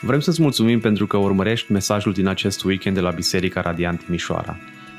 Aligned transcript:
Vrem 0.00 0.20
să-ți 0.20 0.42
mulțumim 0.42 0.80
pentru 0.80 1.06
că 1.06 1.16
urmărești 1.16 1.72
mesajul 1.72 2.12
din 2.12 2.26
acest 2.26 2.64
weekend 2.64 2.94
de 2.94 3.02
la 3.02 3.10
Biserica 3.10 3.60
Radiant 3.60 4.04
Timișoara. 4.04 4.56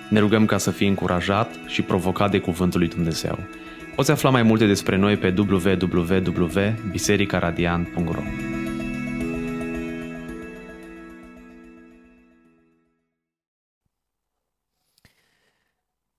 Ne 0.10 0.20
rugăm 0.20 0.46
ca 0.46 0.58
să 0.58 0.72
fii 0.72 0.88
încurajat 0.88 1.50
și 1.68 1.82
provocat 1.82 2.32
de 2.32 2.40
Cuvântul 2.40 2.80
lui 2.80 2.90
Dumnezeu. 2.90 3.40
Poți 3.96 4.12
afla 4.12 4.30
mai 4.30 4.44
multe 4.44 4.66
despre 4.66 4.98
noi 4.98 5.18
pe 5.18 5.34
www.bisericaradiant.ro 5.38 8.22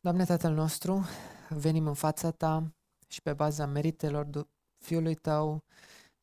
Doamne 0.00 0.24
Tatăl 0.24 0.52
nostru, 0.52 1.08
venim 1.48 1.86
în 1.86 1.94
fața 1.94 2.30
Ta 2.30 2.72
și 3.08 3.22
pe 3.22 3.32
baza 3.32 3.66
meritelor 3.66 4.26
Fiului 4.78 5.14
Tău, 5.14 5.64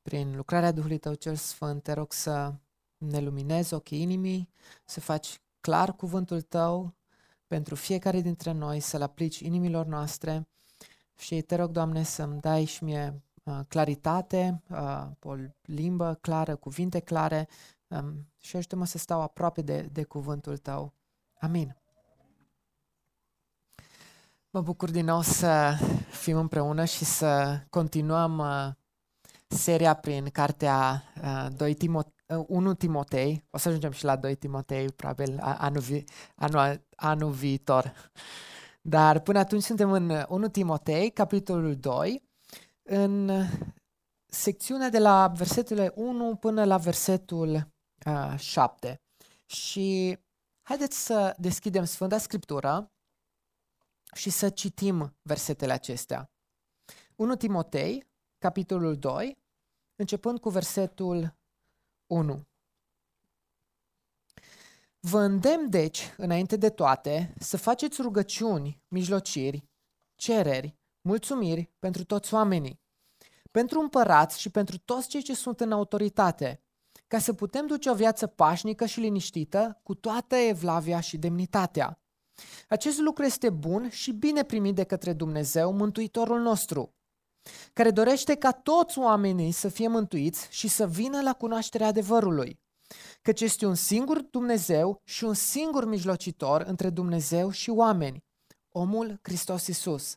prin 0.05 0.35
lucrarea 0.35 0.71
Duhului 0.71 0.97
Tău 0.97 1.13
cel 1.13 1.35
Sfânt, 1.35 1.83
te 1.83 1.93
rog 1.93 2.13
să 2.13 2.53
ne 2.97 3.19
luminezi 3.19 3.73
ochii 3.73 4.01
inimii, 4.01 4.49
să 4.83 4.99
faci 4.99 5.41
clar 5.59 5.95
cuvântul 5.95 6.41
Tău 6.41 6.93
pentru 7.47 7.75
fiecare 7.75 8.21
dintre 8.21 8.51
noi, 8.51 8.79
să-L 8.79 9.01
aplici 9.01 9.39
inimilor 9.39 9.85
noastre 9.85 10.47
și 11.17 11.41
te 11.41 11.55
rog, 11.55 11.69
Doamne, 11.71 12.03
să-mi 12.03 12.39
dai 12.39 12.65
și 12.65 12.83
mie 12.83 13.21
uh, 13.43 13.59
claritate, 13.67 14.61
uh, 14.69 15.07
o 15.23 15.35
limbă 15.61 16.17
clară, 16.21 16.55
cuvinte 16.55 16.99
clare 16.99 17.47
um, 17.87 18.27
și 18.39 18.55
ajută-mă 18.55 18.85
să 18.85 18.97
stau 18.97 19.21
aproape 19.21 19.61
de, 19.61 19.81
de 19.81 20.03
cuvântul 20.03 20.57
Tău. 20.57 20.93
Amin. 21.39 21.75
Mă 24.49 24.61
bucur 24.61 24.91
din 24.91 25.05
nou 25.05 25.21
să 25.21 25.77
fim 26.09 26.37
împreună 26.37 26.85
și 26.85 27.05
să 27.05 27.59
continuăm 27.69 28.37
uh, 28.37 28.73
seria 29.55 29.93
prin 29.93 30.29
cartea 30.29 31.03
uh, 31.23 31.47
2 31.55 31.73
Timotei, 31.73 32.13
uh, 32.27 32.45
1 32.47 32.73
Timotei. 32.73 33.45
O 33.49 33.57
să 33.57 33.67
ajungem 33.67 33.91
și 33.91 34.03
la 34.03 34.15
2 34.15 34.35
Timotei, 34.35 34.91
probabil 34.91 35.39
anul, 35.39 35.81
vi- 35.81 36.03
anul, 36.35 36.85
anul 36.95 37.31
viitor. 37.31 37.93
Dar 38.81 39.19
până 39.19 39.39
atunci 39.39 39.63
suntem 39.63 39.91
în 39.91 40.25
1 40.29 40.47
Timotei, 40.47 41.11
capitolul 41.11 41.75
2, 41.75 42.23
în 42.83 43.31
secțiunea 44.25 44.89
de 44.89 44.99
la 44.99 45.27
versetele 45.27 45.91
1 45.95 46.35
până 46.35 46.63
la 46.63 46.77
versetul 46.77 47.71
uh, 48.05 48.39
7. 48.39 49.01
Și 49.45 50.17
haideți 50.61 51.05
să 51.05 51.35
deschidem 51.37 51.83
Sfânta 51.83 52.17
Scriptură 52.17 52.91
și 54.13 54.29
să 54.29 54.49
citim 54.49 55.17
versetele 55.21 55.73
acestea. 55.73 56.29
1 57.15 57.35
Timotei, 57.35 58.07
capitolul 58.37 58.97
2, 58.97 59.37
începând 59.95 60.39
cu 60.39 60.49
versetul 60.49 61.35
1. 62.07 62.47
Vă 64.99 65.19
îndemn, 65.19 65.69
deci, 65.69 66.13
înainte 66.17 66.55
de 66.55 66.69
toate, 66.69 67.33
să 67.39 67.57
faceți 67.57 68.01
rugăciuni, 68.01 68.81
mijlociri, 68.87 69.69
cereri, 70.15 70.77
mulțumiri 71.01 71.71
pentru 71.79 72.05
toți 72.05 72.33
oamenii, 72.33 72.81
pentru 73.51 73.79
împărați 73.79 74.39
și 74.39 74.49
pentru 74.49 74.77
toți 74.77 75.07
cei 75.07 75.21
ce 75.21 75.35
sunt 75.35 75.59
în 75.59 75.71
autoritate, 75.71 76.63
ca 77.07 77.19
să 77.19 77.33
putem 77.33 77.67
duce 77.67 77.89
o 77.89 77.93
viață 77.93 78.27
pașnică 78.27 78.85
și 78.85 78.99
liniștită 78.99 79.79
cu 79.83 79.95
toată 79.95 80.35
evlavia 80.35 80.99
și 80.99 81.17
demnitatea. 81.17 81.99
Acest 82.69 82.99
lucru 82.99 83.23
este 83.23 83.49
bun 83.49 83.89
și 83.89 84.11
bine 84.11 84.43
primit 84.43 84.75
de 84.75 84.83
către 84.83 85.13
Dumnezeu, 85.13 85.73
Mântuitorul 85.73 86.41
nostru, 86.41 86.95
care 87.73 87.91
dorește 87.91 88.35
ca 88.35 88.51
toți 88.51 88.99
oamenii 88.99 89.51
să 89.51 89.69
fie 89.69 89.87
mântuiți 89.87 90.47
și 90.49 90.67
să 90.67 90.87
vină 90.87 91.21
la 91.21 91.33
cunoașterea 91.33 91.87
adevărului, 91.87 92.59
căci 93.21 93.41
este 93.41 93.65
un 93.65 93.75
singur 93.75 94.21
Dumnezeu 94.21 95.01
și 95.03 95.23
un 95.23 95.33
singur 95.33 95.85
mijlocitor 95.85 96.61
între 96.61 96.89
Dumnezeu 96.89 97.49
și 97.49 97.69
oameni, 97.69 98.23
omul 98.71 99.19
Hristos 99.21 99.67
Isus, 99.67 100.15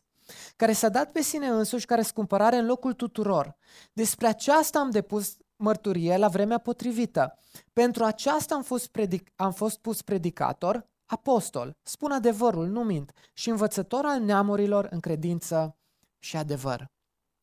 care 0.55 0.71
s-a 0.71 0.89
dat 0.89 1.11
pe 1.11 1.21
sine 1.21 1.47
însuși 1.47 1.85
ca 1.85 1.95
răscumpărare 1.95 2.55
în 2.55 2.65
locul 2.65 2.93
tuturor. 2.93 3.57
Despre 3.93 4.27
aceasta 4.27 4.79
am 4.79 4.89
depus 4.89 5.37
mărturie 5.55 6.17
la 6.17 6.27
vremea 6.27 6.57
potrivită. 6.57 7.39
Pentru 7.73 8.03
aceasta 8.03 8.55
am 8.55 8.63
fost, 8.63 8.87
predic- 8.87 9.35
am 9.35 9.51
fost 9.51 9.79
pus 9.79 10.01
predicator, 10.01 10.89
apostol, 11.05 11.77
spun 11.83 12.11
adevărul, 12.11 12.67
nu 12.67 12.83
mint, 12.83 13.11
și 13.33 13.49
învățător 13.49 14.05
al 14.05 14.21
neamurilor 14.21 14.87
în 14.91 14.99
credință 14.99 15.77
și 16.19 16.37
adevăr. 16.37 16.91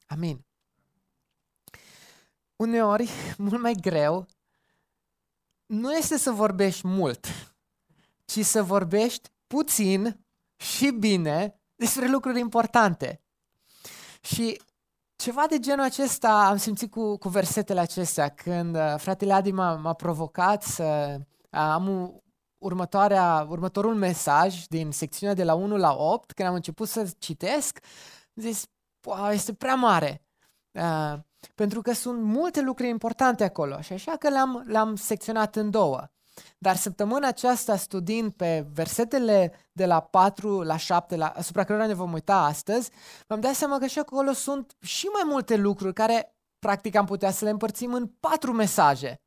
Amin. 0.07 0.45
Uneori, 2.57 3.11
mult 3.39 3.61
mai 3.61 3.75
greu, 3.81 4.27
nu 5.67 5.93
este 5.93 6.19
să 6.19 6.31
vorbești 6.31 6.87
mult, 6.87 7.27
ci 8.25 8.45
să 8.45 8.63
vorbești 8.63 9.29
puțin 9.47 10.25
și 10.57 10.91
bine 10.91 11.61
despre 11.75 12.09
lucruri 12.09 12.41
importante. 12.41 13.21
Și 14.21 14.61
ceva 15.17 15.47
de 15.47 15.59
genul 15.59 15.85
acesta 15.85 16.47
am 16.47 16.57
simțit 16.57 16.91
cu, 16.91 17.17
cu 17.17 17.29
versetele 17.29 17.81
acestea, 17.81 18.29
când 18.29 18.77
uh, 18.77 18.95
fratele 18.97 19.33
Adi 19.33 19.53
m-a, 19.53 19.75
m-a 19.75 19.93
provocat 19.93 20.63
să 20.63 21.19
am 21.51 22.15
următoarea, 22.59 23.47
următorul 23.49 23.95
mesaj 23.95 24.65
din 24.67 24.91
secțiunea 24.91 25.35
de 25.35 25.45
la 25.45 25.55
1 25.55 25.77
la 25.77 25.95
8, 25.95 26.33
când 26.33 26.49
am 26.49 26.55
început 26.55 26.89
să 26.89 27.15
citesc, 27.19 27.79
zis, 28.35 28.65
wow, 28.67 28.76
este 29.33 29.53
prea 29.53 29.75
mare. 29.75 30.23
Uh, 30.71 31.15
pentru 31.55 31.83
că 31.83 31.93
sunt 31.93 32.23
multe 32.23 32.61
lucruri 32.61 32.91
importante 32.91 33.45
acolo 33.45 33.81
și 33.81 33.93
așa 33.93 34.17
că 34.17 34.29
le-am, 34.29 34.65
le-am 34.67 34.97
secționat 34.97 35.57
în 35.57 35.71
două. 35.71 36.09
Dar 36.59 36.77
săptămâna 36.77 37.29
aceasta, 37.29 37.77
studiind 37.77 38.33
pe 38.33 38.67
versetele 38.73 39.53
de 39.73 39.87
la 39.87 40.01
4 40.01 40.63
la 40.63 40.77
7, 40.77 41.17
la, 41.17 41.27
asupra 41.27 41.65
cărora 41.65 41.87
ne 41.87 41.95
vom 41.95 42.13
uita 42.13 42.37
astăzi, 42.37 42.91
m-am 43.29 43.41
dat 43.41 43.55
seama 43.55 43.79
că 43.79 43.87
și 43.87 43.99
acolo 43.99 44.33
sunt 44.33 44.77
și 44.81 45.07
mai 45.07 45.23
multe 45.25 45.57
lucruri 45.57 45.93
care 45.95 46.37
practic 46.59 46.97
am 46.97 47.05
putea 47.05 47.31
să 47.31 47.45
le 47.45 47.51
împărțim 47.51 47.93
în 47.93 48.07
patru 48.21 48.53
mesaje. 48.53 49.21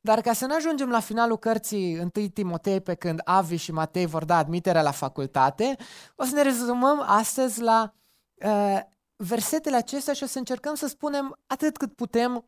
Dar 0.00 0.20
ca 0.20 0.32
să 0.32 0.46
nu 0.46 0.54
ajungem 0.54 0.90
la 0.90 1.00
finalul 1.00 1.38
cărții 1.38 1.98
1 1.98 2.10
Timotei 2.34 2.80
pe 2.80 2.94
când 2.94 3.20
Avi 3.24 3.56
și 3.56 3.72
Matei 3.72 4.06
vor 4.06 4.24
da 4.24 4.36
admiterea 4.36 4.82
la 4.82 4.90
facultate, 4.90 5.76
o 6.16 6.24
să 6.24 6.34
ne 6.34 6.42
rezumăm 6.42 7.04
astăzi 7.06 7.60
la 7.60 7.94
uh, 8.34 8.80
versetele 9.16 9.76
acestea 9.76 10.14
și 10.14 10.22
o 10.22 10.26
să 10.26 10.38
încercăm 10.38 10.74
să 10.74 10.86
spunem 10.86 11.38
atât 11.46 11.76
cât 11.76 11.94
putem 11.94 12.44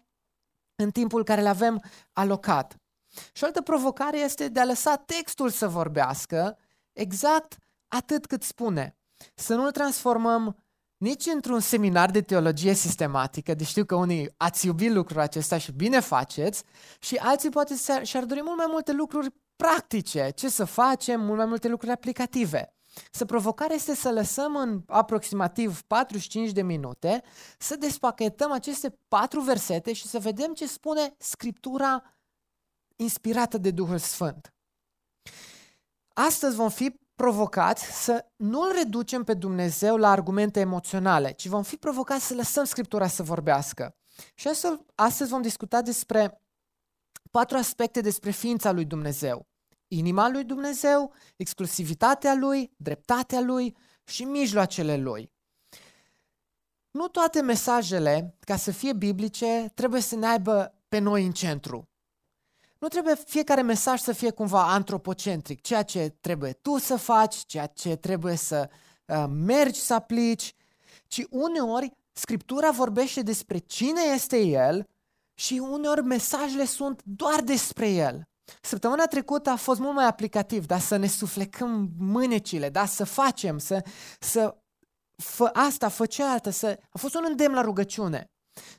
în 0.75 0.91
timpul 0.91 1.25
care 1.25 1.41
le 1.41 1.49
avem 1.49 1.83
alocat. 2.13 2.77
Și 3.33 3.43
o 3.43 3.47
altă 3.47 3.63
provocare 3.63 4.19
este 4.19 4.49
de 4.49 4.61
a 4.61 4.65
lăsa 4.65 4.97
textul 4.97 5.51
să 5.51 5.69
vorbească 5.69 6.59
exact 6.93 7.57
atât 7.89 8.27
cât 8.27 8.43
spune. 8.43 8.97
Să 9.35 9.55
nu-l 9.55 9.71
transformăm 9.71 10.57
nici 10.97 11.27
într-un 11.27 11.61
seminar 11.61 12.11
de 12.11 12.23
teologie 12.23 12.73
sistematică, 12.73 13.55
deci 13.55 13.67
știu 13.67 13.85
că 13.85 13.95
unii 13.95 14.35
ați 14.37 14.67
iubit 14.67 14.91
lucrul 14.91 15.21
acesta 15.21 15.59
și 15.59 15.73
bine 15.73 16.01
faceți, 16.01 16.63
și 17.01 17.17
alții 17.17 17.51
poate 17.51 17.75
și-ar 18.03 18.25
dori 18.25 18.43
mult 18.43 18.57
mai 18.57 18.67
multe 18.69 18.93
lucruri 18.93 19.35
practice, 19.57 20.31
ce 20.35 20.49
să 20.49 20.65
facem, 20.65 21.21
mult 21.21 21.37
mai 21.37 21.47
multe 21.47 21.69
lucruri 21.69 21.93
aplicative. 21.93 22.78
Să 23.11 23.25
provocarea 23.25 23.77
este 23.77 23.95
să 23.95 24.13
lăsăm 24.13 24.57
în 24.57 24.83
aproximativ 24.87 25.83
45 25.83 26.51
de 26.51 26.63
minute 26.63 27.23
să 27.59 27.77
despachetăm 27.77 28.53
aceste 28.53 28.99
patru 29.09 29.41
versete 29.41 29.93
și 29.93 30.07
să 30.07 30.19
vedem 30.19 30.55
ce 30.55 30.67
spune 30.67 31.15
Scriptura 31.19 32.19
inspirată 32.97 33.59
de 33.59 33.71
Duhul 33.71 33.99
Sfânt. 33.99 34.55
Astăzi 36.15 36.57
vom 36.57 36.69
fi 36.69 37.01
provocați 37.15 38.05
să 38.05 38.27
nu-L 38.37 38.73
reducem 38.73 39.25
pe 39.25 39.35
Dumnezeu 39.35 39.97
la 39.97 40.11
argumente 40.11 40.61
emoționale, 40.61 41.33
ci 41.33 41.47
vom 41.47 41.63
fi 41.63 41.77
provocați 41.77 42.27
să 42.27 42.35
lăsăm 42.35 42.65
Scriptura 42.65 43.07
să 43.07 43.23
vorbească. 43.23 43.97
Și 44.35 44.49
astfel, 44.49 44.85
astăzi 44.95 45.31
vom 45.31 45.43
discuta 45.43 45.83
despre 45.83 46.43
patru 47.31 47.57
aspecte 47.57 48.01
despre 48.01 48.31
ființa 48.31 48.73
lui 48.73 48.85
Dumnezeu. 48.85 49.47
Inima 49.89 50.29
lui 50.29 50.45
Dumnezeu, 50.45 51.13
exclusivitatea 51.37 52.35
lui, 52.35 52.73
dreptatea 52.77 53.41
lui 53.41 53.77
și 54.05 54.25
mijloacele 54.25 54.97
lui. 54.97 55.33
Nu 56.91 57.09
toate 57.09 57.41
mesajele, 57.41 58.37
ca 58.41 58.57
să 58.57 58.71
fie 58.71 58.93
biblice, 58.93 59.71
trebuie 59.75 60.01
să 60.01 60.17
ne 60.17 60.27
aibă 60.27 60.75
pe 60.89 60.99
noi 60.99 61.25
în 61.25 61.33
centru. 61.33 61.89
Nu 62.79 62.89
trebuie 62.89 63.15
fiecare 63.15 63.63
mesaj 63.63 64.01
să 64.01 64.13
fie 64.13 64.31
cumva 64.31 64.73
antropocentric, 64.73 65.61
ceea 65.61 65.83
ce 65.83 66.17
trebuie 66.21 66.53
tu 66.53 66.79
să 66.79 66.97
faci, 66.97 67.35
ceea 67.35 67.67
ce 67.67 67.97
trebuie 67.97 68.37
să 68.37 68.71
uh, 69.07 69.25
mergi 69.29 69.81
să 69.81 69.95
aplici, 69.95 70.55
ci 71.07 71.25
uneori 71.31 71.97
Scriptura 72.19 72.71
vorbește 72.71 73.23
despre 73.23 73.59
cine 73.59 74.01
este 74.15 74.39
El 74.39 74.89
și 75.35 75.55
uneori 75.55 76.03
mesajele 76.03 76.65
sunt 76.65 77.03
doar 77.05 77.41
despre 77.41 77.89
El. 77.89 78.29
Săptămâna 78.63 79.05
trecută 79.05 79.51
a 79.51 79.57
fost 79.57 79.81
mult 79.81 79.95
mai 79.95 80.07
aplicativ, 80.07 80.67
dar 80.67 80.81
să 80.81 80.97
ne 80.97 81.07
suflecăm 81.07 81.91
mânecile, 81.99 82.69
da? 82.69 82.87
să 82.87 83.05
facem, 83.05 83.59
să, 83.59 83.85
să 84.21 84.57
fă 85.23 85.51
asta, 85.53 85.89
fă 85.89 86.07
cealaltă, 86.07 86.51
să... 86.51 86.79
a 86.91 86.99
fost 86.99 87.15
un 87.15 87.25
îndemn 87.29 87.55
la 87.55 87.61
rugăciune. 87.61 88.31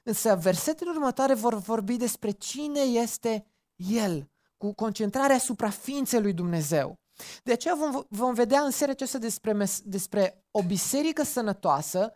Însă 0.04 0.36
versetele 0.36 0.89
următoare 0.89 1.33
vor 1.33 1.56
vorbi 1.56 1.98
despre 1.98 2.31
cine 2.31 2.80
este 2.80 3.45
El, 3.75 4.31
cu 4.57 4.74
concentrarea 4.74 5.36
asupra 5.36 5.69
ființei 5.69 6.21
lui 6.21 6.33
Dumnezeu. 6.33 6.95
De 7.44 7.51
aceea 7.51 7.75
vom, 7.75 8.04
vom 8.10 8.33
vedea 8.33 8.62
în 8.62 8.71
seria 8.71 8.94
aceasta 8.94 9.18
despre, 9.18 9.66
despre 9.83 10.45
o 10.51 10.63
biserică 10.63 11.24
sănătoasă, 11.24 12.12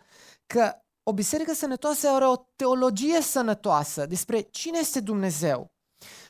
că 0.45 0.73
o 1.03 1.13
biserică 1.13 1.53
sănătoasă 1.53 2.09
are 2.09 2.25
o 2.25 2.35
teologie 2.55 3.21
sănătoasă 3.21 4.05
despre 4.05 4.41
cine 4.41 4.77
este 4.77 4.99
Dumnezeu. 4.99 5.72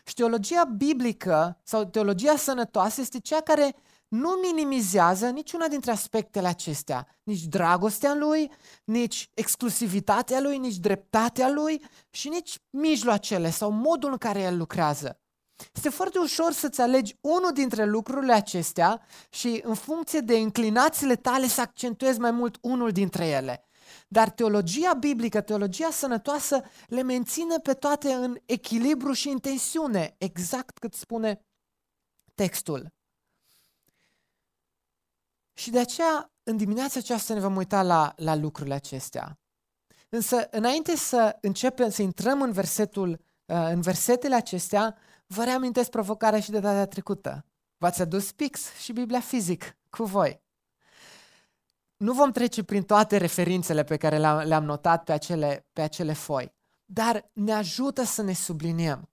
Și 0.03 0.13
teologia 0.13 0.63
biblică 0.63 1.59
sau 1.63 1.85
teologia 1.85 2.35
sănătoasă 2.35 3.01
este 3.01 3.19
cea 3.19 3.41
care 3.41 3.75
nu 4.07 4.29
minimizează 4.29 5.29
niciuna 5.29 5.67
dintre 5.67 5.91
aspectele 5.91 6.47
acestea, 6.47 7.07
nici 7.23 7.43
dragostea 7.43 8.13
lui, 8.13 8.51
nici 8.83 9.29
exclusivitatea 9.33 10.39
lui, 10.39 10.57
nici 10.57 10.77
dreptatea 10.77 11.49
lui 11.49 11.85
și 12.09 12.29
nici 12.29 12.59
mijloacele 12.69 13.49
sau 13.49 13.71
modul 13.71 14.11
în 14.11 14.17
care 14.17 14.41
el 14.41 14.57
lucrează. 14.57 15.17
Este 15.73 15.89
foarte 15.89 16.19
ușor 16.19 16.51
să-ți 16.51 16.81
alegi 16.81 17.17
unul 17.21 17.51
dintre 17.53 17.85
lucrurile 17.85 18.33
acestea 18.33 19.01
și 19.29 19.61
în 19.63 19.73
funcție 19.73 20.19
de 20.19 20.37
inclinațiile 20.37 21.15
tale 21.15 21.47
să 21.47 21.61
accentuezi 21.61 22.19
mai 22.19 22.31
mult 22.31 22.57
unul 22.61 22.91
dintre 22.91 23.25
ele. 23.27 23.67
Dar 24.13 24.29
teologia 24.29 24.93
biblică, 24.93 25.41
teologia 25.41 25.89
sănătoasă, 25.91 26.63
le 26.87 27.01
menține 27.01 27.57
pe 27.57 27.73
toate 27.73 28.13
în 28.13 28.37
echilibru 28.45 29.11
și 29.11 29.29
în 29.29 29.39
tensiune, 29.39 30.15
exact 30.17 30.77
cât 30.77 30.93
spune 30.93 31.45
textul. 32.35 32.93
Și 35.53 35.69
de 35.69 35.79
aceea, 35.79 36.31
în 36.43 36.57
dimineața 36.57 36.99
aceasta 36.99 37.33
ne 37.33 37.39
vom 37.39 37.55
uita 37.55 37.81
la, 37.81 38.13
la 38.15 38.35
lucrurile 38.35 38.73
acestea. 38.73 39.39
Însă, 40.09 40.47
înainte 40.51 40.95
să 40.95 41.37
începem 41.41 41.89
să 41.89 42.01
intrăm 42.01 42.41
în, 42.41 42.51
versetul, 42.51 43.09
uh, 43.09 43.17
în 43.45 43.81
versetele 43.81 44.35
acestea, 44.35 44.97
vă 45.27 45.43
reamintesc 45.43 45.89
provocarea 45.89 46.39
și 46.39 46.51
de 46.51 46.59
data 46.59 46.85
trecută. 46.85 47.45
V-ați 47.77 48.01
adus 48.01 48.31
pix 48.31 48.73
și 48.73 48.93
Biblia 48.93 49.19
fizic 49.19 49.77
cu 49.89 50.03
voi. 50.03 50.41
Nu 52.03 52.13
vom 52.13 52.31
trece 52.31 52.63
prin 52.63 52.83
toate 52.83 53.17
referințele 53.17 53.83
pe 53.83 53.97
care 53.97 54.17
le-am, 54.17 54.37
le-am 54.37 54.63
notat 54.63 55.03
pe 55.03 55.11
acele, 55.11 55.67
pe 55.73 55.81
acele 55.81 56.13
foi, 56.13 56.53
dar 56.85 57.29
ne 57.33 57.53
ajută 57.53 58.03
să 58.03 58.21
ne 58.21 58.33
subliniem. 58.33 59.09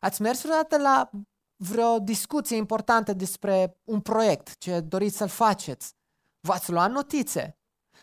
Ați 0.00 0.22
mers 0.22 0.42
vreodată 0.42 0.78
la 0.78 1.10
vreo 1.56 1.98
discuție 1.98 2.56
importantă 2.56 3.12
despre 3.12 3.76
un 3.84 4.00
proiect 4.00 4.58
ce 4.58 4.80
doriți 4.80 5.16
să-l 5.16 5.28
faceți? 5.28 5.94
V-ați 6.40 6.70
luat 6.70 6.90
notițe? 6.90 7.58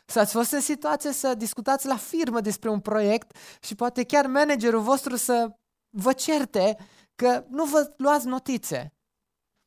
Sau 0.06 0.22
ați 0.22 0.34
fost 0.34 0.52
în 0.52 0.62
situație 0.62 1.12
să 1.12 1.34
discutați 1.34 1.88
la 1.88 1.98
firmă 1.98 2.42
despre 2.42 2.70
un 2.70 2.80
proiect 2.80 3.38
și 3.62 3.76
poate 3.76 4.04
chiar 4.04 4.28
managerul 4.28 4.82
vostru 4.82 5.16
să 5.16 5.56
vă 5.90 6.14
certe 6.14 6.78
că 7.16 7.46
nu 7.50 7.66
vă 7.66 7.94
luați 7.98 8.28
notițe. 8.28 8.94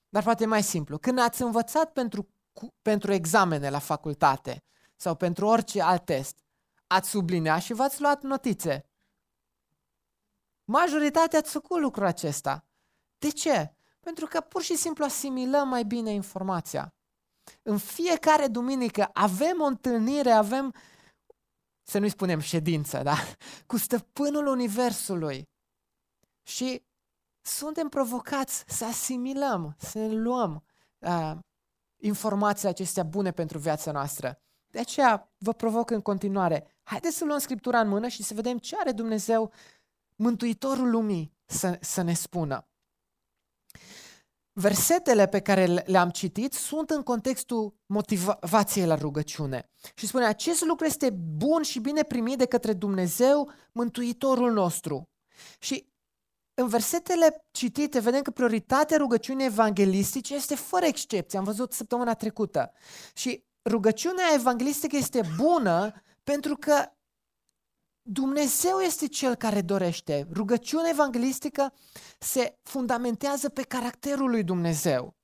Dar 0.09 0.23
poate 0.23 0.43
e 0.43 0.47
mai 0.47 0.63
simplu. 0.63 0.99
Când 0.99 1.19
ați 1.19 1.43
învățat 1.43 1.93
pentru 1.93 2.29
pentru 2.83 3.13
examene 3.13 3.71
la 3.71 3.79
facultate 3.79 4.63
sau 4.97 5.15
pentru 5.15 5.47
orice 5.47 5.83
alt 5.83 6.05
test, 6.05 6.39
ați 6.87 7.09
subliniat 7.09 7.63
și 7.63 7.73
v-ați 7.73 8.01
luat 8.01 8.23
notițe. 8.23 8.89
Majoritatea 10.65 11.39
ați 11.39 11.51
făcut 11.51 11.81
lucrul 11.81 12.07
acesta. 12.07 12.65
De 13.19 13.29
ce? 13.31 13.75
Pentru 14.01 14.27
că 14.27 14.41
pur 14.41 14.63
și 14.63 14.77
simplu 14.77 15.05
asimilăm 15.05 15.69
mai 15.69 15.85
bine 15.85 16.11
informația. 16.11 16.95
În 17.63 17.79
fiecare 17.79 18.47
duminică 18.47 19.11
avem 19.13 19.61
o 19.61 19.65
întâlnire, 19.65 20.31
avem, 20.31 20.75
să 21.83 21.99
nu-i 21.99 22.09
spunem 22.09 22.41
ședință, 22.41 23.03
da? 23.03 23.17
cu 23.67 23.77
stăpânul 23.77 24.47
Universului. 24.47 25.49
Și 26.43 26.87
suntem 27.41 27.89
provocați 27.89 28.65
să 28.67 28.85
asimilăm, 28.85 29.75
să 29.79 29.99
ne 29.99 30.13
luăm 30.13 30.65
uh, 30.99 31.39
informațiile 31.99 32.71
acestea 32.71 33.03
bune 33.03 33.31
pentru 33.31 33.59
viața 33.59 33.93
noastră. 33.93 34.43
De 34.71 34.79
aceea 34.79 35.33
vă 35.39 35.53
provoc 35.53 35.91
în 35.91 36.01
continuare. 36.01 36.79
Haideți 36.83 37.17
să 37.17 37.25
luăm 37.25 37.39
Scriptura 37.39 37.81
în 37.81 37.89
mână 37.89 38.09
și 38.09 38.23
să 38.23 38.35
vedem 38.35 38.59
ce 38.59 38.77
are 38.79 38.93
Dumnezeu, 38.93 39.53
Mântuitorul 40.17 40.91
lumii, 40.91 41.37
să, 41.45 41.79
să 41.81 42.03
ne 42.03 42.15
spună. 42.15 42.69
Versetele 44.53 45.27
pe 45.27 45.41
care 45.41 45.65
le-am 45.67 46.11
citit 46.11 46.53
sunt 46.53 46.91
în 46.91 47.03
contextul 47.03 47.75
motivației 47.87 48.87
la 48.87 48.95
rugăciune. 48.95 49.71
Și 49.95 50.07
spune, 50.07 50.25
acest 50.25 50.65
lucru 50.65 50.85
este 50.85 51.11
bun 51.11 51.63
și 51.63 51.81
bine 51.81 52.03
primit 52.03 52.39
de 52.39 52.47
către 52.47 52.73
Dumnezeu, 52.73 53.51
Mântuitorul 53.73 54.53
nostru. 54.53 55.09
Și 55.59 55.93
în 56.61 56.69
versetele 56.69 57.45
citite 57.51 58.01
vedem 58.01 58.23
că 58.23 58.31
prioritatea 58.31 58.97
rugăciunii 58.97 59.47
evanghelistice 59.47 60.35
este 60.35 60.55
fără 60.55 60.85
excepție. 60.85 61.39
Am 61.39 61.45
văzut 61.45 61.73
săptămâna 61.73 62.15
trecută. 62.15 62.73
Și 63.15 63.45
rugăciunea 63.65 64.25
evanghelistică 64.35 64.97
este 64.97 65.21
bună 65.37 66.03
pentru 66.25 66.57
că 66.57 66.93
Dumnezeu 68.03 68.79
este 68.79 69.09
cel 69.09 69.35
care 69.35 69.61
dorește. 69.61 70.29
Rugăciunea 70.33 70.91
evanghelistică 70.91 71.75
se 72.19 72.59
fundamentează 72.63 73.49
pe 73.49 73.63
caracterul 73.63 74.31
lui 74.31 74.45
Dumnezeu. 74.45 75.17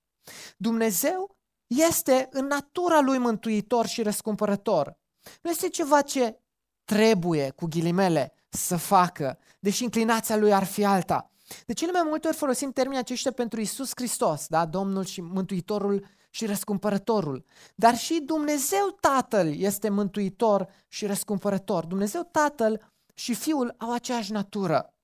Dumnezeu 0.56 1.36
este 1.66 2.28
în 2.31 2.46
natura 2.46 3.00
lui 3.00 3.19
mântuitor 3.19 3.86
și 3.86 4.02
răscumpărător. 4.02 4.98
Nu 5.42 5.50
este 5.50 5.69
ceva 5.69 6.02
ce 6.02 6.38
trebuie, 6.84 7.50
cu 7.50 7.66
ghilimele, 7.66 8.34
să 8.48 8.76
facă, 8.76 9.38
deși 9.64 9.82
inclinația 9.82 10.37
lui 10.37 10.52
ar 10.52 10.64
fi 10.64 10.84
alta. 10.84 11.31
De 11.66 11.72
cele 11.72 11.93
mai 11.93 12.02
multe 12.05 12.28
ori 12.28 12.37
folosim 12.37 12.72
termenii 12.72 13.00
aceștia 13.00 13.32
pentru 13.32 13.61
Isus 13.61 13.90
Hristos, 13.94 14.46
da? 14.46 14.66
Domnul 14.66 15.05
și 15.05 15.20
Mântuitorul 15.20 16.06
și 16.31 16.46
Răscumpărătorul. 16.46 17.44
Dar 17.75 17.96
și 17.96 18.20
Dumnezeu 18.20 18.96
Tatăl 19.00 19.58
este 19.58 19.88
Mântuitor 19.88 20.69
și 20.88 21.06
Răscumpărător. 21.06 21.84
Dumnezeu 21.84 22.22
Tatăl 22.22 22.93
și 23.14 23.34
Fiul 23.34 23.75
au 23.78 23.93
aceeași 23.93 24.32
natură. 24.32 24.94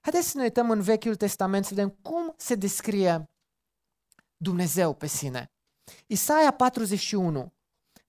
Haideți 0.00 0.28
să 0.28 0.36
ne 0.36 0.42
uităm 0.42 0.70
în 0.70 0.80
Vechiul 0.80 1.14
Testament 1.14 1.64
să 1.64 1.74
vedem 1.74 1.98
cum 2.02 2.34
se 2.36 2.54
descrie 2.54 3.24
Dumnezeu 4.36 4.94
pe 4.94 5.06
sine. 5.06 5.46
Isaia 6.06 6.50
41 6.50 7.52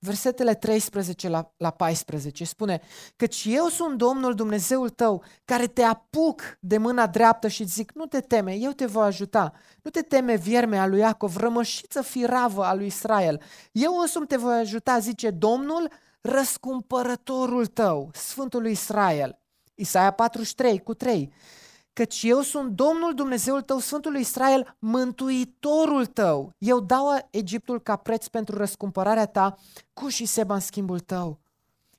versetele 0.08 0.54
13 0.54 1.30
la, 1.30 1.54
la 1.58 1.70
14, 1.70 2.44
spune 2.46 2.82
Căci 3.16 3.46
eu 3.50 3.68
sunt 3.68 3.98
Domnul 3.98 4.34
Dumnezeul 4.34 4.90
tău, 4.90 5.24
care 5.46 5.68
te 5.68 5.82
apuc 5.82 6.42
de 6.60 6.78
mâna 6.78 7.08
dreaptă 7.08 7.48
și 7.48 7.64
zic, 7.64 7.92
nu 7.92 8.06
te 8.06 8.20
teme, 8.20 8.54
eu 8.54 8.72
te 8.72 8.86
voi 8.86 9.06
ajuta. 9.06 9.54
Nu 9.82 9.92
te 9.92 10.02
teme 10.02 10.36
viermea 10.36 10.88
lui 10.88 11.00
Iacov, 11.00 11.36
rămășiță 11.36 12.02
firavă 12.02 12.64
a 12.64 12.74
lui 12.74 12.86
Israel. 12.86 13.42
Eu 13.72 13.98
însumi 13.98 14.28
te 14.28 14.38
voi 14.38 14.56
ajuta, 14.56 15.00
zice 15.00 15.30
Domnul, 15.30 15.92
răscumpărătorul 16.22 17.66
tău, 17.66 18.10
Sfântul 18.14 18.62
lui 18.62 18.72
Israel. 18.72 19.40
Isaia 19.76 20.12
43 20.12 20.80
cu 20.80 20.94
3 20.94 21.34
căci 21.98 22.24
eu 22.24 22.42
sunt 22.42 22.72
Domnul 22.72 23.14
Dumnezeul 23.14 23.62
tău, 23.62 23.80
Sfântul 23.80 24.12
lui 24.12 24.22
Israel, 24.22 24.76
mântuitorul 24.80 26.06
tău. 26.06 26.54
Eu 26.58 26.80
dau 26.80 27.28
Egiptul 27.30 27.82
ca 27.82 27.96
preț 27.96 28.28
pentru 28.28 28.58
răscumpărarea 28.58 29.26
ta, 29.26 29.58
cu 29.94 30.08
și 30.08 30.26
seba 30.26 30.54
în 30.54 30.60
schimbul 30.60 31.00
tău. 31.00 31.40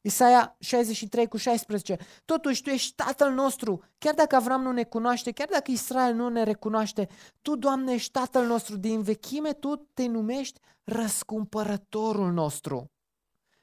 Isaia 0.01 0.57
63 0.59 1.29
cu 1.29 1.37
16. 1.37 1.97
Totuși, 2.25 2.63
tu 2.63 2.71
ești 2.71 2.95
tatăl 2.95 3.33
nostru, 3.33 3.83
chiar 3.99 4.15
dacă 4.15 4.37
Avram 4.37 4.63
nu 4.63 4.73
ne 4.73 4.85
cunoaște, 4.85 5.31
chiar 5.31 5.49
dacă 5.51 5.71
Israel 5.71 6.15
nu 6.15 6.29
ne 6.29 6.43
recunoaște, 6.43 7.09
tu, 7.43 7.57
Doamne, 7.57 7.93
ești 7.93 8.11
tatăl 8.11 8.47
nostru, 8.47 8.77
din 8.77 9.03
vechime 9.03 9.53
tu 9.53 9.89
te 9.95 10.07
numești 10.07 10.61
răscumpărătorul 10.85 12.33
nostru. 12.33 12.91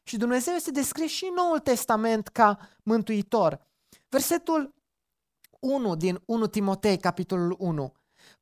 Și 0.03 0.17
Dumnezeu 0.17 0.53
este 0.53 0.71
descris 0.71 1.11
și 1.11 1.25
în 1.25 1.33
Noul 1.33 1.59
Testament 1.59 2.27
ca 2.27 2.57
mântuitor. 2.83 3.59
Versetul 4.09 4.73
1 5.65 5.95
din 5.95 6.21
1 6.25 6.47
Timotei, 6.47 6.97
capitolul 6.97 7.55
1. 7.59 7.93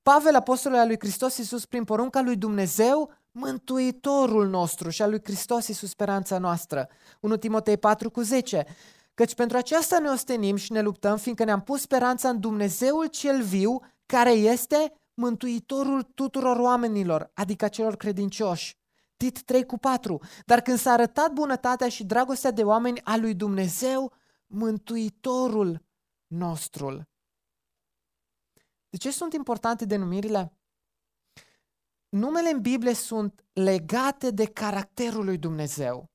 Pavel, 0.02 0.36
apostolul 0.36 0.78
al 0.78 0.88
lui 0.88 1.00
Hristos 1.00 1.38
Iisus, 1.38 1.66
prin 1.66 1.84
porunca 1.84 2.22
lui 2.22 2.36
Dumnezeu, 2.36 3.12
mântuitorul 3.32 4.48
nostru 4.48 4.90
și 4.90 5.02
al 5.02 5.10
lui 5.10 5.20
Hristos 5.24 5.68
Iisus, 5.68 5.90
speranța 5.90 6.38
noastră. 6.38 6.90
1 7.20 7.38
Timotei 7.38 7.78
4 7.78 8.10
cu 8.10 8.22
10. 8.22 8.66
Căci 9.14 9.36
pentru 9.36 9.58
aceasta 9.58 10.00
ne 10.00 10.10
ostenim 10.10 10.56
și 10.56 10.72
ne 10.72 10.82
luptăm, 10.82 11.18
fiindcă 11.18 11.44
ne-am 11.44 11.62
pus 11.62 11.82
speranța 11.82 12.30
în 12.30 12.40
Dumnezeul 12.40 13.06
cel 13.06 13.42
viu, 13.42 13.80
care 14.06 14.32
este 14.32 14.94
mântuitorul 15.14 16.02
tuturor 16.02 16.58
oamenilor, 16.58 17.32
adică 17.34 17.68
celor 17.68 17.96
credincioși. 17.96 18.78
Tit 19.18 19.42
3 19.42 19.66
cu 19.66 19.78
4. 19.78 20.20
Dar 20.46 20.62
când 20.62 20.78
s-a 20.78 20.92
arătat 20.92 21.32
bunătatea 21.32 21.90
și 21.90 22.04
dragostea 22.04 22.52
de 22.52 22.64
oameni 22.64 23.02
a 23.04 23.18
lui 23.18 23.34
Dumnezeu, 23.34 24.14
mântuitorul 24.48 25.82
nostru. 26.28 27.08
De 28.94 29.00
ce 29.00 29.12
sunt 29.12 29.34
importante 29.34 29.86
denumirile? 29.86 30.54
Numele 32.10 32.50
în 32.50 32.62
Biblie 32.62 32.94
sunt 32.94 33.46
legate 33.54 34.32
de 34.32 34.46
caracterul 34.46 35.26
lui 35.26 35.38
Dumnezeu. 35.38 36.12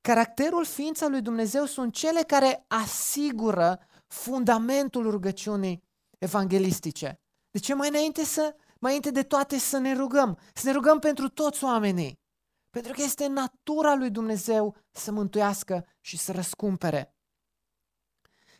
Caracterul 0.00 0.64
ființa 0.64 1.08
lui 1.08 1.20
Dumnezeu 1.20 1.64
sunt 1.64 1.94
cele 1.94 2.22
care 2.22 2.64
asigură 2.68 3.78
fundamentul 4.06 5.10
rugăciunii 5.10 5.82
evanghelistice. 6.18 7.20
De 7.50 7.58
ce 7.58 7.74
mai 7.74 7.88
înainte 7.88 8.24
să, 8.24 8.54
mai 8.66 8.76
înainte 8.78 9.10
de 9.10 9.22
toate 9.22 9.58
să 9.58 9.78
ne 9.78 9.94
rugăm? 9.94 10.38
Să 10.54 10.66
ne 10.66 10.72
rugăm 10.72 10.98
pentru 10.98 11.28
toți 11.28 11.64
oamenii. 11.64 12.20
Pentru 12.70 12.92
că 12.92 13.02
este 13.02 13.26
natura 13.26 13.94
lui 13.94 14.10
Dumnezeu 14.10 14.76
să 14.90 15.12
mântuiască 15.12 15.86
și 16.00 16.16
să 16.16 16.32
răscumpere. 16.32 17.15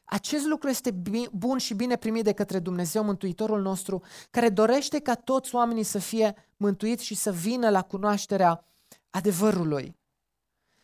Acest 0.06 0.44
lucru 0.44 0.68
este 0.68 0.90
bun 1.32 1.58
și 1.58 1.74
bine 1.74 1.96
primit 1.96 2.24
de 2.24 2.32
către 2.32 2.58
Dumnezeu, 2.58 3.04
Mântuitorul 3.04 3.62
nostru, 3.62 4.02
care 4.30 4.48
dorește 4.48 4.98
ca 5.00 5.14
toți 5.14 5.54
oamenii 5.54 5.82
să 5.82 5.98
fie 5.98 6.34
mântuiți 6.56 7.04
și 7.04 7.14
să 7.14 7.32
vină 7.32 7.70
la 7.70 7.82
cunoașterea 7.82 8.64
adevărului. 9.10 9.96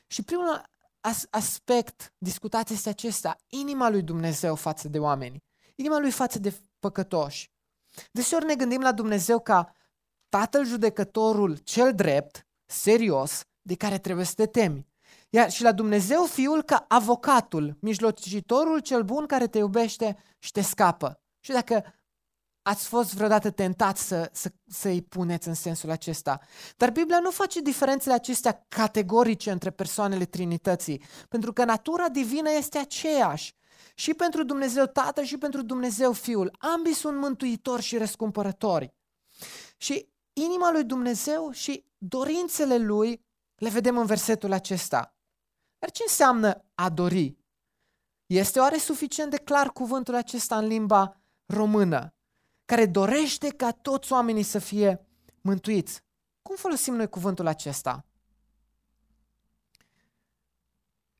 Și 0.07 0.23
primul 0.23 0.63
aspect 1.31 2.13
discutat 2.19 2.71
este 2.71 2.89
acesta, 2.89 3.37
inima 3.49 3.89
lui 3.89 4.03
Dumnezeu 4.03 4.55
față 4.55 4.89
de 4.89 4.99
oameni, 4.99 5.43
inima 5.75 5.99
lui 5.99 6.11
față 6.11 6.39
de 6.39 6.61
păcătoși. 6.79 7.51
Deseori 8.11 8.45
ne 8.45 8.55
gândim 8.55 8.81
la 8.81 8.93
Dumnezeu 8.93 9.41
ca 9.41 9.75
Tatăl 10.29 10.67
judecătorul 10.67 11.57
cel 11.57 11.95
drept, 11.95 12.47
serios, 12.67 13.45
de 13.63 13.75
care 13.75 13.99
trebuie 13.99 14.25
să 14.25 14.35
te 14.35 14.47
temi. 14.47 14.87
Iar 15.35 15.51
și 15.51 15.63
la 15.63 15.73
Dumnezeu 15.73 16.25
Fiul 16.25 16.63
ca 16.63 16.85
avocatul, 16.89 17.77
mijlocitorul 17.81 18.79
cel 18.79 19.03
bun 19.03 19.27
care 19.27 19.47
te 19.47 19.59
iubește 19.59 20.17
și 20.39 20.53
te 20.53 20.61
scapă. 20.61 21.21
Și 21.41 21.51
dacă 21.51 21.95
ați 22.63 22.87
fost 22.87 23.15
vreodată 23.15 23.51
tentați 23.51 24.07
să, 24.07 24.31
să, 24.33 24.53
să-i 24.67 25.03
puneți 25.03 25.49
în 25.49 25.55
sensul 25.55 25.91
acesta. 25.91 26.41
Dar 26.77 26.91
Biblia 26.91 27.19
nu 27.21 27.31
face 27.31 27.61
diferențele 27.61 28.15
acestea 28.15 28.65
categorice 28.69 29.51
între 29.51 29.71
persoanele 29.71 30.25
Trinității, 30.25 31.03
pentru 31.29 31.53
că 31.53 31.65
natura 31.65 32.09
divină 32.09 32.51
este 32.51 32.79
aceeași. 32.79 33.55
Și 33.95 34.15
pentru 34.15 34.45
Dumnezeu 34.45 34.87
Tatăl 34.87 35.25
și 35.25 35.39
pentru 35.39 35.63
Dumnezeu 35.63 36.13
Fiul. 36.13 36.57
Ambii 36.59 36.95
sunt 36.95 37.19
mântuitori 37.19 37.83
și 37.83 37.97
răscumpărători. 37.97 38.95
Și 39.77 40.09
inima 40.33 40.73
lui 40.73 40.85
Dumnezeu 40.85 41.51
și 41.51 41.85
dorințele 41.99 42.77
lui 42.77 43.27
le 43.55 43.69
vedem 43.69 43.99
în 43.99 44.07
versetul 44.07 44.53
acesta. 44.53 45.17
Dar 45.83 45.91
ce 45.91 46.03
înseamnă 46.07 46.65
a 46.75 46.89
dori? 46.89 47.39
Este 48.27 48.59
oare 48.59 48.77
suficient 48.77 49.31
de 49.31 49.37
clar 49.37 49.71
cuvântul 49.71 50.15
acesta 50.15 50.59
în 50.59 50.67
limba 50.67 51.21
română, 51.47 52.15
care 52.65 52.87
dorește 52.87 53.49
ca 53.49 53.71
toți 53.71 54.13
oamenii 54.13 54.43
să 54.43 54.59
fie 54.59 55.07
mântuiți? 55.41 56.03
Cum 56.43 56.57
folosim 56.57 56.95
noi 56.95 57.09
cuvântul 57.09 57.47
acesta? 57.47 58.07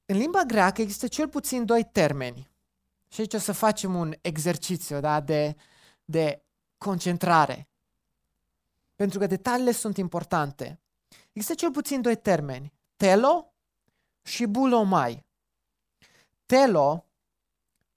În 0.05 0.17
limba 0.17 0.43
greacă 0.43 0.81
există 0.81 1.09
cel 1.09 1.29
puțin 1.29 1.65
doi 1.65 1.85
termeni. 1.93 2.51
Și 3.09 3.21
aici 3.21 3.35
o 3.35 3.39
să 3.39 3.53
facem 3.53 3.95
un 3.95 4.15
exercițiu 4.21 5.01
da, 5.01 5.21
de, 5.21 5.57
de 6.05 6.45
concentrare. 6.79 7.69
Pentru 8.95 9.19
că 9.19 9.27
detaliile 9.27 9.73
sunt 9.73 9.97
importante. 9.97 10.81
Există 11.33 11.55
cel 11.55 11.71
puțin 11.71 12.01
doi 12.01 12.17
termeni. 12.17 12.73
Telo 12.97 13.52
și 14.23 14.47
bulomai. 14.47 15.27
Telo, 16.47 17.07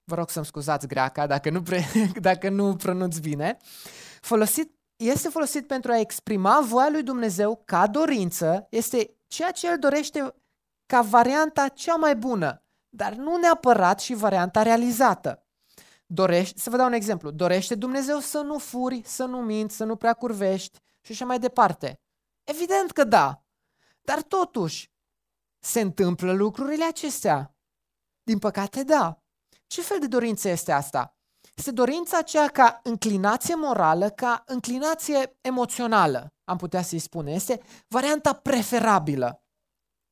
vă 0.04 0.14
rog 0.14 0.30
să-mi 0.30 0.46
scuzați 0.46 0.86
greaca 0.86 1.26
dacă 1.26 1.50
nu, 1.50 1.62
pre, 1.62 1.84
dacă 2.20 2.48
nu 2.48 2.76
pronunț 2.76 3.18
bine, 3.18 3.56
folosit, 4.20 4.74
este 4.96 5.28
folosit 5.28 5.66
pentru 5.66 5.92
a 5.92 5.98
exprima 5.98 6.60
voia 6.60 6.88
lui 6.90 7.02
Dumnezeu 7.02 7.62
ca 7.64 7.86
dorință, 7.86 8.66
este 8.70 9.16
ceea 9.26 9.50
ce 9.50 9.68
El 9.68 9.78
dorește 9.78 10.34
ca 10.86 11.02
varianta 11.02 11.68
cea 11.68 11.94
mai 11.94 12.16
bună, 12.16 12.62
dar 12.88 13.14
nu 13.14 13.36
neapărat 13.36 14.00
și 14.00 14.14
varianta 14.14 14.62
realizată. 14.62 15.46
Dorește, 16.06 16.58
să 16.58 16.70
vă 16.70 16.76
dau 16.76 16.86
un 16.86 16.92
exemplu, 16.92 17.30
dorește 17.30 17.74
Dumnezeu 17.74 18.18
să 18.18 18.40
nu 18.40 18.58
furi, 18.58 19.02
să 19.04 19.24
nu 19.24 19.38
minți, 19.38 19.76
să 19.76 19.84
nu 19.84 19.96
prea 19.96 20.12
curvești 20.12 20.78
și 21.00 21.12
așa 21.12 21.24
mai 21.24 21.38
departe. 21.38 22.00
Evident 22.44 22.90
că 22.90 23.04
da, 23.04 23.44
dar 24.00 24.22
totuși, 24.22 24.90
se 25.66 25.80
întâmplă 25.80 26.32
lucrurile 26.32 26.84
acestea? 26.84 27.56
Din 28.22 28.38
păcate, 28.38 28.82
da. 28.82 29.22
Ce 29.66 29.82
fel 29.82 29.98
de 30.00 30.06
dorință 30.06 30.48
este 30.48 30.72
asta? 30.72 31.16
Este 31.54 31.70
dorința 31.70 32.18
aceea 32.18 32.48
ca 32.48 32.80
înclinație 32.82 33.54
morală, 33.54 34.10
ca 34.10 34.42
înclinație 34.46 35.38
emoțională, 35.40 36.34
am 36.44 36.56
putea 36.56 36.82
să-i 36.82 36.98
spune. 36.98 37.32
Este 37.32 37.60
varianta 37.88 38.32
preferabilă. 38.32 39.44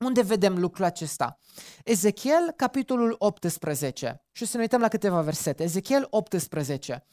Unde 0.04 0.22
vedem 0.22 0.58
lucrul 0.58 0.84
acesta? 0.84 1.38
Ezechiel, 1.84 2.50
capitolul 2.56 3.14
18. 3.18 4.24
Și 4.32 4.44
să 4.44 4.56
ne 4.56 4.62
uităm 4.62 4.80
la 4.80 4.88
câteva 4.88 5.20
versete. 5.20 5.62
Ezechiel 5.62 6.06
18, 6.10 7.06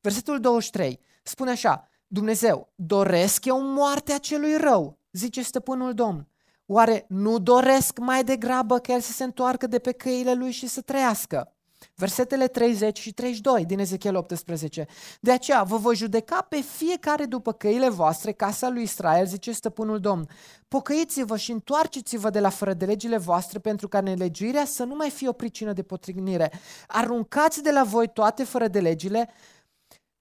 versetul 0.00 0.40
23. 0.40 1.00
Spune 1.22 1.50
așa, 1.50 1.88
Dumnezeu, 2.06 2.72
doresc 2.74 3.44
eu 3.44 3.62
moartea 3.62 4.18
celui 4.18 4.56
rău, 4.56 4.98
zice 5.12 5.42
stăpânul 5.42 5.94
Domn. 5.94 6.28
Oare 6.66 7.04
nu 7.08 7.38
doresc 7.38 7.98
mai 7.98 8.24
degrabă 8.24 8.78
că 8.78 8.92
el 8.92 9.00
să 9.00 9.12
se 9.12 9.24
întoarcă 9.24 9.66
de 9.66 9.78
pe 9.78 9.92
căile 9.92 10.34
lui 10.34 10.50
și 10.50 10.66
să 10.66 10.80
trăiască? 10.80 11.54
Versetele 11.94 12.46
30 12.46 12.98
și 12.98 13.12
32 13.12 13.64
din 13.64 13.78
Ezechiel 13.78 14.16
18. 14.16 14.86
De 15.20 15.32
aceea 15.32 15.62
vă 15.62 15.76
voi 15.76 15.96
judeca 15.96 16.46
pe 16.48 16.60
fiecare 16.60 17.24
după 17.24 17.52
căile 17.52 17.88
voastre, 17.88 18.32
casa 18.32 18.68
lui 18.68 18.82
Israel, 18.82 19.26
zice 19.26 19.52
stăpânul 19.52 20.00
Domn. 20.00 20.28
Pocăiți-vă 20.68 21.36
și 21.36 21.52
întoarceți-vă 21.52 22.30
de 22.30 22.40
la 22.40 22.48
fără 22.48 22.72
de 22.72 22.84
legile 22.84 23.16
voastre 23.16 23.58
pentru 23.58 23.88
ca 23.88 24.00
nelegiuirea 24.00 24.64
să 24.64 24.84
nu 24.84 24.94
mai 24.94 25.10
fie 25.10 25.28
o 25.28 25.32
pricină 25.32 25.72
de 25.72 25.82
potrignire. 25.82 26.52
Aruncați 26.86 27.62
de 27.62 27.70
la 27.70 27.84
voi 27.84 28.08
toate 28.08 28.44
fără 28.44 28.68
de 28.68 28.80
legile 28.80 29.30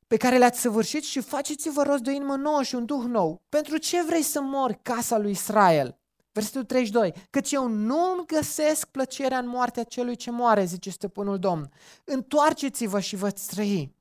pe 0.08 0.18
care 0.18 0.38
le-ați 0.38 0.60
săvârșit 0.60 1.04
și 1.04 1.22
faceți-vă 1.22 1.84
rost 1.84 2.02
de 2.04 2.10
o 2.10 2.14
inimă 2.14 2.36
nouă 2.36 2.64
și 2.64 2.76
un 2.76 2.86
duh 2.86 3.04
nou. 3.08 3.42
Pentru 3.50 3.78
ce 3.78 4.04
vrei 4.04 4.22
să 4.22 4.42
mori, 4.42 4.80
casa 4.82 5.18
lui 5.18 5.32
Israel? 5.32 5.98
Versetul 6.34 6.64
32. 6.64 7.14
Căci 7.30 7.52
eu 7.52 7.68
nu 7.68 8.24
găsesc 8.28 8.88
plăcerea 8.88 9.38
în 9.38 9.48
moartea 9.48 9.84
celui 9.84 10.16
ce 10.16 10.32
moare, 10.32 10.66
zice 10.66 10.90
stăpânul 10.90 11.40
Domn. 11.40 11.72
Întoarceți-vă 12.04 13.00
și 13.00 13.16
vă 13.16 13.32
trăi. 13.32 13.96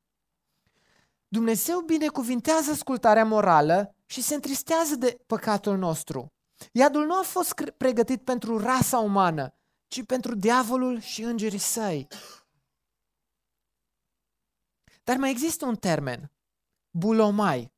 Dumnezeu 1.28 1.80
binecuvintează 1.80 2.70
ascultarea 2.70 3.24
morală 3.24 3.94
și 4.06 4.22
se 4.22 4.34
întristează 4.34 4.94
de 4.94 5.20
păcatul 5.26 5.76
nostru. 5.76 6.32
Iadul 6.72 7.06
nu 7.06 7.18
a 7.18 7.22
fost 7.22 7.54
pregătit 7.76 8.24
pentru 8.24 8.58
rasa 8.58 8.98
umană, 8.98 9.54
ci 9.88 10.04
pentru 10.04 10.34
diavolul 10.34 11.00
și 11.00 11.22
îngerii 11.22 11.58
săi. 11.58 12.06
Dar 15.04 15.16
mai 15.16 15.30
există 15.30 15.66
un 15.66 15.76
termen, 15.76 16.30
bulomai. 16.90 17.72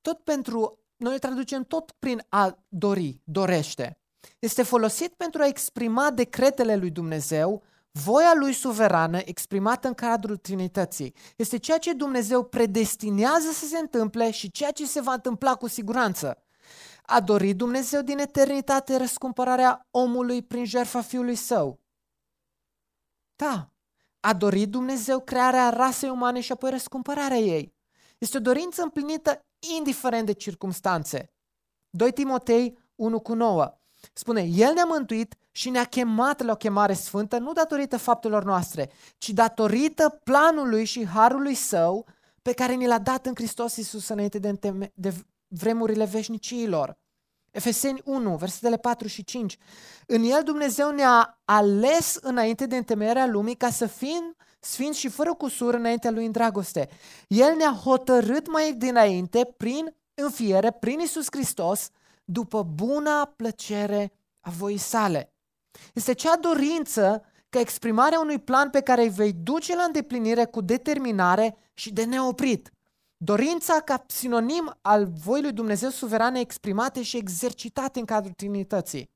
Tot 0.00 0.18
pentru 0.18 0.83
noi 0.96 1.12
îl 1.12 1.18
traducem 1.18 1.64
tot 1.64 1.90
prin 1.98 2.22
a 2.28 2.64
dori, 2.68 3.20
dorește. 3.24 3.98
Este 4.38 4.62
folosit 4.62 5.14
pentru 5.14 5.42
a 5.42 5.46
exprima 5.46 6.10
decretele 6.10 6.76
lui 6.76 6.90
Dumnezeu, 6.90 7.62
voia 7.90 8.34
lui 8.34 8.52
suverană 8.52 9.18
exprimată 9.24 9.88
în 9.88 9.94
cadrul 9.94 10.36
Trinității. 10.36 11.14
Este 11.36 11.56
ceea 11.56 11.78
ce 11.78 11.92
Dumnezeu 11.92 12.44
predestinează 12.44 13.50
să 13.52 13.66
se 13.66 13.78
întâmple 13.78 14.30
și 14.30 14.50
ceea 14.50 14.70
ce 14.70 14.86
se 14.86 15.00
va 15.00 15.12
întâmpla 15.12 15.54
cu 15.54 15.68
siguranță. 15.68 16.38
A 17.02 17.20
dorit 17.20 17.56
Dumnezeu 17.56 18.02
din 18.02 18.18
eternitate 18.18 18.96
răscumpărarea 18.96 19.86
omului 19.90 20.42
prin 20.42 20.64
jertfa 20.64 21.00
Fiului 21.00 21.34
Său? 21.34 21.80
Da. 23.36 23.68
A 24.20 24.32
dorit 24.32 24.70
Dumnezeu 24.70 25.20
crearea 25.20 25.68
rasei 25.68 26.08
umane 26.08 26.40
și 26.40 26.52
apoi 26.52 26.70
răscumpărarea 26.70 27.36
ei. 27.36 27.74
Este 28.18 28.36
o 28.36 28.40
dorință 28.40 28.82
împlinită 28.82 29.44
indiferent 29.76 30.26
de 30.26 30.32
circumstanțe. 30.32 31.32
2 31.90 32.12
Timotei 32.12 32.78
1 32.94 33.20
cu 33.20 33.34
9 33.34 33.78
spune, 34.12 34.42
El 34.42 34.72
ne-a 34.72 34.84
mântuit 34.84 35.34
și 35.50 35.70
ne-a 35.70 35.84
chemat 35.84 36.42
la 36.42 36.52
o 36.52 36.56
chemare 36.56 36.92
sfântă, 36.92 37.38
nu 37.38 37.52
datorită 37.52 37.96
faptelor 37.96 38.44
noastre, 38.44 38.90
ci 39.18 39.30
datorită 39.30 40.20
planului 40.24 40.84
și 40.84 41.06
harului 41.06 41.54
său 41.54 42.06
pe 42.42 42.52
care 42.52 42.74
ni 42.74 42.86
l-a 42.86 42.98
dat 42.98 43.26
în 43.26 43.34
Hristos 43.34 43.76
Iisus 43.76 44.08
înainte 44.08 44.38
de, 44.38 44.48
înteme- 44.48 44.92
de 44.94 45.14
vremurile 45.48 46.04
veșnicilor. 46.04 46.98
Efeseni 47.50 48.00
1, 48.04 48.36
versetele 48.36 48.76
4 48.76 49.06
și 49.08 49.24
5. 49.24 49.58
În 50.06 50.22
el 50.22 50.42
Dumnezeu 50.42 50.90
ne-a 50.90 51.40
ales 51.44 52.18
înainte 52.20 52.66
de 52.66 52.76
întemeierea 52.76 53.26
lumii 53.26 53.56
ca 53.56 53.70
să 53.70 53.86
fim 53.86 54.36
sfinți 54.64 54.98
și 54.98 55.08
fără 55.08 55.34
cusur 55.34 55.74
înaintea 55.74 56.10
lui 56.10 56.24
în 56.24 56.32
dragoste. 56.32 56.88
El 57.28 57.56
ne-a 57.56 57.80
hotărât 57.84 58.50
mai 58.50 58.72
dinainte 58.72 59.54
prin 59.56 59.96
înfiere, 60.14 60.70
prin 60.70 60.98
Isus 60.98 61.26
Hristos, 61.30 61.88
după 62.24 62.62
buna 62.62 63.24
plăcere 63.36 64.12
a 64.40 64.50
voii 64.50 64.78
sale. 64.78 65.34
Este 65.94 66.12
cea 66.12 66.36
dorință 66.36 67.24
ca 67.48 67.60
exprimarea 67.60 68.20
unui 68.20 68.38
plan 68.38 68.70
pe 68.70 68.80
care 68.80 69.02
îi 69.02 69.08
vei 69.08 69.32
duce 69.32 69.76
la 69.76 69.82
îndeplinire 69.82 70.44
cu 70.44 70.60
determinare 70.60 71.56
și 71.74 71.92
de 71.92 72.04
neoprit. 72.04 72.72
Dorința 73.16 73.80
ca 73.80 74.04
sinonim 74.06 74.78
al 74.80 75.06
voii 75.06 75.42
lui 75.42 75.52
Dumnezeu 75.52 75.90
suverane 75.90 76.40
exprimate 76.40 77.02
și 77.02 77.16
exercitate 77.16 77.98
în 77.98 78.04
cadrul 78.04 78.32
Trinității. 78.32 79.10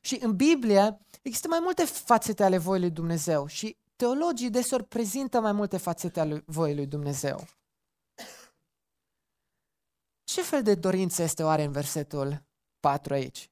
Și 0.00 0.18
în 0.20 0.36
Biblie 0.36 0.98
există 1.22 1.48
mai 1.48 1.58
multe 1.62 1.84
fațete 1.84 2.42
ale 2.42 2.58
voii 2.58 2.80
lui 2.80 2.90
Dumnezeu 2.90 3.46
și 3.46 3.76
teologii 3.96 4.50
desori 4.50 4.84
prezintă 4.84 5.40
mai 5.40 5.52
multe 5.52 5.76
fațete 5.76 6.20
ale 6.20 6.42
voii 6.46 6.74
lui 6.74 6.86
Dumnezeu. 6.86 7.44
Ce 10.24 10.42
fel 10.42 10.62
de 10.62 10.74
dorință 10.74 11.22
este 11.22 11.42
oare 11.42 11.62
în 11.62 11.72
versetul 11.72 12.46
4 12.80 13.12
aici? 13.12 13.50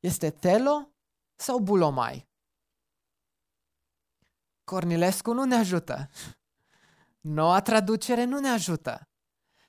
Este 0.00 0.30
telo 0.30 0.90
sau 1.34 1.58
bulomai? 1.58 2.28
Cornilescu 4.64 5.32
nu 5.32 5.44
ne 5.44 5.54
ajută. 5.54 6.10
Noua 7.20 7.60
traducere 7.62 8.24
nu 8.24 8.38
ne 8.38 8.48
ajută. 8.48 9.08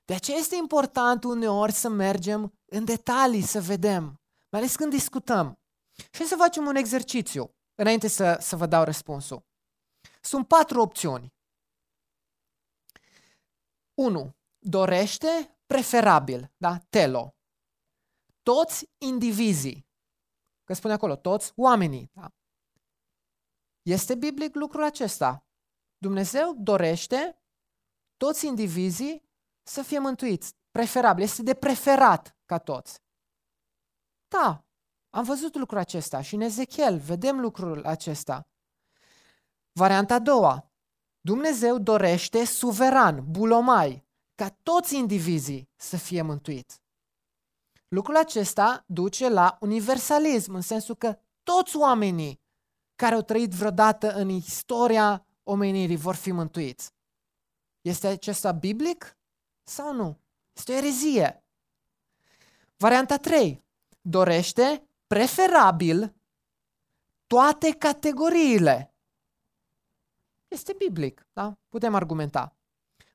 De 0.05 0.13
aceea 0.13 0.37
este 0.37 0.55
important 0.55 1.23
uneori 1.23 1.71
să 1.71 1.89
mergem 1.89 2.53
în 2.65 2.85
detalii, 2.85 3.41
să 3.41 3.61
vedem, 3.61 4.03
mai 4.49 4.61
ales 4.61 4.75
când 4.75 4.91
discutăm. 4.91 5.59
Și 6.11 6.25
să 6.25 6.35
facem 6.35 6.65
un 6.65 6.75
exercițiu 6.75 7.55
înainte 7.75 8.07
să, 8.07 8.37
să 8.41 8.55
vă 8.55 8.65
dau 8.65 8.83
răspunsul. 8.83 9.46
Sunt 10.27 10.47
patru 10.47 10.81
opțiuni. 10.81 11.35
1. 13.93 14.35
Dorește 14.57 15.59
preferabil, 15.65 16.53
da? 16.57 16.77
Telo. 16.89 17.35
Toți 18.41 18.89
indivizii. 18.97 19.87
Că 20.63 20.73
spune 20.73 20.93
acolo, 20.93 21.15
toți 21.15 21.51
oamenii. 21.55 22.09
Da? 22.13 22.31
Este 23.81 24.15
biblic 24.15 24.55
lucrul 24.55 24.83
acesta. 24.83 25.47
Dumnezeu 25.97 26.55
dorește 26.57 27.41
toți 28.17 28.45
indivizii 28.45 29.29
să 29.63 29.81
fie 29.81 29.99
mântuiți. 29.99 30.55
Preferabil. 30.71 31.23
Este 31.23 31.43
de 31.43 31.53
preferat 31.53 32.37
ca 32.45 32.57
toți. 32.57 33.01
Da, 34.27 34.65
am 35.09 35.23
văzut 35.23 35.55
lucrul 35.55 35.79
acesta 35.79 36.21
și 36.21 36.35
în 36.35 36.41
Ezechiel 36.41 36.97
vedem 36.97 37.39
lucrul 37.39 37.85
acesta. 37.85 38.47
Varianta 39.77 40.13
a 40.13 40.19
doua. 40.19 40.71
Dumnezeu 41.21 41.77
dorește 41.77 42.45
suveran, 42.45 43.25
bulomai, 43.31 44.05
ca 44.35 44.49
toți 44.63 44.95
indivizii 44.95 45.69
să 45.75 45.97
fie 45.97 46.21
mântuiți. 46.21 46.81
Lucrul 47.87 48.15
acesta 48.15 48.83
duce 48.87 49.29
la 49.29 49.57
universalism, 49.61 50.53
în 50.53 50.61
sensul 50.61 50.95
că 50.95 51.19
toți 51.43 51.75
oamenii 51.75 52.41
care 52.95 53.15
au 53.15 53.21
trăit 53.21 53.51
vreodată 53.51 54.13
în 54.13 54.29
istoria 54.29 55.25
omenirii 55.43 55.97
vor 55.97 56.15
fi 56.15 56.31
mântuiți. 56.31 56.93
Este 57.81 58.07
acesta 58.07 58.51
biblic 58.51 59.17
sau 59.63 59.93
nu? 59.93 60.19
Este 60.53 60.71
o 60.71 60.75
erezie. 60.75 61.43
Varianta 62.77 63.17
3. 63.17 63.65
Dorește, 64.01 64.89
preferabil, 65.07 66.15
toate 67.27 67.71
categoriile. 67.71 68.91
Este 70.47 70.73
biblic, 70.73 71.27
da? 71.33 71.57
Putem 71.69 71.95
argumenta. 71.95 72.57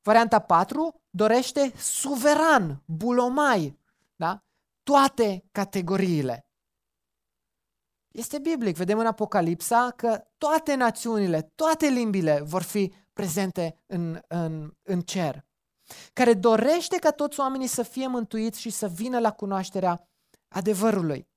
Varianta 0.03 0.39
4 0.39 1.03
dorește 1.11 1.73
suveran, 1.77 2.83
bulomai, 2.87 3.79
da? 4.17 4.45
Toate 4.83 5.45
categoriile. 5.53 6.47
Este 8.09 8.39
biblic. 8.39 8.77
Vedem 8.77 8.99
în 8.99 9.07
Apocalipsa 9.07 9.91
că 9.97 10.25
toate 10.39 10.75
națiunile, 10.75 11.53
toate 11.55 11.87
limbile 11.87 12.41
vor 12.41 12.62
fi 12.62 12.93
prezente 13.12 13.83
în, 13.87 14.21
în, 14.29 14.77
în 14.83 15.01
cer. 15.01 15.45
Care 16.12 16.35
dorește 16.35 16.97
ca 16.97 17.11
toți 17.11 17.41
oamenii 17.41 17.67
să 17.67 17.83
fie 17.83 18.07
mântuiți 18.07 18.61
și 18.61 18.71
să 18.71 18.89
vină 18.89 19.19
la 19.19 19.33
cunoașterea 19.33 20.09
adevărului. 20.49 21.29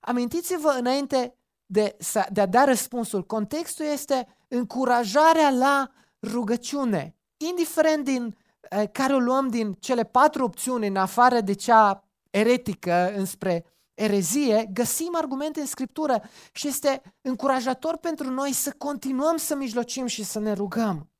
Amintiți-vă 0.00 0.68
înainte 0.78 1.38
de, 1.66 1.96
de 2.30 2.40
a 2.40 2.46
da 2.46 2.64
răspunsul. 2.64 3.26
Contextul 3.26 3.84
este 3.84 4.35
încurajarea 4.48 5.50
la 5.50 5.90
rugăciune. 6.22 7.16
Indiferent 7.36 8.04
din 8.04 8.36
eh, 8.70 8.90
care 8.92 9.14
o 9.14 9.18
luăm 9.18 9.48
din 9.48 9.72
cele 9.72 10.04
patru 10.04 10.44
opțiuni, 10.44 10.86
în 10.86 10.96
afară 10.96 11.40
de 11.40 11.52
cea 11.52 12.08
eretică 12.30 13.12
înspre 13.16 13.64
erezie, 13.94 14.68
găsim 14.72 15.10
argumente 15.16 15.60
în 15.60 15.66
Scriptură 15.66 16.22
și 16.52 16.68
este 16.68 17.02
încurajator 17.20 17.96
pentru 17.96 18.30
noi 18.30 18.52
să 18.52 18.72
continuăm 18.78 19.36
să 19.36 19.56
mijlocim 19.56 20.06
și 20.06 20.24
să 20.24 20.38
ne 20.38 20.52
rugăm. 20.52 21.10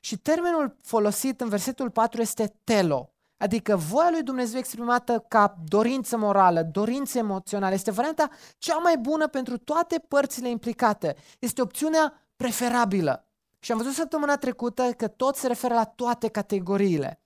Și 0.00 0.16
termenul 0.18 0.76
folosit 0.82 1.40
în 1.40 1.48
versetul 1.48 1.90
4 1.90 2.20
este 2.20 2.54
telo, 2.64 3.12
adică 3.36 3.76
voia 3.76 4.10
lui 4.10 4.22
Dumnezeu 4.22 4.58
exprimată 4.58 5.24
ca 5.28 5.56
dorință 5.64 6.16
morală, 6.16 6.62
dorință 6.62 7.18
emoțională. 7.18 7.74
Este 7.74 7.90
varianta 7.90 8.28
cea 8.58 8.76
mai 8.76 8.98
bună 8.98 9.28
pentru 9.28 9.58
toate 9.58 10.04
părțile 10.08 10.48
implicate. 10.48 11.16
Este 11.38 11.62
opțiunea 11.62 12.22
preferabilă. 12.42 13.26
Și 13.58 13.72
am 13.72 13.78
văzut 13.78 13.92
săptămâna 13.92 14.36
trecută 14.36 14.92
că 14.92 15.08
tot 15.08 15.36
se 15.36 15.46
referă 15.46 15.74
la 15.74 15.84
toate 15.84 16.28
categoriile. 16.28 17.22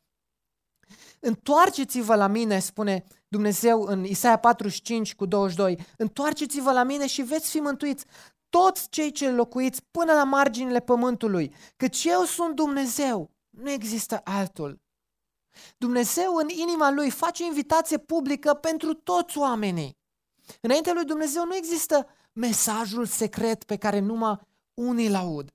Întoarceți-vă 1.21 2.15
la 2.15 2.27
mine, 2.27 2.59
spune 2.59 3.05
Dumnezeu 3.29 3.83
în 3.83 4.05
Isaia 4.05 4.37
45 4.39 5.15
cu 5.15 5.27
22, 5.27 5.87
întoarceți-vă 5.97 6.73
la 6.73 6.83
mine 6.83 7.07
și 7.07 7.23
veți 7.23 7.51
fi 7.51 7.61
mântuiți 7.61 8.05
toți 8.49 8.89
cei 8.89 9.11
ce 9.11 9.31
locuiți 9.31 9.83
până 9.91 10.13
la 10.13 10.25
marginile 10.25 10.81
pământului, 10.81 11.55
căci 11.77 12.05
eu 12.05 12.23
sunt 12.23 12.55
Dumnezeu, 12.55 13.31
nu 13.51 13.71
există 13.71 14.21
altul. 14.25 14.81
Dumnezeu 15.77 16.35
în 16.35 16.49
inima 16.49 16.91
lui 16.91 17.11
face 17.11 17.43
o 17.43 17.47
invitație 17.47 17.99
publică 17.99 18.55
pentru 18.55 18.95
toți 18.95 19.39
oamenii. 19.39 19.99
Înaintea 20.61 20.93
lui 20.93 21.05
Dumnezeu 21.05 21.45
nu 21.45 21.55
există 21.55 22.07
mesajul 22.33 23.07
secret 23.07 23.65
pe 23.65 23.77
care 23.77 23.99
numai 23.99 24.39
unii 24.77 25.07
îl 25.07 25.15
aud. 25.15 25.51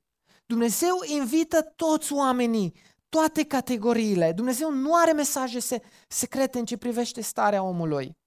Dumnezeu 0.46 0.96
invită 1.06 1.62
toți 1.62 2.14
oamenii 2.14 2.74
toate 3.10 3.44
categoriile. 3.44 4.32
Dumnezeu 4.32 4.72
nu 4.72 4.96
are 4.96 5.12
mesaje 5.12 5.60
secrete 6.08 6.60
în 6.60 6.66
ce 6.66 6.78
privește 6.78 7.22
starea 7.22 7.64
omului. 7.64 8.18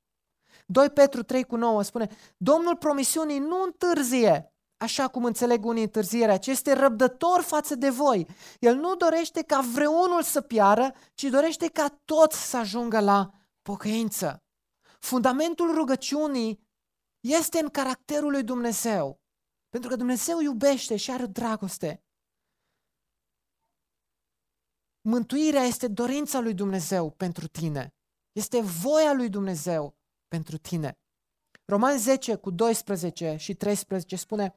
2 0.66 0.90
Petru 0.90 1.22
3 1.22 1.44
cu 1.44 1.56
9 1.56 1.82
spune, 1.82 2.08
Domnul 2.36 2.76
promisiunii 2.76 3.38
nu 3.38 3.62
întârzie, 3.62 4.52
așa 4.76 5.08
cum 5.08 5.24
înțeleg 5.24 5.64
unii 5.64 5.82
întârzierea, 5.82 6.38
ci 6.38 6.46
este 6.46 6.72
răbdător 6.72 7.40
față 7.40 7.74
de 7.74 7.88
voi. 7.90 8.26
El 8.58 8.76
nu 8.76 8.94
dorește 8.94 9.42
ca 9.42 9.60
vreunul 9.60 10.22
să 10.22 10.40
piară, 10.40 10.94
ci 11.14 11.22
dorește 11.22 11.68
ca 11.68 12.00
toți 12.04 12.50
să 12.50 12.56
ajungă 12.56 13.00
la 13.00 13.30
pocăință. 13.62 14.42
Fundamentul 15.00 15.74
rugăciunii 15.74 16.60
este 17.20 17.58
în 17.58 17.68
caracterul 17.68 18.30
lui 18.30 18.42
Dumnezeu. 18.42 19.23
Pentru 19.74 19.92
că 19.92 19.96
Dumnezeu 19.98 20.40
iubește 20.40 20.96
și 20.96 21.10
are 21.10 21.26
dragoste. 21.26 22.02
Mântuirea 25.00 25.62
este 25.62 25.88
dorința 25.88 26.40
lui 26.40 26.54
Dumnezeu 26.54 27.10
pentru 27.10 27.46
tine. 27.46 27.94
Este 28.32 28.60
voia 28.60 29.12
lui 29.12 29.28
Dumnezeu 29.28 29.96
pentru 30.28 30.56
tine. 30.56 30.98
Roman 31.64 31.98
10 31.98 32.34
cu 32.34 32.50
12 32.50 33.36
și 33.38 33.54
13 33.54 34.16
spune 34.16 34.54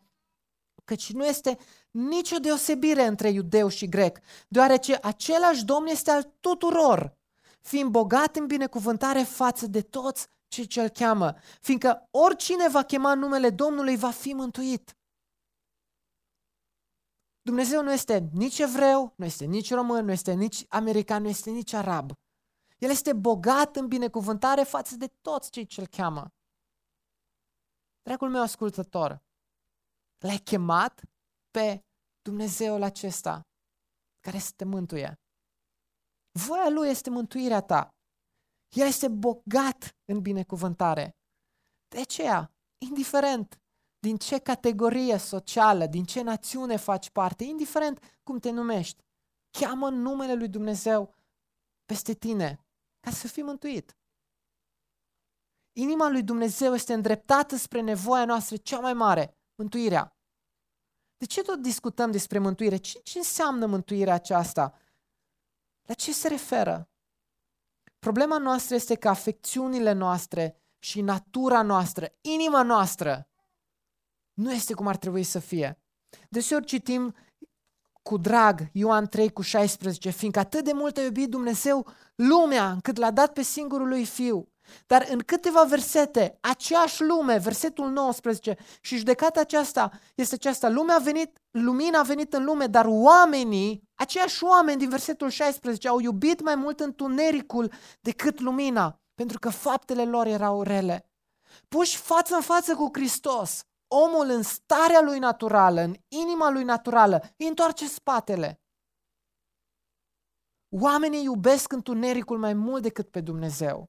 căci 0.83 1.11
nu 1.11 1.25
este 1.25 1.57
nicio 1.91 2.37
deosebire 2.37 3.05
între 3.05 3.29
iudeu 3.29 3.67
și 3.67 3.89
grec, 3.89 4.19
deoarece 4.47 4.99
același 5.01 5.65
Domn 5.65 5.87
este 5.87 6.11
al 6.11 6.33
tuturor, 6.39 7.17
fiind 7.61 7.89
bogat 7.89 8.35
în 8.35 8.45
binecuvântare 8.45 9.23
față 9.23 9.67
de 9.67 9.81
toți 9.81 10.27
cei 10.47 10.67
ce 10.67 10.81
îl 10.81 10.89
cheamă, 10.89 11.35
fiindcă 11.61 12.07
oricine 12.11 12.69
va 12.69 12.83
chema 12.83 13.13
numele 13.13 13.49
Domnului 13.49 13.95
va 13.95 14.11
fi 14.11 14.33
mântuit. 14.33 14.96
Dumnezeu 17.47 17.81
nu 17.83 17.91
este 17.91 18.17
nici 18.17 18.59
evreu, 18.59 19.13
nu 19.17 19.25
este 19.25 19.45
nici 19.45 19.73
român, 19.73 20.05
nu 20.05 20.11
este 20.11 20.33
nici 20.33 20.65
american, 20.69 21.21
nu 21.21 21.27
este 21.27 21.49
nici 21.49 21.73
arab. 21.73 22.11
El 22.77 22.89
este 22.89 23.13
bogat 23.13 23.75
în 23.75 23.87
binecuvântare 23.87 24.63
față 24.63 24.95
de 24.95 25.07
toți 25.07 25.51
cei 25.51 25.65
ce 25.65 25.81
îl 25.81 25.87
cheamă. 25.87 26.33
Dragul 28.01 28.29
meu 28.29 28.41
ascultător, 28.41 29.23
l-ai 30.17 30.37
chemat 30.37 31.01
pe 31.51 31.85
Dumnezeul 32.21 32.81
acesta 32.81 33.41
care 34.19 34.37
să 34.37 34.51
te 34.55 34.65
mântuie. 34.65 35.19
Voia 36.31 36.69
Lui 36.69 36.89
este 36.89 37.09
mântuirea 37.09 37.61
ta. 37.61 37.89
El 38.75 38.87
este 38.87 39.07
bogat 39.07 39.95
în 40.05 40.21
binecuvântare. 40.21 41.17
De 41.87 41.99
aceea, 41.99 42.51
indiferent 42.77 43.61
din 43.99 44.17
ce 44.17 44.37
categorie 44.37 45.17
socială, 45.17 45.85
din 45.85 46.03
ce 46.03 46.21
națiune 46.21 46.77
faci 46.77 47.09
parte, 47.09 47.43
indiferent 47.43 48.19
cum 48.23 48.39
te 48.39 48.49
numești, 48.49 49.03
cheamă 49.51 49.89
numele 49.89 50.33
lui 50.33 50.47
Dumnezeu 50.47 51.13
peste 51.85 52.13
tine 52.13 52.65
ca 52.99 53.11
să 53.11 53.27
fii 53.27 53.43
mântuit. 53.43 53.97
Inima 55.73 56.09
lui 56.09 56.23
Dumnezeu 56.23 56.73
este 56.73 56.93
îndreptată 56.93 57.55
spre 57.55 57.81
nevoia 57.81 58.25
noastră 58.25 58.57
cea 58.57 58.79
mai 58.79 58.93
mare, 58.93 59.37
mântuirea. 59.55 60.17
De 61.17 61.25
ce 61.25 61.41
tot 61.41 61.61
discutăm 61.61 62.11
despre 62.11 62.39
mântuire? 62.39 62.77
Ce, 62.77 62.99
ce 62.99 63.17
înseamnă 63.17 63.65
mântuirea 63.65 64.13
aceasta? 64.13 64.79
La 65.87 65.93
ce 65.93 66.13
se 66.13 66.27
referă? 66.27 66.89
Problema 67.99 68.37
noastră 68.37 68.75
este 68.75 68.95
că 68.95 69.09
afecțiunile 69.09 69.91
noastre 69.91 70.61
și 70.79 71.01
natura 71.01 71.61
noastră, 71.61 72.07
inima 72.21 72.63
noastră, 72.63 73.26
nu 74.37 74.53
este 74.53 74.73
cum 74.73 74.87
ar 74.87 74.97
trebui 74.97 75.23
să 75.23 75.39
fie. 75.39 75.79
Deseori 76.29 76.65
citim 76.65 77.15
cu 78.01 78.17
drag 78.17 78.69
Ioan 78.73 79.07
3 79.07 79.31
cu 79.31 79.41
16, 79.41 80.09
fiindcă 80.09 80.39
atât 80.39 80.63
de 80.63 80.71
mult 80.73 80.97
a 80.97 81.01
iubit 81.01 81.29
Dumnezeu 81.29 81.87
lumea 82.15 82.71
încât 82.71 82.97
l-a 82.97 83.11
dat 83.11 83.33
pe 83.33 83.41
singurul 83.41 83.87
lui 83.87 84.05
Fiu. 84.05 84.47
Dar 84.87 85.07
în 85.09 85.19
câteva 85.19 85.63
versete, 85.63 86.37
aceeași 86.41 87.03
lume, 87.03 87.37
versetul 87.37 87.89
19, 87.89 88.57
și 88.81 88.97
judecata 88.97 89.39
aceasta 89.39 89.91
este 90.15 90.35
aceasta, 90.35 90.69
lumea 90.69 90.95
a 90.95 90.99
venit, 90.99 91.37
lumina 91.51 91.99
a 91.99 92.03
venit 92.03 92.33
în 92.33 92.43
lume, 92.43 92.65
dar 92.65 92.85
oamenii, 92.87 93.83
aceiași 93.95 94.43
oameni 94.43 94.79
din 94.79 94.89
versetul 94.89 95.29
16, 95.29 95.87
au 95.87 95.99
iubit 95.99 96.41
mai 96.41 96.55
mult 96.55 96.79
întunericul 96.79 97.71
decât 98.01 98.39
lumina, 98.39 99.01
pentru 99.15 99.39
că 99.39 99.49
faptele 99.49 100.05
lor 100.05 100.25
erau 100.25 100.61
rele. 100.61 101.09
Puși 101.67 101.97
față 101.97 102.35
în 102.35 102.41
față 102.41 102.75
cu 102.75 102.89
Hristos, 102.93 103.66
omul 103.87 104.29
în 104.29 104.43
starea 104.43 105.01
lui 105.01 105.19
naturală, 105.19 105.81
în 105.81 105.95
inima 106.07 106.49
lui 106.49 106.63
naturală, 106.63 107.21
îi 107.37 107.47
întoarce 107.47 107.87
spatele. 107.87 108.61
Oamenii 110.69 111.23
iubesc 111.23 111.71
întunericul 111.71 112.37
mai 112.37 112.53
mult 112.53 112.81
decât 112.81 113.09
pe 113.09 113.21
Dumnezeu. 113.21 113.85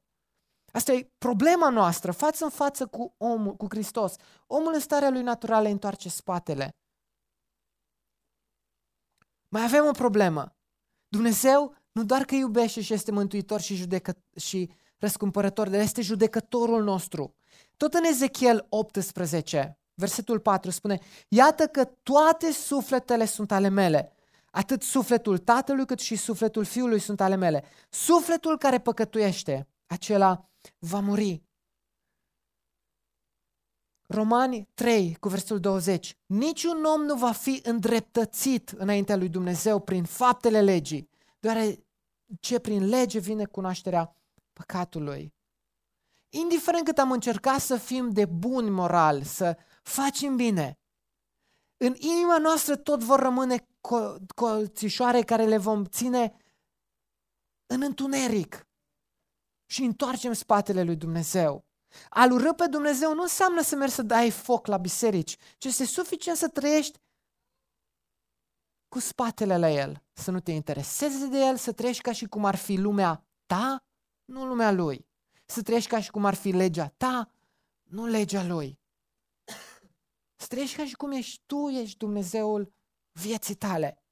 Asta 0.73 0.93
e 0.93 1.11
problema 1.19 1.69
noastră, 1.69 2.13
față 2.13 2.45
în 2.45 2.51
față 2.51 2.87
cu 2.87 3.15
omul, 3.17 3.57
cu 3.57 3.67
Hristos. 3.69 4.17
Omul 4.47 4.75
în 4.75 4.81
starea 4.81 5.11
lui 5.11 5.23
naturală 5.23 5.67
îi 5.67 5.73
întoarce 5.73 6.09
spatele. 6.09 6.77
Mai 9.49 9.63
avem 9.65 9.87
o 9.87 9.91
problemă. 9.91 10.57
Dumnezeu 11.09 11.75
nu 11.93 12.05
doar 12.05 12.25
că 12.25 12.35
iubește 12.35 12.81
și 12.81 12.93
este 12.93 13.11
mântuitor 13.11 13.61
și, 13.61 13.75
judecă, 13.75 14.25
și 14.37 14.71
răscumpărător, 14.99 15.69
dar 15.69 15.81
este 15.81 16.03
judecătorul 16.03 16.83
nostru. 16.83 17.35
Tot 17.77 17.95
în 17.95 18.05
Ezechiel 18.05 18.67
18, 18.69 19.79
versetul 19.99 20.39
4 20.41 20.71
spune, 20.71 20.99
Iată 21.29 21.67
că 21.67 21.85
toate 21.85 22.53
sufletele 22.53 23.25
sunt 23.25 23.53
ale 23.53 23.69
mele, 23.69 24.13
atât 24.51 24.83
sufletul 24.83 25.39
tatălui 25.39 25.87
cât 25.87 25.99
și 25.99 26.17
sufletul 26.17 26.65
fiului 26.65 26.99
sunt 26.99 27.21
ale 27.21 27.35
mele. 27.35 27.65
Sufletul 27.91 28.59
care 28.59 28.79
păcătuiește, 28.79 29.69
acela 29.87 30.49
va 30.79 31.01
muri. 31.01 31.43
Romani 34.07 34.69
3 34.75 35.17
cu 35.21 35.29
versetul 35.29 35.61
20. 35.61 36.17
Niciun 36.27 36.85
om 36.85 37.01
nu 37.01 37.15
va 37.15 37.33
fi 37.33 37.61
îndreptățit 37.65 38.69
înaintea 38.69 39.17
lui 39.17 39.29
Dumnezeu 39.29 39.81
prin 39.81 40.05
faptele 40.05 40.61
legii, 40.61 41.09
deoarece 41.39 42.59
prin 42.63 42.89
lege 42.89 43.19
vine 43.19 43.45
cunoașterea 43.45 44.17
păcatului. 44.53 45.37
Indiferent 46.31 46.85
cât 46.85 46.99
am 46.99 47.11
încercat 47.11 47.61
să 47.61 47.77
fim 47.77 48.11
de 48.11 48.25
buni 48.25 48.71
moral, 48.71 49.23
să 49.23 49.57
facem 49.89 50.37
bine, 50.37 50.79
în 51.77 51.95
inima 51.95 52.39
noastră 52.39 52.77
tot 52.77 53.03
vor 53.03 53.21
rămâne 53.21 53.67
colțișoare 54.35 55.23
care 55.23 55.45
le 55.45 55.59
vom 55.59 55.85
ține 55.85 56.37
în 57.67 57.83
întuneric 57.83 58.69
și 59.71 59.83
întoarcem 59.83 60.33
spatele 60.33 60.83
lui 60.83 60.97
Dumnezeu. 60.97 61.67
A-L 62.09 62.33
urâ 62.33 62.53
pe 62.53 62.67
Dumnezeu 62.67 63.15
nu 63.15 63.23
înseamnă 63.23 63.63
să 63.63 63.77
mergi 63.77 63.95
să 63.95 64.03
dai 64.03 64.31
foc 64.31 64.67
la 64.67 64.77
biserici, 64.77 65.37
ci 65.59 65.65
este 65.65 65.85
suficient 65.85 66.39
să 66.39 66.49
trăiești 66.49 66.99
cu 68.89 68.99
spatele 68.99 69.59
la 69.59 69.71
El, 69.71 70.05
să 70.13 70.31
nu 70.31 70.41
te 70.41 70.53
intereseze 70.53 71.27
de 71.27 71.39
El, 71.39 71.57
să 71.57 71.73
trăiești 71.73 72.03
ca 72.03 72.13
și 72.13 72.27
cum 72.27 72.45
ar 72.45 72.57
fi 72.57 72.77
lumea 72.77 73.27
ta, 73.47 73.85
nu 74.25 74.47
lumea 74.47 74.73
Lui. 74.73 75.07
Să 75.47 75.63
trăiești 75.63 75.91
ca 75.91 76.01
și 76.01 76.11
cum 76.11 76.25
ar 76.25 76.35
fi 76.35 76.51
legea 76.51 76.89
ta, 76.89 77.33
nu 77.83 78.07
legea 78.07 78.45
Lui. 78.45 78.81
Să 80.41 80.47
trăiești 80.47 80.77
ca 80.77 80.87
și 80.87 80.95
cum 80.95 81.11
ești 81.13 81.43
tu, 81.47 81.69
ești 81.69 81.97
Dumnezeul 81.97 82.75
vieții 83.13 83.55
tale. 83.55 84.03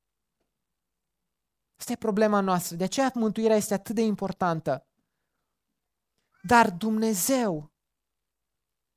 Asta 1.79 1.93
e 1.93 1.97
problema 1.97 2.41
noastră. 2.41 2.77
De 2.77 2.85
aceea 2.85 3.11
mântuirea 3.15 3.57
este 3.57 3.75
atât 3.75 3.95
de 3.95 4.03
importantă. 4.03 4.87
Dar 6.43 6.71
Dumnezeu 6.71 7.73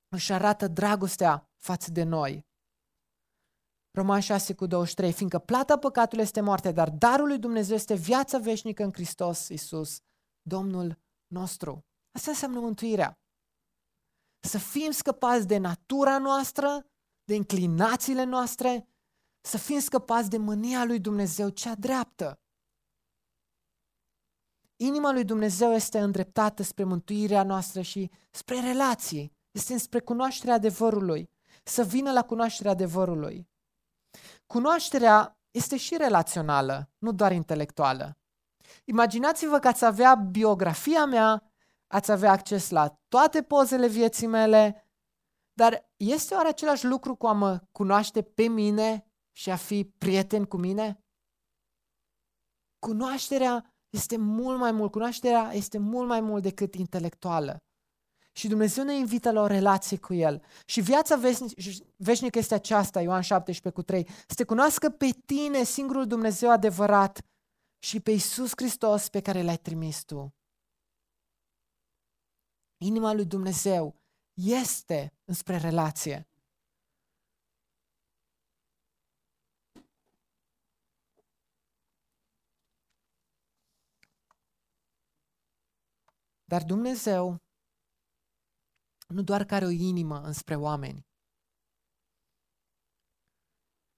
își 0.07 0.31
arată 0.31 0.67
dragostea 0.67 1.51
față 1.57 1.91
de 1.91 2.03
noi. 2.03 2.47
Roman 3.91 4.19
6 4.19 4.53
cu 4.53 4.65
23, 4.65 5.13
fiindcă 5.13 5.39
plata 5.39 5.77
păcatului 5.77 6.23
este 6.23 6.41
moarte, 6.41 6.71
dar 6.71 6.89
darul 6.89 7.27
lui 7.27 7.39
Dumnezeu 7.39 7.75
este 7.75 7.93
viața 7.93 8.37
veșnică 8.37 8.83
în 8.83 8.93
Hristos 8.93 9.47
Iisus, 9.47 9.99
Domnul 10.41 10.99
nostru. 11.27 11.85
Asta 12.11 12.31
înseamnă 12.31 12.59
mântuirea. 12.59 13.19
Să 14.39 14.57
fim 14.57 14.91
scăpați 14.91 15.47
de 15.47 15.57
natura 15.57 16.17
noastră, 16.17 16.88
de 17.29 17.35
inclinațiile 17.35 18.23
noastre, 18.23 18.87
să 19.41 19.57
fim 19.57 19.79
scăpați 19.79 20.29
de 20.29 20.37
mânia 20.37 20.83
lui 20.83 20.99
Dumnezeu 20.99 21.49
cea 21.49 21.75
dreaptă. 21.75 22.39
Inima 24.75 25.11
lui 25.11 25.23
Dumnezeu 25.23 25.71
este 25.71 25.99
îndreptată 25.99 26.63
spre 26.63 26.83
mântuirea 26.83 27.43
noastră 27.43 27.81
și 27.81 28.11
spre 28.29 28.59
relații. 28.59 29.33
Este 29.51 29.77
spre 29.77 29.99
cunoașterea 29.99 30.53
adevărului. 30.53 31.29
Să 31.63 31.83
vină 31.83 32.11
la 32.11 32.23
cunoașterea 32.23 32.71
adevărului. 32.71 33.49
Cunoașterea 34.45 35.39
este 35.51 35.77
și 35.77 35.97
relațională, 35.97 36.91
nu 36.97 37.11
doar 37.11 37.31
intelectuală. 37.31 38.17
Imaginați-vă 38.85 39.59
că 39.59 39.67
ați 39.67 39.85
avea 39.85 40.15
biografia 40.15 41.05
mea, 41.05 41.51
ați 41.87 42.11
avea 42.11 42.31
acces 42.31 42.69
la 42.69 42.99
toate 43.07 43.43
pozele 43.43 43.87
vieții 43.87 44.27
mele, 44.27 44.88
dar 45.60 45.91
este 45.98 46.34
oare 46.34 46.48
același 46.48 46.86
lucru 46.86 47.15
cu 47.15 47.28
a 47.28 47.34
mă 47.34 47.62
cunoaște 47.72 48.22
pe 48.22 48.48
mine 48.48 49.12
și 49.32 49.50
a 49.50 49.56
fi 49.56 49.84
prieten 49.84 50.45
cu 50.45 50.58
mine? 50.58 51.04
Cunoașterea 52.80 53.74
este 53.89 54.17
mult 54.17 54.60
mai 54.60 54.72
mult, 54.72 54.91
cunoașterea 54.91 55.52
este 55.54 55.78
mult 55.78 56.08
mai 56.08 56.22
mult 56.22 56.43
decât 56.43 56.76
intelectuală. 56.76 57.58
Și 58.32 58.48
Dumnezeu 58.48 58.84
ne 58.84 58.95
invită 58.95 59.32
la 59.32 59.41
o 59.41 59.45
relație 59.45 59.98
cu 59.98 60.13
El. 60.13 60.43
Și 60.65 60.82
viața 60.82 61.15
veșnică 61.95 62.38
este 62.39 62.54
aceasta, 62.54 63.02
Ioan 63.02 63.22
17 63.22 63.82
cu 63.82 63.86
3, 63.86 64.08
să 64.08 64.36
te 64.36 64.43
cunoască 64.43 64.89
pe 64.89 65.10
tine, 65.26 65.63
singurul 65.63 66.08
Dumnezeu 66.08 66.52
adevărat, 66.52 67.19
și 67.84 68.00
pe 68.00 68.12
Iisus 68.12 68.52
Hristos 68.56 69.10
pe 69.10 69.22
care 69.22 69.41
l-ai 69.41 69.58
trimis 69.58 70.04
tu. 70.04 70.34
Inima 72.78 73.13
lui 73.13 73.26
Dumnezeu 73.26 73.98
este 74.41 75.13
înspre 75.25 75.58
relație. 75.58 76.28
Dar 86.43 86.63
Dumnezeu 86.63 87.41
nu 89.08 89.23
doar 89.23 89.45
că 89.45 89.56
are 89.56 89.65
o 89.65 89.69
inimă 89.69 90.21
înspre 90.21 90.56
oameni, 90.56 91.08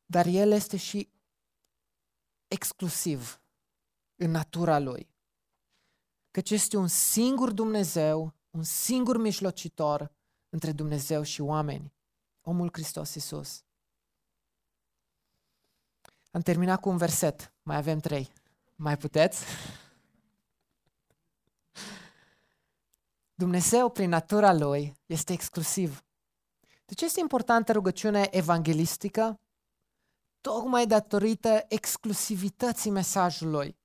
dar 0.05 0.25
El 0.25 0.51
este 0.51 0.77
și 0.77 1.11
exclusiv 2.47 3.41
în 4.15 4.31
natura 4.31 4.79
Lui. 4.79 5.09
Căci 6.31 6.49
este 6.49 6.77
un 6.77 6.87
singur 6.87 7.51
Dumnezeu, 7.51 8.33
un 8.49 8.63
singur 8.63 9.17
mijlocitor 9.17 10.19
între 10.51 10.71
Dumnezeu 10.71 11.21
și 11.21 11.41
oameni, 11.41 11.93
omul 12.41 12.69
Hristos 12.71 13.15
Iisus. 13.15 13.63
Am 16.31 16.41
terminat 16.41 16.79
cu 16.79 16.89
un 16.89 16.97
verset, 16.97 17.53
mai 17.61 17.75
avem 17.75 17.99
trei. 17.99 18.31
Mai 18.75 18.97
puteți? 18.97 19.43
Dumnezeu, 23.33 23.89
prin 23.89 24.09
natura 24.09 24.53
Lui, 24.53 24.95
este 25.05 25.33
exclusiv. 25.33 26.03
De 26.85 26.93
ce 26.93 27.05
este 27.05 27.19
importantă 27.19 27.71
rugăciunea 27.71 28.27
evanghelistică? 28.35 29.39
Tocmai 30.41 30.87
datorită 30.87 31.65
exclusivității 31.67 32.91
mesajului. 32.91 33.77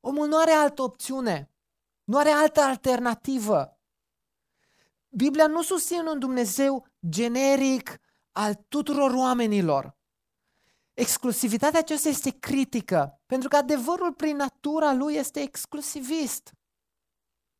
Omul 0.00 0.28
nu 0.28 0.40
are 0.40 0.50
altă 0.50 0.82
opțiune, 0.82 1.50
nu 2.04 2.18
are 2.18 2.30
altă 2.30 2.60
alternativă. 2.60 3.78
Biblia 5.14 5.46
nu 5.46 5.62
susține 5.62 6.10
un 6.10 6.18
Dumnezeu 6.18 6.86
generic 7.08 8.00
al 8.32 8.54
tuturor 8.68 9.10
oamenilor. 9.14 9.96
Exclusivitatea 10.94 11.78
aceasta 11.78 12.08
este 12.08 12.38
critică, 12.38 13.20
pentru 13.26 13.48
că 13.48 13.56
adevărul 13.56 14.12
prin 14.12 14.36
natura 14.36 14.92
lui 14.92 15.14
este 15.14 15.40
exclusivist. 15.40 16.52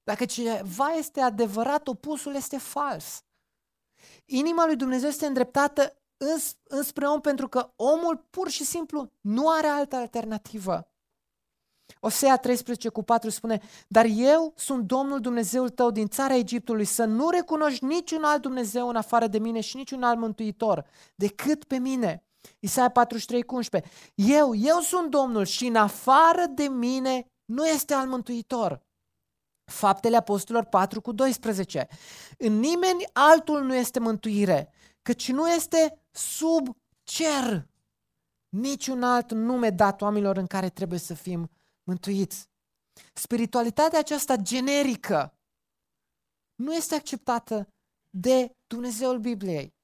Dacă 0.02 0.24
ceva 0.24 0.88
este 0.88 1.20
adevărat, 1.20 1.88
opusul 1.88 2.34
este 2.34 2.58
fals. 2.58 3.24
Inima 4.24 4.66
lui 4.66 4.76
Dumnezeu 4.76 5.08
este 5.08 5.26
îndreptată 5.26 6.02
îns, 6.16 6.56
înspre 6.62 7.06
om 7.06 7.20
pentru 7.20 7.48
că 7.48 7.72
omul 7.76 8.16
pur 8.30 8.48
și 8.48 8.64
simplu 8.64 9.12
nu 9.20 9.48
are 9.50 9.66
altă 9.66 9.96
alternativă. 9.96 10.91
Osea 12.00 12.36
13 12.36 12.88
cu 12.88 13.02
4 13.02 13.30
spune, 13.30 13.60
dar 13.88 14.06
eu 14.08 14.52
sunt 14.56 14.86
Domnul 14.86 15.20
Dumnezeul 15.20 15.68
tău 15.68 15.90
din 15.90 16.08
țara 16.08 16.34
Egiptului, 16.34 16.84
să 16.84 17.04
nu 17.04 17.30
recunoști 17.30 17.84
niciun 17.84 18.24
alt 18.24 18.42
Dumnezeu 18.42 18.88
în 18.88 18.96
afară 18.96 19.26
de 19.26 19.38
mine 19.38 19.60
și 19.60 19.76
niciun 19.76 20.02
alt 20.02 20.18
mântuitor 20.18 20.84
decât 21.14 21.64
pe 21.64 21.78
mine. 21.78 22.24
Isaia 22.58 22.88
43 22.88 23.42
cu 23.42 23.54
11. 23.54 23.90
Eu, 24.14 24.54
eu 24.54 24.78
sunt 24.80 25.10
Domnul 25.10 25.44
și 25.44 25.66
în 25.66 25.76
afară 25.76 26.44
de 26.54 26.64
mine 26.64 27.26
nu 27.44 27.66
este 27.66 27.94
al 27.94 28.06
mântuitor. 28.06 28.82
Faptele 29.64 30.16
Apostolilor 30.16 30.68
4 30.68 31.00
cu 31.00 31.12
12. 31.12 31.88
În 32.38 32.58
nimeni 32.58 33.04
altul 33.12 33.62
nu 33.62 33.74
este 33.74 34.00
mântuire, 34.00 34.72
căci 35.02 35.30
nu 35.30 35.48
este 35.48 36.06
sub 36.10 36.76
cer 37.02 37.66
niciun 38.48 39.02
alt 39.02 39.32
nume 39.32 39.70
dat 39.70 40.02
oamenilor 40.02 40.36
în 40.36 40.46
care 40.46 40.68
trebuie 40.68 40.98
să 40.98 41.14
fim 41.14 41.50
mântuiți. 41.82 42.48
Spiritualitatea 43.12 43.98
aceasta 43.98 44.36
generică 44.36 45.34
nu 46.54 46.74
este 46.74 46.94
acceptată 46.94 47.68
de 48.10 48.56
Dumnezeul 48.66 49.18
Bibliei. 49.18 49.74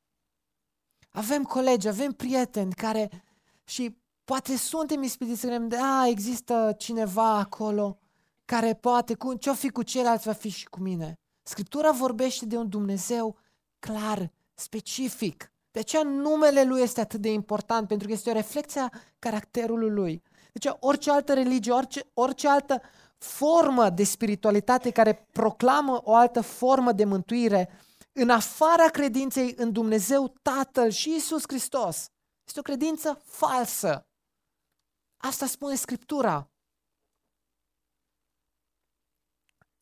Avem 1.11 1.45
colegi, 1.45 1.89
avem 1.89 2.13
prieteni 2.13 2.73
care 2.73 3.23
și 3.65 3.97
poate 4.25 4.57
suntem 4.57 5.03
ispitiți 5.03 5.41
să 5.41 5.49
gândim, 5.49 5.79
da, 5.79 6.07
există 6.07 6.75
cineva 6.79 7.37
acolo 7.37 7.99
care 8.45 8.75
poate, 8.75 9.15
cu, 9.15 9.35
ce-o 9.35 9.55
fi 9.55 9.71
cu 9.71 9.83
ceilalți, 9.83 10.27
va 10.27 10.33
fi 10.33 10.49
și 10.49 10.69
cu 10.69 10.81
mine. 10.81 11.19
Scriptura 11.43 11.91
vorbește 11.91 12.47
de 12.47 12.57
un 12.57 12.69
Dumnezeu 12.69 13.37
clar, 13.79 14.33
specific. 14.55 15.53
De 15.71 15.79
aceea 15.79 16.03
numele 16.03 16.65
Lui 16.65 16.81
este 16.81 17.01
atât 17.01 17.21
de 17.21 17.33
important, 17.33 17.89
pentru 17.89 18.07
că 18.07 18.13
este 18.13 18.31
o 18.31 18.33
reflexie 18.33 18.81
a 18.81 18.91
caracterului 19.19 19.91
Lui. 19.91 20.23
Deci 20.59 20.73
orice 20.81 21.11
altă 21.11 21.35
religie, 21.35 21.73
orice, 21.73 22.11
orice 22.15 22.49
altă 22.49 22.83
formă 23.19 23.91
de 23.91 24.05
spiritualitate 24.05 24.91
care 24.91 25.27
proclamă 25.33 26.01
o 26.05 26.15
altă 26.15 26.41
formă 26.41 26.93
de 26.93 27.05
mântuire, 27.05 27.71
în 28.13 28.31
afara 28.31 28.89
credinței 28.89 29.55
în 29.57 29.73
Dumnezeu 29.73 30.29
Tatăl 30.43 30.91
și 30.91 31.15
Isus 31.15 31.43
Hristos, 31.47 32.11
este 32.47 32.59
o 32.59 32.63
credință 32.63 33.23
falsă. 33.25 34.07
Asta 35.17 35.47
spune 35.47 35.75
Scriptura. 35.75 36.51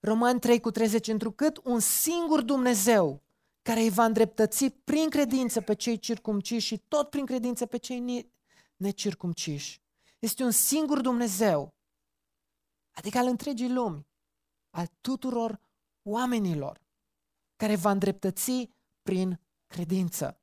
Roman 0.00 0.38
3 0.38 0.60
cu 0.60 0.70
30, 0.70 1.08
întrucât 1.08 1.60
un 1.64 1.80
singur 1.80 2.42
Dumnezeu 2.42 3.22
care 3.62 3.80
îi 3.80 3.90
va 3.90 4.04
îndreptăți 4.04 4.68
prin 4.68 5.08
credință 5.08 5.60
pe 5.60 5.74
cei 5.74 5.98
circumciși 5.98 6.66
și 6.66 6.78
tot 6.78 7.10
prin 7.10 7.26
credință 7.26 7.66
pe 7.66 7.76
cei 7.76 8.30
necircumciși. 8.76 9.84
Este 10.26 10.42
un 10.42 10.50
singur 10.50 11.00
Dumnezeu, 11.00 11.74
adică 12.90 13.18
al 13.18 13.26
întregii 13.26 13.72
lumi, 13.72 14.06
al 14.70 14.86
tuturor 15.00 15.60
oamenilor, 16.02 16.80
care 17.56 17.76
va 17.76 17.90
îndreptăți 17.90 18.70
prin 19.02 19.40
credință. 19.66 20.40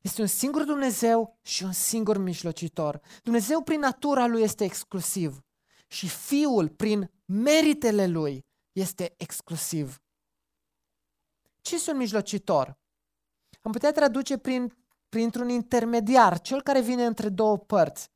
Este 0.00 0.20
un 0.20 0.26
singur 0.26 0.64
Dumnezeu 0.64 1.38
și 1.42 1.62
un 1.62 1.72
singur 1.72 2.18
mijlocitor. 2.18 3.00
Dumnezeu 3.22 3.62
prin 3.62 3.80
natura 3.80 4.26
lui 4.26 4.42
este 4.42 4.64
exclusiv 4.64 5.40
și 5.86 6.08
Fiul 6.08 6.68
prin 6.68 7.10
meritele 7.24 8.06
lui 8.06 8.46
este 8.72 9.14
exclusiv. 9.16 10.02
Ce 11.60 11.74
este 11.74 11.90
un 11.90 11.96
mijlocitor? 11.96 12.78
Am 13.62 13.72
putea 13.72 13.92
traduce 13.92 14.38
prin, 14.38 14.81
printr-un 15.12 15.48
intermediar, 15.48 16.40
cel 16.40 16.62
care 16.62 16.80
vine 16.80 17.04
între 17.04 17.28
două 17.28 17.58
părți. 17.58 18.10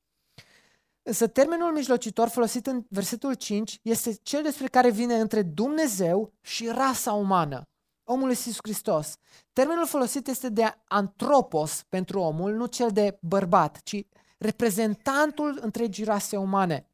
Însă 1.03 1.27
termenul 1.27 1.73
mijlocitor 1.73 2.29
folosit 2.29 2.67
în 2.67 2.85
versetul 2.89 3.35
5 3.35 3.79
este 3.83 4.13
cel 4.23 4.43
despre 4.43 4.67
care 4.67 4.91
vine 4.91 5.15
între 5.15 5.43
Dumnezeu 5.43 6.33
și 6.41 6.69
rasa 6.69 7.13
umană, 7.13 7.63
omul 8.05 8.29
Iisus 8.29 8.57
Hristos. 8.63 9.17
Termenul 9.53 9.87
folosit 9.87 10.27
este 10.27 10.49
de 10.49 10.75
antropos 10.85 11.85
pentru 11.89 12.21
omul, 12.21 12.53
nu 12.53 12.67
cel 12.67 12.91
de 12.91 13.19
bărbat, 13.21 13.81
ci 13.83 14.07
reprezentantul 14.39 15.59
întregii 15.63 16.05
rase 16.05 16.37
umane. 16.37 16.91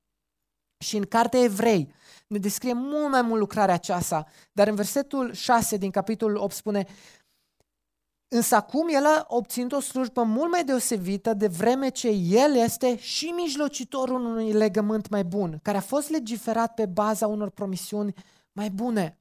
Și 0.78 0.96
în 0.96 1.04
cartea 1.04 1.40
Evrei 1.40 1.94
ne 2.26 2.38
descrie 2.38 2.72
mult 2.72 3.10
mai 3.10 3.22
mult 3.22 3.40
lucrarea 3.40 3.74
aceasta, 3.74 4.26
dar 4.52 4.68
în 4.68 4.74
versetul 4.74 5.32
6 5.32 5.76
din 5.76 5.90
capitolul 5.90 6.36
8 6.36 6.54
spune 6.54 6.86
Însă 8.34 8.54
acum 8.54 8.88
el 8.88 9.06
a 9.06 9.24
obținut 9.28 9.72
o 9.72 9.80
slujbă 9.80 10.22
mult 10.22 10.50
mai 10.50 10.64
deosebită 10.64 11.34
de 11.34 11.46
vreme 11.46 11.88
ce 11.88 12.08
el 12.08 12.54
este 12.54 12.96
și 12.98 13.26
mijlocitorul 13.26 14.24
unui 14.24 14.52
legământ 14.52 15.08
mai 15.08 15.24
bun, 15.24 15.58
care 15.62 15.76
a 15.76 15.80
fost 15.80 16.10
legiferat 16.10 16.74
pe 16.74 16.86
baza 16.86 17.26
unor 17.26 17.50
promisiuni 17.50 18.14
mai 18.52 18.70
bune. 18.70 19.18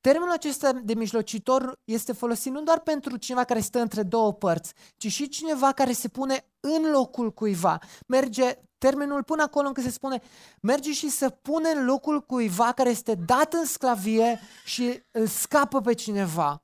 Termenul 0.00 0.32
acesta 0.32 0.72
de 0.72 0.94
mijlocitor 0.94 1.80
este 1.84 2.12
folosit 2.12 2.52
nu 2.52 2.62
doar 2.62 2.80
pentru 2.80 3.16
cineva 3.16 3.44
care 3.44 3.60
stă 3.60 3.80
între 3.80 4.02
două 4.02 4.32
părți, 4.32 4.72
ci 4.96 5.06
și 5.06 5.28
cineva 5.28 5.72
care 5.72 5.92
se 5.92 6.08
pune 6.08 6.46
în 6.60 6.90
locul 6.90 7.32
cuiva. 7.32 7.78
Merge 8.06 8.58
termenul 8.78 9.22
până 9.22 9.42
acolo 9.42 9.66
încât 9.66 9.82
se 9.82 9.90
spune 9.90 10.22
merge 10.60 10.92
și 10.92 11.08
să 11.08 11.28
pune 11.28 11.68
în 11.68 11.84
locul 11.84 12.20
cuiva 12.20 12.72
care 12.72 12.90
este 12.90 13.14
dat 13.14 13.52
în 13.52 13.64
sclavie 13.64 14.40
și 14.64 15.02
îl 15.10 15.26
scapă 15.26 15.80
pe 15.80 15.92
cineva. 15.92 16.63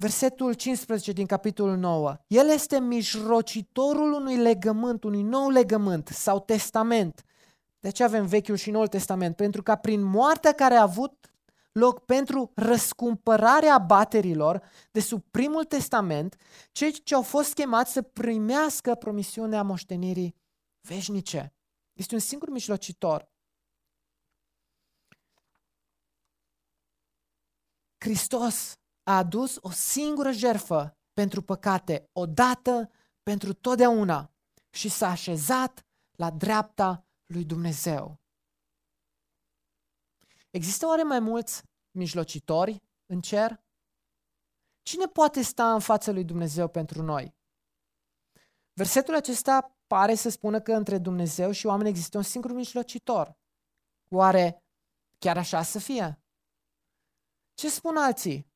Versetul 0.00 0.52
15 0.52 1.12
din 1.12 1.26
capitolul 1.26 1.76
9. 1.76 2.16
El 2.26 2.48
este 2.48 2.78
mijlocitorul 2.78 4.12
unui 4.12 4.36
legământ, 4.36 5.04
unui 5.04 5.22
nou 5.22 5.48
legământ 5.48 6.08
sau 6.08 6.40
testament. 6.40 7.24
De 7.80 7.90
ce 7.90 8.04
avem 8.04 8.26
Vechiul 8.26 8.56
și 8.56 8.70
Noul 8.70 8.86
Testament? 8.86 9.36
Pentru 9.36 9.62
că 9.62 9.74
prin 9.74 10.02
moartea 10.02 10.52
care 10.52 10.74
a 10.74 10.82
avut 10.82 11.30
loc 11.72 12.04
pentru 12.04 12.52
răscumpărarea 12.54 13.78
baterilor 13.78 14.62
de 14.90 15.00
sub 15.00 15.22
primul 15.30 15.64
testament, 15.64 16.36
cei 16.72 16.92
ce 16.92 17.14
au 17.14 17.22
fost 17.22 17.54
chemați 17.54 17.92
să 17.92 18.02
primească 18.02 18.94
promisiunea 18.94 19.62
moștenirii 19.62 20.36
veșnice. 20.80 21.54
Este 21.92 22.14
un 22.14 22.20
singur 22.20 22.48
mijlocitor. 22.48 23.28
Hristos 27.98 28.79
a 29.02 29.16
adus 29.16 29.58
o 29.60 29.70
singură 29.70 30.30
jerfă 30.30 30.98
pentru 31.12 31.42
păcate, 31.42 32.08
odată 32.12 32.90
pentru 33.22 33.52
totdeauna 33.52 34.32
și 34.70 34.88
s-a 34.88 35.08
așezat 35.08 35.86
la 36.18 36.30
dreapta 36.30 37.06
lui 37.26 37.44
Dumnezeu. 37.44 38.20
Există 40.50 40.86
oare 40.86 41.02
mai 41.02 41.20
mulți 41.20 41.62
mijlocitori 41.90 42.82
în 43.06 43.20
cer? 43.20 43.64
Cine 44.82 45.06
poate 45.06 45.42
sta 45.42 45.72
în 45.72 45.80
fața 45.80 46.12
lui 46.12 46.24
Dumnezeu 46.24 46.68
pentru 46.68 47.02
noi? 47.02 47.34
Versetul 48.72 49.14
acesta 49.14 49.76
pare 49.86 50.14
să 50.14 50.28
spună 50.28 50.60
că 50.60 50.72
între 50.72 50.98
Dumnezeu 50.98 51.50
și 51.50 51.66
oameni 51.66 51.88
există 51.88 52.16
un 52.16 52.22
singur 52.22 52.52
mijlocitor. 52.52 53.38
Oare 54.08 54.64
chiar 55.18 55.36
așa 55.36 55.62
să 55.62 55.78
fie? 55.78 56.24
Ce 57.54 57.68
spun 57.70 57.96
alții? 57.96 58.49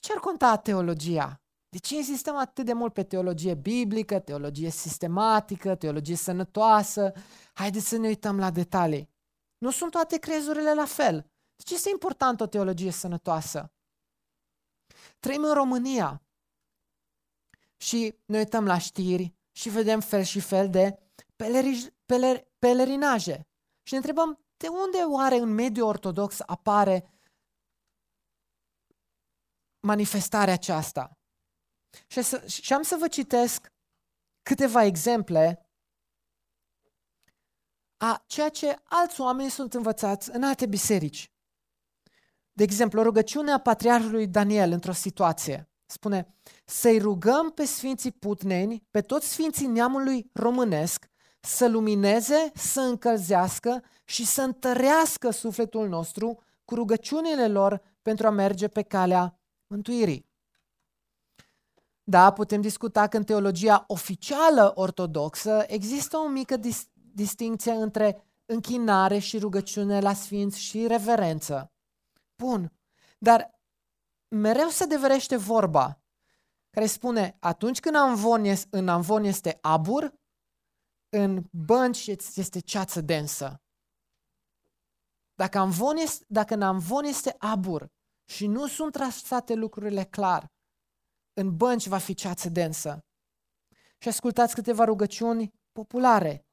De 0.00 0.06
ce 0.06 0.12
ar 0.12 0.18
conta 0.18 0.56
teologia? 0.56 1.42
De 1.68 1.78
ce 1.78 1.94
insistăm 1.94 2.36
atât 2.36 2.64
de 2.64 2.72
mult 2.72 2.92
pe 2.92 3.04
teologie 3.04 3.54
biblică, 3.54 4.18
teologie 4.18 4.70
sistematică, 4.70 5.74
teologie 5.74 6.16
sănătoasă? 6.16 7.12
Haideți 7.54 7.88
să 7.88 7.96
ne 7.96 8.06
uităm 8.06 8.38
la 8.38 8.50
detalii. 8.50 9.10
Nu 9.58 9.70
sunt 9.70 9.90
toate 9.90 10.18
crezurile 10.18 10.74
la 10.74 10.84
fel. 10.84 11.20
De 11.56 11.62
ce 11.64 11.74
este 11.74 11.90
important 11.90 12.40
o 12.40 12.46
teologie 12.46 12.90
sănătoasă? 12.90 13.72
Trăim 15.20 15.44
în 15.44 15.54
România 15.54 16.22
și 17.76 18.14
ne 18.24 18.38
uităm 18.38 18.66
la 18.66 18.78
știri 18.78 19.34
și 19.52 19.68
vedem 19.68 20.00
fel 20.00 20.22
și 20.22 20.40
fel 20.40 20.70
de 20.70 20.98
pelerij, 21.36 21.86
peler, 22.06 22.48
pelerinaje. 22.58 23.48
Și 23.82 23.92
ne 23.92 23.96
întrebăm, 23.96 24.38
de 24.56 24.68
unde 24.68 24.98
oare 24.98 25.36
în 25.36 25.48
mediul 25.54 25.86
ortodox 25.86 26.40
apare 26.46 27.17
manifestarea 29.80 30.54
aceasta? 30.54 31.18
Și, 32.06 32.22
să, 32.22 32.46
și 32.46 32.72
am 32.72 32.82
să 32.82 32.96
vă 32.98 33.08
citesc 33.08 33.72
câteva 34.42 34.84
exemple 34.84 35.68
a 37.96 38.24
ceea 38.26 38.48
ce 38.48 38.78
alți 38.84 39.20
oameni 39.20 39.50
sunt 39.50 39.74
învățați 39.74 40.30
în 40.32 40.42
alte 40.42 40.66
biserici. 40.66 41.32
De 42.52 42.62
exemplu, 42.62 43.02
rugăciunea 43.02 43.58
patriarhului 43.58 44.26
Daniel 44.26 44.72
într-o 44.72 44.92
situație. 44.92 45.70
Spune, 45.86 46.34
să-i 46.64 46.98
rugăm 46.98 47.50
pe 47.50 47.64
sfinții 47.64 48.12
putneni, 48.12 48.86
pe 48.90 49.00
toți 49.00 49.28
sfinții 49.28 49.66
neamului 49.66 50.30
românesc, 50.32 51.06
să 51.40 51.68
lumineze, 51.68 52.50
să 52.54 52.80
încălzească 52.80 53.84
și 54.04 54.26
să 54.26 54.42
întărească 54.42 55.30
sufletul 55.30 55.88
nostru 55.88 56.42
cu 56.64 56.74
rugăciunile 56.74 57.48
lor 57.48 57.82
pentru 58.02 58.26
a 58.26 58.30
merge 58.30 58.68
pe 58.68 58.82
calea 58.82 59.37
mântuirii. 59.68 60.26
Da, 62.02 62.32
putem 62.32 62.60
discuta 62.60 63.06
că 63.06 63.16
în 63.16 63.24
teologia 63.24 63.84
oficială 63.86 64.72
ortodoxă 64.74 65.64
există 65.66 66.16
o 66.16 66.28
mică 66.28 66.56
dis- 66.56 66.88
distinție 66.94 67.72
între 67.72 68.22
închinare 68.46 69.18
și 69.18 69.38
rugăciune 69.38 70.00
la 70.00 70.14
sfinți 70.14 70.60
și 70.60 70.86
reverență. 70.86 71.72
Bun, 72.36 72.72
dar 73.18 73.60
mereu 74.28 74.68
se 74.68 74.84
deverește 74.84 75.36
vorba 75.36 76.02
care 76.70 76.86
spune 76.86 77.36
atunci 77.40 77.80
când 77.80 77.94
amvon 77.94 78.44
este, 78.44 78.76
în 78.76 78.88
amvon 78.88 79.24
este 79.24 79.58
abur, 79.60 80.14
în 81.08 81.44
bănci 81.50 82.06
este 82.34 82.60
ceață 82.60 83.00
densă. 83.00 83.62
Dacă, 85.34 85.58
amvon 85.58 85.96
este, 85.96 86.24
dacă 86.28 86.54
în 86.54 86.62
amvon 86.62 87.04
este 87.04 87.34
abur 87.38 87.90
și 88.28 88.46
nu 88.46 88.66
sunt 88.66 88.92
trasate 88.92 89.54
lucrurile 89.54 90.04
clar, 90.04 90.52
în 91.32 91.56
bănci 91.56 91.86
va 91.86 91.98
fi 91.98 92.14
ceață 92.14 92.48
densă. 92.48 93.04
Și 93.98 94.08
ascultați 94.08 94.54
câteva 94.54 94.84
rugăciuni 94.84 95.52
populare. 95.72 96.46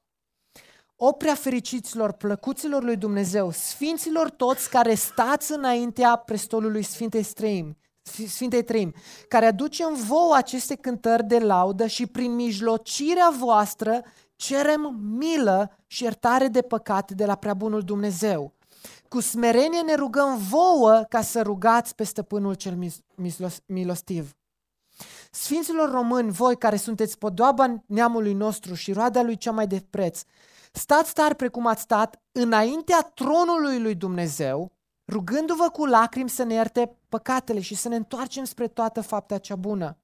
O 0.96 1.12
prea 1.12 1.36
fericiților, 1.36 2.12
plăcuților 2.12 2.84
lui 2.84 2.98
Dumnezeu, 2.98 3.52
sfinților 3.52 4.30
toți 4.30 4.70
care 4.70 4.94
stați 4.94 5.52
înaintea 5.52 6.16
prestolului 6.16 6.84
Sfintei 6.84 7.24
Streim, 7.24 7.78
Sfintei 8.28 8.64
Treim, 8.64 8.94
care 9.28 9.46
aducem 9.46 9.94
vouă 9.94 10.36
aceste 10.36 10.76
cântări 10.76 11.24
de 11.24 11.40
laudă 11.40 11.88
și 11.88 12.08
prin 12.08 12.36
mijlocirea 12.36 13.30
voastră 13.38 14.04
cerem 14.36 15.00
milă 15.02 15.78
și 15.88 16.04
iertare 16.04 16.48
de 16.48 16.62
păcate 16.62 17.14
de 17.14 17.26
la 17.26 17.36
preabunul 17.36 17.82
Dumnezeu. 17.82 18.54
Cu 19.10 19.20
smerenie 19.20 19.82
ne 19.82 19.96
rugăm 19.96 20.38
vouă 20.38 21.06
ca 21.10 21.22
să 21.22 21.42
rugați 21.42 21.96
pe 21.96 22.04
stăpânul 22.04 22.54
cel 22.54 22.78
milostiv. 23.66 24.36
Sfinților 25.32 25.92
români, 25.92 26.32
voi 26.32 26.58
care 26.58 26.76
sunteți 26.76 27.18
podoaba 27.18 27.84
neamului 27.86 28.34
nostru 28.34 28.74
și 28.74 28.94
roada 28.94 29.22
lui 29.22 29.38
cea 29.38 29.52
mai 29.52 29.68
de 29.68 29.86
preț, 29.90 30.22
stați 30.72 31.14
tari 31.14 31.36
precum 31.36 31.68
ați 31.68 31.82
stat 31.82 32.22
înaintea 32.32 33.12
tronului 33.14 33.80
lui 33.80 33.96
Dumnezeu, 33.96 34.72
rugându-vă 35.08 35.70
cu 35.70 35.86
lacrimi 35.86 36.30
să 36.30 36.44
ne 36.44 36.54
ierte 36.54 36.98
păcatele 37.10 37.60
și 37.60 37.76
să 37.76 37.88
ne 37.88 37.96
întoarcem 37.96 38.44
spre 38.44 38.68
toată 38.68 39.02
fapta 39.02 39.38
cea 39.38 39.56
bună. 39.56 39.98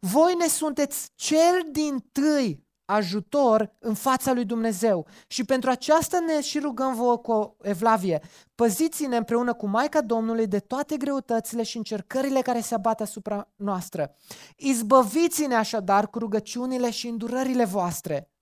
Voi 0.00 0.34
ne 0.34 0.46
sunteți 0.46 1.10
cel 1.14 1.68
din 1.70 2.04
tâi 2.12 2.66
ajutor 2.94 3.76
în 3.78 3.94
fața 3.94 4.32
lui 4.32 4.44
Dumnezeu 4.44 5.06
și 5.26 5.44
pentru 5.44 5.70
aceasta 5.70 6.18
ne 6.20 6.40
și 6.40 6.58
rugăm 6.58 6.94
vouă 6.94 7.18
cu 7.18 7.56
evlavie. 7.62 8.22
Păziți-ne 8.54 9.16
împreună 9.16 9.54
cu 9.54 9.66
Maica 9.66 10.00
Domnului 10.00 10.46
de 10.46 10.58
toate 10.58 10.96
greutățile 10.96 11.62
și 11.62 11.76
încercările 11.76 12.40
care 12.40 12.60
se 12.60 12.74
abat 12.74 13.00
asupra 13.00 13.48
noastră. 13.56 14.16
Izbăviți-ne 14.56 15.54
așadar 15.54 16.10
cu 16.10 16.18
rugăciunile 16.18 16.90
și 16.90 17.08
îndurările 17.08 17.64
voastre 17.64 18.32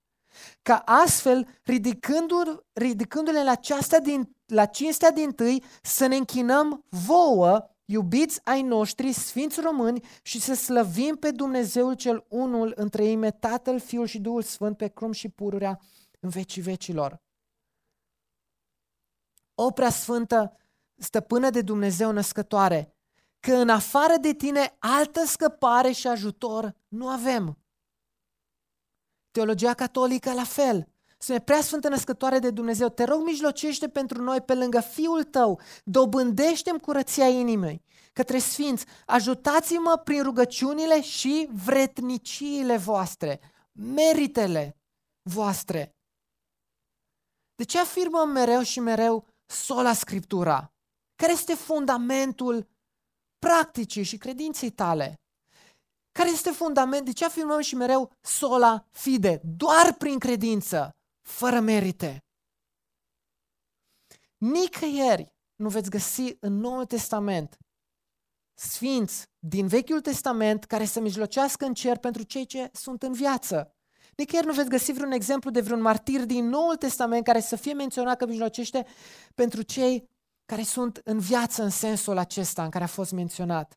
ca 0.62 0.76
astfel, 0.76 1.46
ridicându-le, 1.62 2.64
ridicându-le 2.72 3.44
la, 3.44 3.50
aceasta 3.50 3.98
din, 3.98 4.36
la 4.46 4.64
cinstea 4.64 5.10
din 5.10 5.30
tâi, 5.30 5.64
să 5.82 6.06
ne 6.06 6.16
închinăm 6.16 6.84
vouă, 6.88 7.70
iubiți 7.90 8.40
ai 8.44 8.62
noștri, 8.62 9.12
sfinți 9.12 9.61
români, 9.61 10.05
și 10.22 10.40
să 10.40 10.55
slăvim 10.55 11.16
pe 11.16 11.31
Dumnezeul 11.31 11.94
cel 11.94 12.24
unul 12.29 12.72
între 12.76 13.05
ei, 13.05 13.33
Tatăl, 13.33 13.81
Fiul 13.81 14.07
și 14.07 14.18
Duhul 14.18 14.42
Sfânt, 14.42 14.76
pe 14.76 14.88
crum 14.88 15.12
și 15.12 15.29
pururea 15.29 15.81
în 16.20 16.29
vecii 16.29 16.62
vecilor. 16.62 17.22
O 19.55 19.70
prea 19.70 19.90
sfântă, 19.90 20.57
stăpână 20.96 21.50
de 21.50 21.62
Dumnezeu 21.62 22.12
născătoare, 22.12 22.94
că 23.40 23.55
în 23.55 23.68
afară 23.68 24.16
de 24.20 24.33
tine 24.33 24.76
altă 24.79 25.24
scăpare 25.24 25.92
și 25.92 26.07
ajutor 26.07 26.76
nu 26.88 27.09
avem. 27.09 27.59
Teologia 29.31 29.74
catolică 29.74 30.33
la 30.33 30.44
fel. 30.44 30.88
Sunt 31.22 31.44
prea 31.44 31.61
sfântă 31.61 31.88
născătoare 31.88 32.38
de 32.38 32.50
Dumnezeu, 32.50 32.88
te 32.88 33.04
rog 33.04 33.22
mijlocește 33.22 33.88
pentru 33.88 34.22
noi 34.22 34.40
pe 34.40 34.54
lângă 34.54 34.80
Fiul 34.80 35.24
tău, 35.24 35.61
dobândește-mi 35.85 36.80
curăția 36.80 37.28
inimii 37.28 37.83
către 38.12 38.38
Sfinți, 38.38 38.87
ajutați-mă 39.06 40.00
prin 40.04 40.22
rugăciunile 40.22 41.00
și 41.02 41.48
vretniciile 41.64 42.76
voastre, 42.76 43.40
meritele 43.72 44.76
voastre. 45.22 45.94
De 47.54 47.64
ce 47.64 47.78
afirmăm 47.78 48.28
mereu 48.28 48.62
și 48.62 48.80
mereu 48.80 49.26
sola 49.46 49.92
Scriptura? 49.92 50.72
Care 51.16 51.33
este 51.33 51.54
fundamentul 51.54 52.68
practicii 53.38 54.02
și 54.02 54.16
credinței 54.16 54.70
tale? 54.70 55.20
Care 56.12 56.30
este 56.30 56.50
fundament? 56.50 57.04
De 57.04 57.12
ce 57.12 57.24
afirmăm 57.24 57.61
și 57.61 57.74
mereu 57.74 58.12
sola 58.20 58.87
fide? 58.90 59.40
Doar 59.56 59.94
prin 59.98 60.18
credință, 60.18 60.90
fără 61.22 61.61
merite. 61.61 62.24
Nicăieri 64.37 65.35
nu 65.54 65.68
veți 65.68 65.90
găsi 65.90 66.37
în 66.40 66.52
Noul 66.52 66.85
Testament 66.85 67.59
sfinți 68.54 69.26
din 69.38 69.66
Vechiul 69.66 70.00
Testament 70.00 70.64
care 70.64 70.85
să 70.85 71.00
mijlocească 71.00 71.64
în 71.64 71.74
cer 71.74 71.98
pentru 71.98 72.22
cei 72.22 72.46
ce 72.46 72.70
sunt 72.72 73.02
în 73.02 73.12
viață. 73.12 73.74
Nicăieri 74.16 74.46
nu 74.46 74.52
veți 74.52 74.68
găsi 74.68 74.92
vreun 74.92 75.11
exemplu 75.11 75.50
de 75.50 75.61
vreun 75.61 75.80
martir 75.80 76.24
din 76.24 76.48
Noul 76.48 76.76
Testament 76.76 77.24
care 77.24 77.40
să 77.40 77.56
fie 77.56 77.72
menționat 77.72 78.18
că 78.18 78.26
mijlocește 78.26 78.87
pentru 79.35 79.62
cei 79.62 80.09
care 80.44 80.62
sunt 80.62 81.00
în 81.04 81.18
viață 81.18 81.62
în 81.62 81.70
sensul 81.70 82.18
acesta 82.18 82.64
în 82.64 82.70
care 82.70 82.85
a 82.85 82.87
fost 82.87 83.12
menționat. 83.12 83.74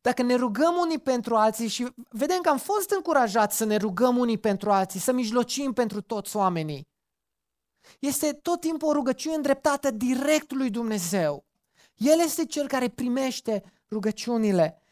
Dacă 0.00 0.22
ne 0.22 0.34
rugăm 0.34 0.76
unii 0.76 0.98
pentru 0.98 1.36
alții 1.36 1.68
și 1.68 1.86
vedem 2.08 2.40
că 2.40 2.48
am 2.48 2.58
fost 2.58 2.90
încurajați 2.90 3.56
să 3.56 3.64
ne 3.64 3.76
rugăm 3.76 4.16
unii 4.16 4.38
pentru 4.38 4.70
alții, 4.70 5.00
să 5.00 5.12
mijlocim 5.12 5.72
pentru 5.72 6.00
toți 6.00 6.36
oamenii, 6.36 6.88
este 7.98 8.32
tot 8.32 8.60
timpul 8.60 8.88
o 8.88 8.92
rugăciune 8.92 9.34
îndreptată 9.34 9.90
direct 9.90 10.52
lui 10.52 10.70
Dumnezeu. 10.70 11.46
El 11.94 12.20
este 12.20 12.44
cel 12.44 12.68
care 12.68 12.88
primește 12.88 13.62
rugăciunile. 13.90 14.82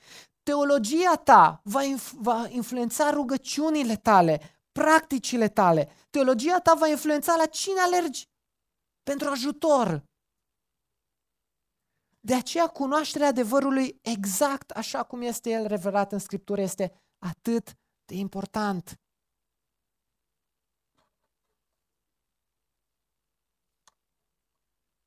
Teologia 0.42 1.14
ta 1.14 1.60
va, 1.64 1.82
inf- 1.82 2.12
va 2.14 2.46
influența 2.48 3.10
rugăciunile 3.10 3.96
tale, 3.96 4.40
practicile 4.72 5.48
tale. 5.48 5.88
Teologia 6.10 6.58
ta 6.58 6.74
va 6.74 6.88
influența 6.88 7.36
la 7.36 7.46
cine 7.46 7.80
alergi 7.80 8.28
pentru 9.02 9.28
ajutor, 9.28 10.02
de 12.26 12.34
aceea 12.34 12.66
cunoașterea 12.66 13.28
adevărului 13.28 13.98
exact 14.02 14.70
așa 14.70 15.02
cum 15.02 15.22
este 15.22 15.50
el 15.50 15.66
revelat 15.66 16.12
în 16.12 16.18
Scriptură 16.18 16.60
este 16.60 16.92
atât 17.18 17.76
de 18.04 18.14
important. 18.14 19.00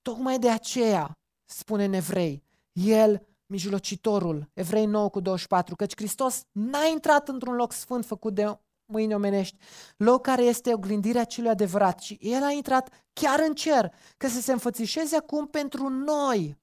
Tocmai 0.02 0.40
de 0.40 0.50
aceea, 0.50 1.20
spune 1.46 1.84
în 1.84 1.94
evrei, 1.94 2.44
el, 2.72 3.28
mijlocitorul, 3.46 4.50
evrei 4.54 4.86
9 4.86 5.10
cu 5.10 5.20
24, 5.20 5.76
căci 5.76 5.96
Hristos 5.96 6.42
n-a 6.52 6.86
intrat 6.86 7.28
într-un 7.28 7.56
loc 7.56 7.72
sfânt 7.72 8.06
făcut 8.06 8.34
de 8.34 8.60
mâini 8.86 9.14
omenești, 9.14 9.58
loc 9.98 10.22
care 10.22 10.44
este 10.44 10.74
oglindirea 10.74 11.24
celui 11.24 11.50
adevărat, 11.50 12.00
ci 12.00 12.18
el 12.20 12.44
a 12.44 12.52
intrat 12.52 12.90
chiar 13.14 13.40
în 13.40 13.54
cer, 13.54 13.94
că 14.18 14.28
să 14.28 14.42
se 14.42 14.52
înfățișeze 14.52 15.16
acum 15.16 15.48
pentru 15.48 15.90
noi 15.90 16.59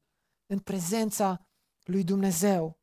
în 0.46 0.58
prezența 0.58 1.46
lui 1.82 2.04
Dumnezeu. 2.04 2.78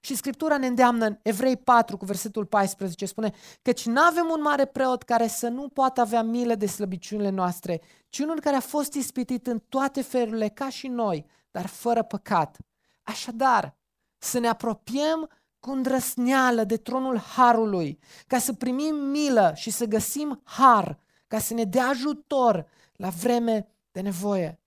Și 0.00 0.16
Scriptura 0.16 0.58
ne 0.58 0.66
îndeamnă 0.66 1.06
în 1.06 1.18
Evrei 1.22 1.56
4 1.56 1.96
cu 1.96 2.04
versetul 2.04 2.46
14, 2.46 3.06
spune 3.06 3.34
Căci 3.62 3.86
nu 3.86 4.00
avem 4.00 4.28
un 4.30 4.40
mare 4.40 4.64
preot 4.64 5.02
care 5.02 5.26
să 5.26 5.48
nu 5.48 5.68
poată 5.68 6.00
avea 6.00 6.22
milă 6.22 6.54
de 6.54 6.66
slăbiciunile 6.66 7.30
noastre, 7.30 7.80
ci 8.08 8.18
unul 8.18 8.40
care 8.40 8.56
a 8.56 8.60
fost 8.60 8.92
ispitit 8.92 9.46
în 9.46 9.62
toate 9.68 10.02
felurile 10.02 10.48
ca 10.48 10.68
și 10.68 10.88
noi, 10.88 11.26
dar 11.50 11.66
fără 11.66 12.02
păcat. 12.02 12.56
Așadar, 13.02 13.76
să 14.18 14.38
ne 14.38 14.48
apropiem 14.48 15.30
cu 15.58 15.70
îndrăsneală 15.70 16.64
de 16.64 16.76
tronul 16.76 17.18
Harului, 17.18 17.98
ca 18.26 18.38
să 18.38 18.52
primim 18.52 18.94
milă 18.94 19.52
și 19.54 19.70
să 19.70 19.84
găsim 19.84 20.40
har, 20.44 20.98
ca 21.26 21.38
să 21.38 21.54
ne 21.54 21.64
dea 21.64 21.86
ajutor 21.86 22.66
la 22.92 23.08
vreme 23.08 23.68
de 23.90 24.00
nevoie. 24.00 24.63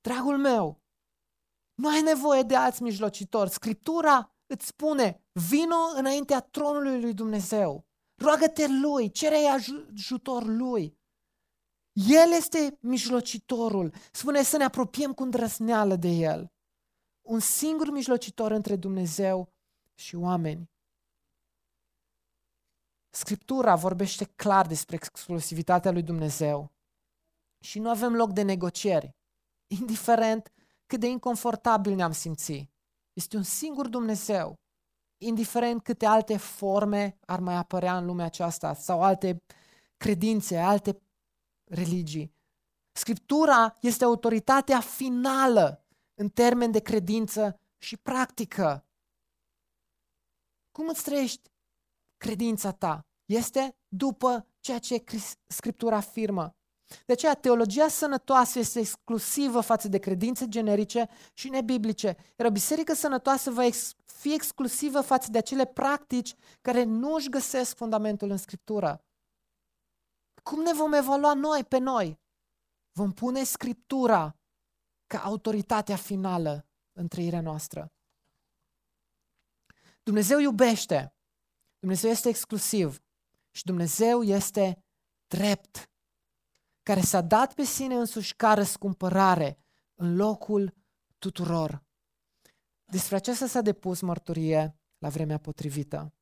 Dragul 0.00 0.38
meu, 0.38 0.82
nu 1.74 1.88
ai 1.88 2.00
nevoie 2.00 2.42
de 2.42 2.56
alți 2.56 2.82
mijlocitori. 2.82 3.50
Scriptura 3.50 4.34
îți 4.46 4.66
spune, 4.66 5.24
vino 5.32 5.76
înaintea 5.94 6.40
tronului 6.40 7.00
lui 7.00 7.14
Dumnezeu. 7.14 7.86
Roagă-te 8.22 8.66
lui, 8.68 9.10
cere 9.10 9.36
ajutor 9.36 10.44
lui. 10.44 10.98
El 11.92 12.32
este 12.36 12.78
mijlocitorul. 12.80 13.94
Spune 14.12 14.42
să 14.42 14.56
ne 14.56 14.64
apropiem 14.64 15.12
cu 15.12 15.22
îndrăsneală 15.22 15.96
de 15.96 16.08
el. 16.08 16.52
Un 17.26 17.40
singur 17.40 17.90
mijlocitor 17.90 18.50
între 18.50 18.76
Dumnezeu 18.76 19.52
și 19.94 20.16
oameni. 20.16 20.70
Scriptura 23.12 23.74
vorbește 23.74 24.24
clar 24.24 24.66
despre 24.66 24.96
exclusivitatea 24.96 25.90
lui 25.90 26.02
Dumnezeu 26.02 26.72
și 27.64 27.78
nu 27.78 27.90
avem 27.90 28.14
loc 28.14 28.32
de 28.32 28.42
negocieri 28.42 29.19
indiferent 29.78 30.52
cât 30.86 31.00
de 31.00 31.06
inconfortabil 31.06 31.94
ne-am 31.94 32.12
simțit. 32.12 32.70
Este 33.12 33.36
un 33.36 33.42
singur 33.42 33.88
Dumnezeu, 33.88 34.54
indiferent 35.22 35.82
câte 35.82 36.06
alte 36.06 36.36
forme 36.36 37.18
ar 37.26 37.40
mai 37.40 37.54
apărea 37.54 37.96
în 37.96 38.06
lumea 38.06 38.24
aceasta 38.24 38.74
sau 38.74 39.02
alte 39.02 39.42
credințe, 39.96 40.58
alte 40.58 41.02
religii. 41.70 42.34
Scriptura 42.92 43.76
este 43.80 44.04
autoritatea 44.04 44.80
finală 44.80 45.86
în 46.14 46.28
termen 46.28 46.70
de 46.70 46.80
credință 46.80 47.60
și 47.82 47.96
practică. 47.96 48.84
Cum 50.70 50.88
îți 50.88 51.04
trăiești 51.04 51.50
credința 52.16 52.72
ta? 52.72 53.00
Este 53.24 53.76
după 53.88 54.46
ceea 54.60 54.78
ce 54.78 55.04
Scriptura 55.46 55.96
afirmă. 55.96 56.54
De 57.06 57.12
aceea, 57.12 57.34
teologia 57.34 57.88
sănătoasă 57.88 58.58
este 58.58 58.78
exclusivă 58.78 59.60
față 59.60 59.88
de 59.88 59.98
credințe 59.98 60.48
generice 60.48 61.08
și 61.34 61.48
nebiblice, 61.48 62.16
iar 62.38 62.48
o 62.48 62.50
biserică 62.50 62.94
sănătoasă 62.94 63.50
va 63.50 63.64
ex- 63.64 63.94
fi 64.04 64.34
exclusivă 64.34 65.00
față 65.00 65.30
de 65.30 65.38
acele 65.38 65.64
practici 65.64 66.34
care 66.60 66.82
nu 66.82 67.14
își 67.14 67.28
găsesc 67.28 67.76
fundamentul 67.76 68.30
în 68.30 68.36
Scriptură. 68.36 69.04
Cum 70.42 70.62
ne 70.62 70.72
vom 70.72 70.92
evalua 70.92 71.34
noi 71.34 71.64
pe 71.64 71.78
noi? 71.78 72.20
Vom 72.92 73.12
pune 73.12 73.44
Scriptura 73.44 74.36
ca 75.06 75.18
autoritatea 75.18 75.96
finală 75.96 76.66
în 76.92 77.08
trăirea 77.08 77.40
noastră. 77.40 77.92
Dumnezeu 80.02 80.38
iubește. 80.38 81.14
Dumnezeu 81.78 82.10
este 82.10 82.28
exclusiv. 82.28 83.00
Și 83.50 83.64
Dumnezeu 83.64 84.22
este 84.22 84.84
drept, 85.26 85.89
care 86.90 87.02
s-a 87.02 87.20
dat 87.20 87.54
pe 87.54 87.62
sine 87.62 87.94
însuși 87.94 88.36
ca 88.36 88.54
răscumpărare 88.54 89.58
în 89.94 90.16
locul 90.16 90.74
tuturor. 91.18 91.84
Despre 92.84 93.16
aceasta 93.16 93.46
s-a 93.46 93.60
depus 93.60 94.00
mărturie 94.00 94.78
la 94.98 95.08
vremea 95.08 95.38
potrivită. 95.38 96.14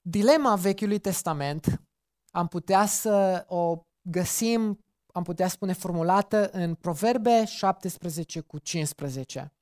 Dilema 0.00 0.56
Vechiului 0.56 0.98
Testament 0.98 1.82
am 2.30 2.48
putea 2.48 2.86
să 2.86 3.44
o 3.48 3.80
găsim, 4.00 4.78
am 5.12 5.22
putea 5.22 5.48
spune 5.48 5.72
formulată 5.72 6.50
în 6.50 6.74
Proverbe 6.74 7.44
17 7.44 8.40
cu 8.40 8.58
15. 8.58 9.52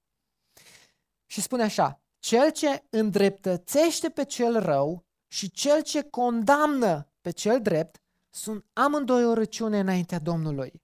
Și 1.27 1.41
spune 1.41 1.63
așa, 1.63 2.01
cel 2.19 2.51
ce 2.51 2.85
îndreptățește 2.91 4.11
pe 4.11 4.25
cel 4.25 4.61
rău 4.61 5.05
și 5.27 5.51
cel 5.51 5.83
ce 5.83 6.03
condamnă 6.03 7.13
pe 7.21 7.31
cel 7.31 7.61
drept 7.61 8.02
sunt 8.35 8.67
amândoi 8.73 9.25
o 9.27 9.35
răciune 9.35 9.79
înaintea 9.79 10.19
Domnului. 10.19 10.83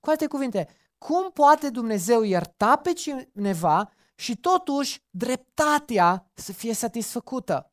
Cu 0.00 0.10
alte 0.10 0.26
cuvinte, 0.26 0.68
cum 0.98 1.30
poate 1.30 1.70
Dumnezeu 1.70 2.22
ierta 2.22 2.76
pe 2.76 2.92
cineva 2.92 3.92
și 4.14 4.36
totuși 4.36 5.04
dreptatea 5.10 6.30
să 6.34 6.52
fie 6.52 6.72
satisfăcută? 6.72 7.72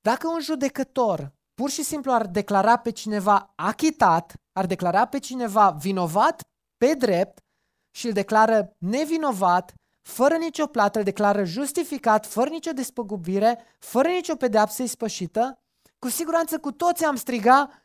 Dacă 0.00 0.28
un 0.28 0.40
judecător 0.40 1.34
pur 1.54 1.70
și 1.70 1.82
simplu 1.82 2.12
ar 2.12 2.26
declara 2.26 2.76
pe 2.76 2.90
cineva 2.90 3.52
achitat, 3.56 4.34
ar 4.52 4.66
declara 4.66 5.06
pe 5.06 5.18
cineva 5.18 5.70
vinovat 5.70 6.42
pe 6.76 6.94
drept 6.94 7.44
și 7.90 8.06
îl 8.06 8.12
declară 8.12 8.76
nevinovat, 8.78 9.74
fără 10.02 10.36
nicio 10.36 10.66
plată, 10.66 10.98
îl 10.98 11.04
declară 11.04 11.44
justificat, 11.44 12.26
fără 12.26 12.50
nicio 12.50 12.72
despăgubire, 12.72 13.64
fără 13.78 14.08
nicio 14.08 14.36
pedeapsă 14.36 14.82
ispășită, 14.82 15.61
cu 16.02 16.08
siguranță 16.08 16.58
cu 16.58 16.72
toți 16.72 17.04
am 17.04 17.16
striga 17.16 17.82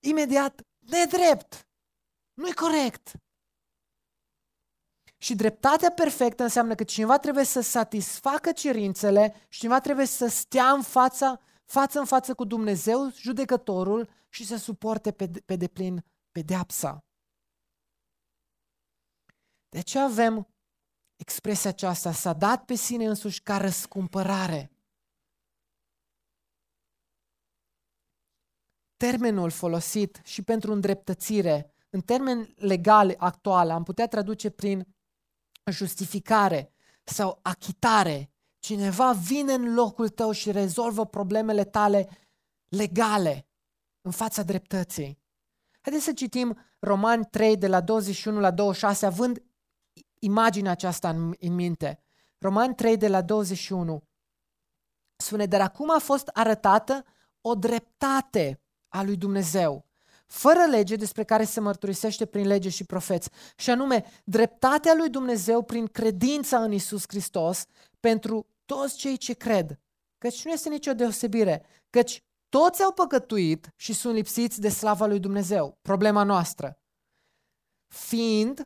imediat, 0.00 0.62
nedrept, 0.78 1.68
nu-i 2.34 2.54
corect. 2.54 3.12
Și 5.16 5.34
dreptatea 5.34 5.90
perfectă 5.90 6.42
înseamnă 6.42 6.74
că 6.74 6.84
cineva 6.84 7.18
trebuie 7.18 7.44
să 7.44 7.60
satisfacă 7.60 8.52
cerințele 8.52 9.34
și 9.48 9.58
cineva 9.58 9.80
trebuie 9.80 10.06
să 10.06 10.26
stea 10.26 10.70
în 10.70 10.82
fața, 10.82 11.40
față 11.64 11.98
în 11.98 12.04
față 12.04 12.34
cu 12.34 12.44
Dumnezeu, 12.44 13.10
judecătorul, 13.10 14.10
și 14.28 14.46
să 14.46 14.56
suporte 14.56 15.12
pe, 15.12 15.30
pe 15.44 15.56
deplin 15.56 16.04
pedeapsa. 16.30 17.04
De 19.68 19.80
ce 19.80 19.98
avem 19.98 20.48
expresia 21.16 21.70
aceasta? 21.70 22.12
S-a 22.12 22.32
dat 22.32 22.64
pe 22.64 22.74
sine 22.74 23.06
însuși 23.06 23.42
ca 23.42 23.56
răscumpărare. 23.56 24.71
Termenul 29.08 29.50
folosit 29.50 30.20
și 30.24 30.42
pentru 30.42 30.72
îndreptățire, 30.72 31.74
în 31.90 32.00
termen 32.00 32.54
legal 32.56 33.14
actual, 33.18 33.70
am 33.70 33.82
putea 33.82 34.06
traduce 34.06 34.50
prin 34.50 34.86
justificare 35.70 36.72
sau 37.04 37.38
achitare. 37.42 38.32
Cineva 38.58 39.12
vine 39.12 39.52
în 39.52 39.74
locul 39.74 40.08
tău 40.08 40.30
și 40.30 40.50
rezolvă 40.50 41.06
problemele 41.06 41.64
tale 41.64 42.08
legale 42.68 43.48
în 44.00 44.10
fața 44.10 44.42
dreptății. 44.42 45.18
Haideți 45.80 46.04
să 46.04 46.12
citim 46.12 46.58
Roman 46.78 47.24
3 47.30 47.56
de 47.56 47.66
la 47.66 47.80
21 47.80 48.40
la 48.40 48.50
26, 48.50 49.06
având 49.06 49.42
imaginea 50.18 50.70
aceasta 50.70 51.08
în, 51.08 51.34
în 51.40 51.54
minte. 51.54 52.02
Roman 52.38 52.74
3 52.74 52.96
de 52.96 53.08
la 53.08 53.22
21 53.22 54.02
spune, 55.16 55.46
dar 55.46 55.60
acum 55.60 55.90
a 55.90 55.98
fost 55.98 56.26
arătată 56.26 57.04
o 57.40 57.54
dreptate 57.54 58.61
a 58.92 59.02
lui 59.02 59.16
Dumnezeu 59.16 59.86
fără 60.32 60.66
lege 60.70 60.96
despre 60.96 61.24
care 61.24 61.44
se 61.44 61.60
mărturisește 61.60 62.26
prin 62.26 62.46
lege 62.46 62.68
și 62.68 62.84
profeți, 62.84 63.28
și 63.56 63.70
anume 63.70 64.04
dreptatea 64.24 64.94
lui 64.94 65.10
Dumnezeu 65.10 65.62
prin 65.62 65.86
credința 65.86 66.62
în 66.62 66.72
Isus 66.72 67.04
Hristos 67.06 67.64
pentru 68.00 68.46
toți 68.64 68.96
cei 68.96 69.16
ce 69.16 69.32
cred. 69.32 69.80
Căci 70.18 70.44
nu 70.44 70.50
este 70.50 70.68
nicio 70.68 70.92
deosebire, 70.92 71.66
căci 71.90 72.24
toți 72.48 72.82
au 72.82 72.92
păcătuit 72.92 73.72
și 73.76 73.92
sunt 73.92 74.14
lipsiți 74.14 74.60
de 74.60 74.68
slava 74.68 75.06
lui 75.06 75.20
Dumnezeu. 75.20 75.78
Problema 75.82 76.22
noastră. 76.22 76.78
Fiind 77.88 78.62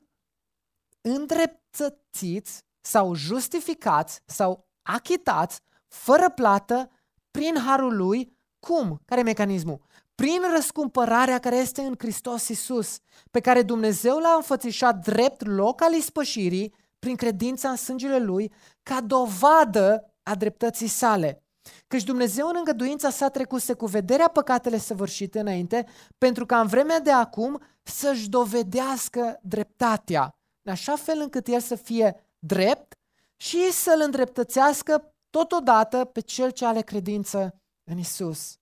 îndreptățiți 1.01 2.65
sau 2.81 3.15
justificați 3.15 4.21
sau 4.25 4.69
achitați 4.83 5.61
fără 5.89 6.31
plată 6.31 6.91
prin 7.31 7.59
harul 7.59 7.97
lui, 7.97 8.39
cum? 8.59 9.01
Care 9.05 9.21
e 9.21 9.25
mecanismul? 9.25 9.86
Prin 10.17 10.41
răscumpărarea 10.55 11.39
care 11.39 11.57
este 11.57 11.81
în 11.81 11.95
Hristos 11.99 12.49
Isus, 12.49 12.99
pe 13.31 13.41
care 13.41 13.63
Dumnezeu 13.63 14.19
l-a 14.19 14.35
înfățișat 14.37 14.97
drept 15.05 15.47
loc 15.47 15.83
al 15.83 15.93
ispășirii 15.93 16.75
prin 16.99 17.17
credința 17.17 17.69
în 17.69 17.77
sângele 17.77 18.19
Lui, 18.19 18.53
ca 18.83 19.01
dovadă 19.01 20.15
a 20.23 20.35
dreptății 20.35 20.87
sale. 20.87 21.41
Căci 21.87 22.03
Dumnezeu 22.03 22.49
în 22.49 22.55
îngăduința 22.57 23.11
sa 23.11 23.29
trecuse 23.29 23.73
cu 23.73 23.87
vederea 23.87 24.29
păcatele 24.29 24.79
săvârșite 24.79 25.41
înainte, 25.41 25.87
pentru 26.19 26.47
ca 26.47 26.61
în 26.61 26.67
vremea 26.67 27.01
de 27.01 27.11
acum 27.11 27.63
să-și 27.83 28.29
dovedească 28.29 29.39
dreptatea, 29.43 30.39
în 30.63 30.73
așa 30.73 30.97
fel 30.97 31.19
încât 31.21 31.47
El 31.47 31.61
să 31.61 31.75
fie 31.75 32.17
drept 32.39 32.95
și 33.37 33.73
să-L 33.73 34.01
îndreptățească 34.05 35.15
totodată 35.31 36.05
pe 36.05 36.21
Cel 36.21 36.51
ce 36.51 36.67
are 36.67 36.81
credință 36.81 37.63
în 37.85 37.99
Isus. 37.99 38.59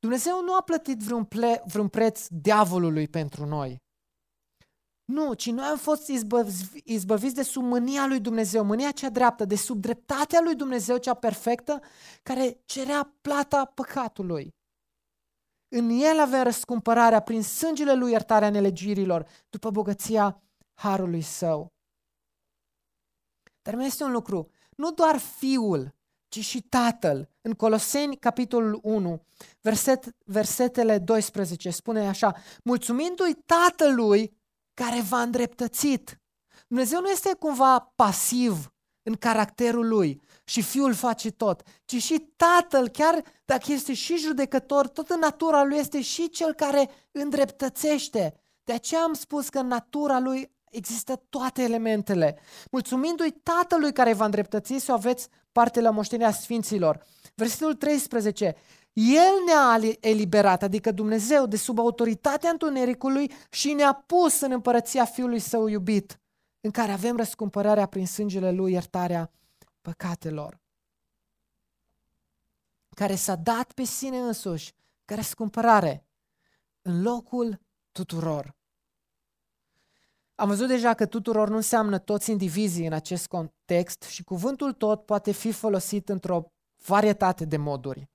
Dumnezeu 0.00 0.42
nu 0.42 0.54
a 0.54 0.62
plătit 0.62 0.98
vreun, 0.98 1.24
ple, 1.24 1.62
vreun 1.66 1.88
preț 1.88 2.26
diavolului 2.28 3.08
pentru 3.08 3.46
noi. 3.46 3.82
Nu, 5.04 5.34
ci 5.34 5.50
noi 5.50 5.64
am 5.64 5.76
fost 5.76 6.08
izbăviți, 6.08 6.82
izbăviți 6.84 7.34
de 7.34 7.42
sub 7.42 7.62
mânia 7.62 8.06
lui 8.06 8.20
Dumnezeu, 8.20 8.64
mânia 8.64 8.90
cea 8.90 9.10
dreaptă, 9.10 9.44
de 9.44 9.56
sub 9.56 9.80
dreptatea 9.80 10.40
lui 10.40 10.54
Dumnezeu 10.54 10.96
cea 10.96 11.14
perfectă, 11.14 11.80
care 12.22 12.62
cerea 12.64 13.16
plata 13.20 13.64
păcatului. 13.64 14.54
În 15.68 15.88
el 15.88 16.18
avea 16.20 16.42
răscumpărarea 16.42 17.20
prin 17.20 17.42
sângele 17.42 17.94
lui 17.94 18.10
iertarea 18.10 18.50
nelegirilor, 18.50 19.28
după 19.48 19.70
bogăția 19.70 20.42
harului 20.74 21.22
său. 21.22 21.72
Dar 23.62 23.74
mai 23.74 23.86
este 23.86 24.04
un 24.04 24.12
lucru, 24.12 24.50
nu 24.76 24.90
doar 24.90 25.18
fiul 25.18 25.94
ci 26.28 26.44
și 26.44 26.62
Tatăl. 26.62 27.29
În 27.42 27.52
Coloseni, 27.52 28.16
capitolul 28.16 28.78
1, 28.82 29.22
verset, 29.60 30.04
versetele 30.24 30.98
12, 30.98 31.70
spune 31.70 32.08
așa, 32.08 32.34
mulțumindu-i 32.64 33.34
Tatălui 33.46 34.36
care 34.74 35.00
v-a 35.00 35.20
îndreptățit. 35.20 36.20
Dumnezeu 36.68 37.00
nu 37.00 37.08
este 37.08 37.34
cumva 37.34 37.92
pasiv 37.96 38.72
în 39.02 39.14
caracterul 39.14 39.88
lui 39.88 40.20
și 40.44 40.62
fiul 40.62 40.94
face 40.94 41.30
tot, 41.30 41.62
ci 41.84 42.02
și 42.02 42.32
tatăl, 42.36 42.88
chiar 42.88 43.22
dacă 43.44 43.72
este 43.72 43.94
și 43.94 44.16
judecător, 44.16 44.88
tot 44.88 45.08
în 45.08 45.18
natura 45.18 45.64
lui 45.64 45.78
este 45.78 46.00
și 46.00 46.28
cel 46.28 46.54
care 46.54 46.90
îndreptățește. 47.10 48.34
De 48.64 48.72
aceea 48.72 49.02
am 49.02 49.12
spus 49.12 49.48
că 49.48 49.58
în 49.58 49.66
natura 49.66 50.18
lui 50.18 50.52
există 50.70 51.22
toate 51.28 51.62
elementele. 51.62 52.38
Mulțumindu-i 52.70 53.30
tatălui 53.30 53.92
care 53.92 54.12
v-a 54.12 54.24
îndreptățit 54.24 54.80
să 54.80 54.92
aveți 54.92 55.28
parte 55.52 55.80
la 55.80 55.90
moștenirea 55.90 56.32
sfinților. 56.32 57.06
Versetul 57.34 57.74
13. 57.74 58.56
El 58.92 59.32
ne-a 59.46 59.96
eliberat, 60.00 60.62
adică 60.62 60.92
Dumnezeu, 60.92 61.46
de 61.46 61.56
sub 61.56 61.78
autoritatea 61.78 62.50
întunericului 62.50 63.32
și 63.50 63.72
ne-a 63.72 63.92
pus 63.92 64.40
în 64.40 64.52
împărăția 64.52 65.04
Fiului 65.04 65.38
Său 65.38 65.66
iubit, 65.66 66.20
în 66.60 66.70
care 66.70 66.92
avem 66.92 67.16
răscumpărarea 67.16 67.86
prin 67.86 68.06
sângele 68.06 68.52
Lui, 68.52 68.72
iertarea 68.72 69.30
păcatelor. 69.80 70.60
Care 72.96 73.14
s-a 73.14 73.34
dat 73.34 73.72
pe 73.72 73.82
sine 73.82 74.18
însuși, 74.18 74.74
ca 75.04 75.14
răscumpărare, 75.14 76.04
în 76.82 77.02
locul 77.02 77.60
tuturor. 77.92 78.54
Am 80.40 80.48
văzut 80.48 80.68
deja 80.68 80.94
că 80.94 81.06
tuturor 81.06 81.48
nu 81.48 81.56
înseamnă 81.56 81.98
toți 81.98 82.30
indivizii 82.30 82.86
în 82.86 82.92
acest 82.92 83.26
context 83.26 84.02
și 84.02 84.22
cuvântul 84.22 84.72
tot 84.72 85.06
poate 85.06 85.32
fi 85.32 85.52
folosit 85.52 86.08
într-o 86.08 86.52
varietate 86.84 87.44
de 87.44 87.56
moduri. 87.56 88.10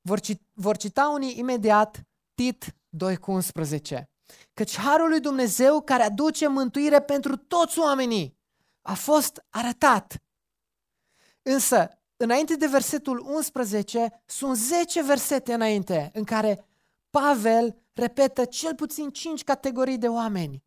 Vor, 0.00 0.20
ci, 0.20 0.32
vor 0.52 0.76
cita 0.76 1.08
unii 1.08 1.38
imediat 1.38 2.02
Tit 2.34 2.76
2 2.88 3.16
cu 3.16 3.30
11. 3.30 4.10
Căci 4.54 4.76
harul 4.76 5.08
lui 5.08 5.20
Dumnezeu 5.20 5.80
care 5.80 6.02
aduce 6.02 6.46
mântuire 6.46 7.00
pentru 7.00 7.36
toți 7.36 7.78
oamenii 7.78 8.38
a 8.82 8.94
fost 8.94 9.44
arătat. 9.50 10.22
Însă, 11.42 11.88
înainte 12.16 12.56
de 12.56 12.66
versetul 12.66 13.18
11, 13.18 14.22
sunt 14.26 14.56
10 14.56 15.02
versete 15.02 15.54
înainte 15.54 16.10
în 16.12 16.24
care 16.24 16.64
Pavel 17.10 17.76
repetă 17.92 18.44
cel 18.44 18.74
puțin 18.74 19.10
5 19.10 19.44
categorii 19.44 19.98
de 19.98 20.08
oameni. 20.08 20.64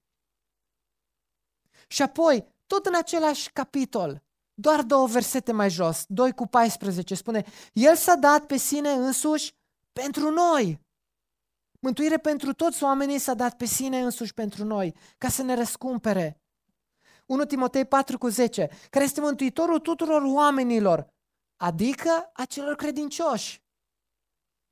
Și 1.92 2.02
apoi, 2.02 2.54
tot 2.68 2.86
în 2.86 2.96
același 2.96 3.52
capitol, 3.52 4.24
doar 4.54 4.82
două 4.82 5.08
versete 5.08 5.52
mai 5.52 5.70
jos, 5.70 6.04
2 6.08 6.34
cu 6.34 6.48
14, 6.48 7.16
spune 7.16 7.46
El 7.74 7.96
s-a 7.96 8.16
dat 8.16 8.46
pe 8.46 8.58
sine 8.58 8.90
însuși 8.90 9.54
pentru 9.94 10.30
noi. 10.32 10.80
Mântuire 11.80 12.18
pentru 12.18 12.54
toți 12.54 12.84
oamenii 12.84 13.20
s-a 13.20 13.34
dat 13.34 13.58
pe 13.58 13.66
sine 13.66 14.00
însuși 14.00 14.34
pentru 14.34 14.64
noi, 14.64 14.96
ca 15.18 15.30
să 15.30 15.42
ne 15.42 15.56
răscumpere. 15.56 16.42
1 17.26 17.46
Timotei 17.46 17.86
4 17.86 18.18
cu 18.18 18.28
10, 18.28 18.70
care 18.90 19.06
este 19.06 19.22
mântuitorul 19.22 19.80
tuturor 19.80 20.22
oamenilor, 20.22 21.14
adică 21.56 22.30
a 22.34 22.46
celor 22.46 22.76
credincioși. 22.76 23.64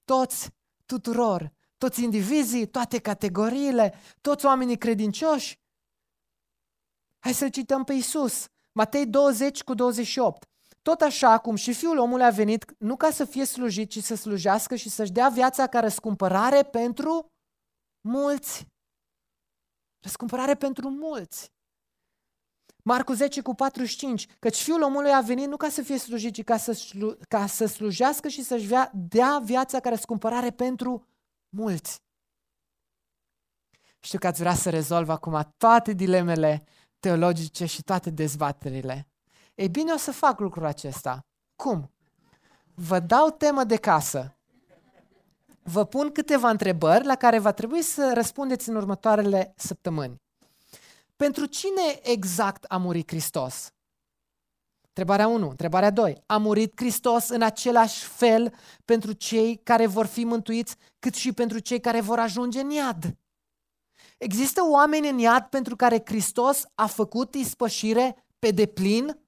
Toți, 0.05 0.49
tuturor, 0.86 1.51
toți 1.78 2.03
indivizii, 2.03 2.68
toate 2.68 2.99
categoriile, 2.99 3.93
toți 4.22 4.45
oamenii 4.45 4.78
credincioși. 4.78 5.59
Hai 7.28 7.36
să-l 7.36 7.50
cităm 7.50 7.84
pe 7.84 7.94
Isus. 7.94 8.48
Matei 8.72 9.08
20 9.08 9.64
cu 9.64 9.74
28. 9.74 10.50
Tot 10.82 11.02
așa 11.02 11.38
cum 11.38 11.56
și 11.56 11.74
Fiul 11.74 11.98
omului 11.98 12.26
a 12.26 12.30
venit 12.30 12.76
nu 12.80 12.96
ca 12.96 13.12
să 13.12 13.26
fie 13.26 13.46
slujit, 13.46 13.90
ci 13.90 14.04
să 14.04 14.16
slujească 14.16 14.76
și 14.76 14.90
să-și 14.90 15.12
dea 15.12 15.30
viața 15.30 15.68
ca 15.68 15.80
răscumpărare 15.80 16.64
pentru 16.64 17.32
mulți. 18.02 18.68
Răscumpărare 20.00 20.56
pentru 20.56 20.90
mulți. 20.90 21.52
Marcu 22.84 23.14
10 23.14 23.42
cu 23.42 23.54
45, 23.54 24.28
căci 24.40 24.62
Fiul 24.62 24.82
omului 24.82 25.12
a 25.14 25.22
venit 25.22 25.48
nu 25.48 25.58
ca 25.58 25.70
să 25.70 25.82
fie 25.82 25.98
slujit, 25.98 26.34
ci 26.34 26.44
ca 26.44 26.58
să, 26.58 26.72
slu- 26.72 27.18
ca 27.28 27.48
să 27.48 27.66
slujească 27.66 28.28
și 28.28 28.44
să-și 28.44 28.68
via- 28.68 28.92
dea 28.94 29.40
viața 29.44 29.80
ca 29.80 29.90
răscumpărare 29.90 30.52
pentru 30.52 31.08
mulți. 31.50 32.02
Știu 34.00 34.20
că 34.20 34.28
ați 34.28 34.40
vrea 34.40 34.54
să 34.54 34.70
rezolv 34.70 35.10
acum 35.10 35.54
toate 35.58 35.94
dilemele 35.94 36.68
teologice 37.08 37.66
și 37.66 37.84
toate 37.84 38.10
dezbaterile. 38.10 39.08
Ei 39.55 39.70
bine, 39.70 39.91
o 39.91 39.97
să 39.97 40.12
fac 40.12 40.39
lucrul 40.39 40.66
acesta. 40.66 41.26
Cum? 41.55 41.91
Vă 42.74 42.99
dau 42.99 43.30
temă 43.30 43.64
de 43.64 43.76
casă. 43.76 44.38
Vă 45.64 45.86
pun 45.86 46.12
câteva 46.12 46.49
întrebări 46.49 47.05
la 47.05 47.16
care 47.16 47.39
va 47.39 47.51
trebui 47.51 47.82
să 47.82 48.12
răspundeți 48.14 48.70
în 48.70 48.76
următoarele 48.76 49.53
săptămâni. 49.55 50.22
Pentru 51.16 51.45
cine 51.45 51.99
exact 52.01 52.66
a 52.68 52.78
murit 52.78 53.10
Hristos? 53.10 53.72
Întrebarea 54.88 55.28
1. 55.28 55.49
Întrebarea 55.49 55.89
2. 55.89 56.24
A 56.26 56.38
murit 56.38 56.74
Hristos 56.76 57.30
în 57.30 57.41
același 57.41 58.05
fel 58.05 58.53
pentru 58.86 59.12
cei 59.12 59.55
care 59.64 59.88
vor 59.88 60.05
fi 60.05 60.24
mântuiți, 60.24 60.76
cât 60.99 61.14
și 61.14 61.32
pentru 61.32 61.60
cei 61.60 61.80
care 61.80 62.01
vor 62.01 62.20
ajunge 62.20 62.60
în 62.60 62.70
iad? 62.70 63.18
Există 64.18 64.61
oameni 64.63 65.09
în 65.09 65.18
iad 65.18 65.43
pentru 65.43 65.76
care 65.76 66.01
Hristos 66.05 66.63
a 66.76 66.88
făcut 66.88 67.36
ispășire 67.36 68.26
pe 68.39 68.51
deplin? 68.51 69.20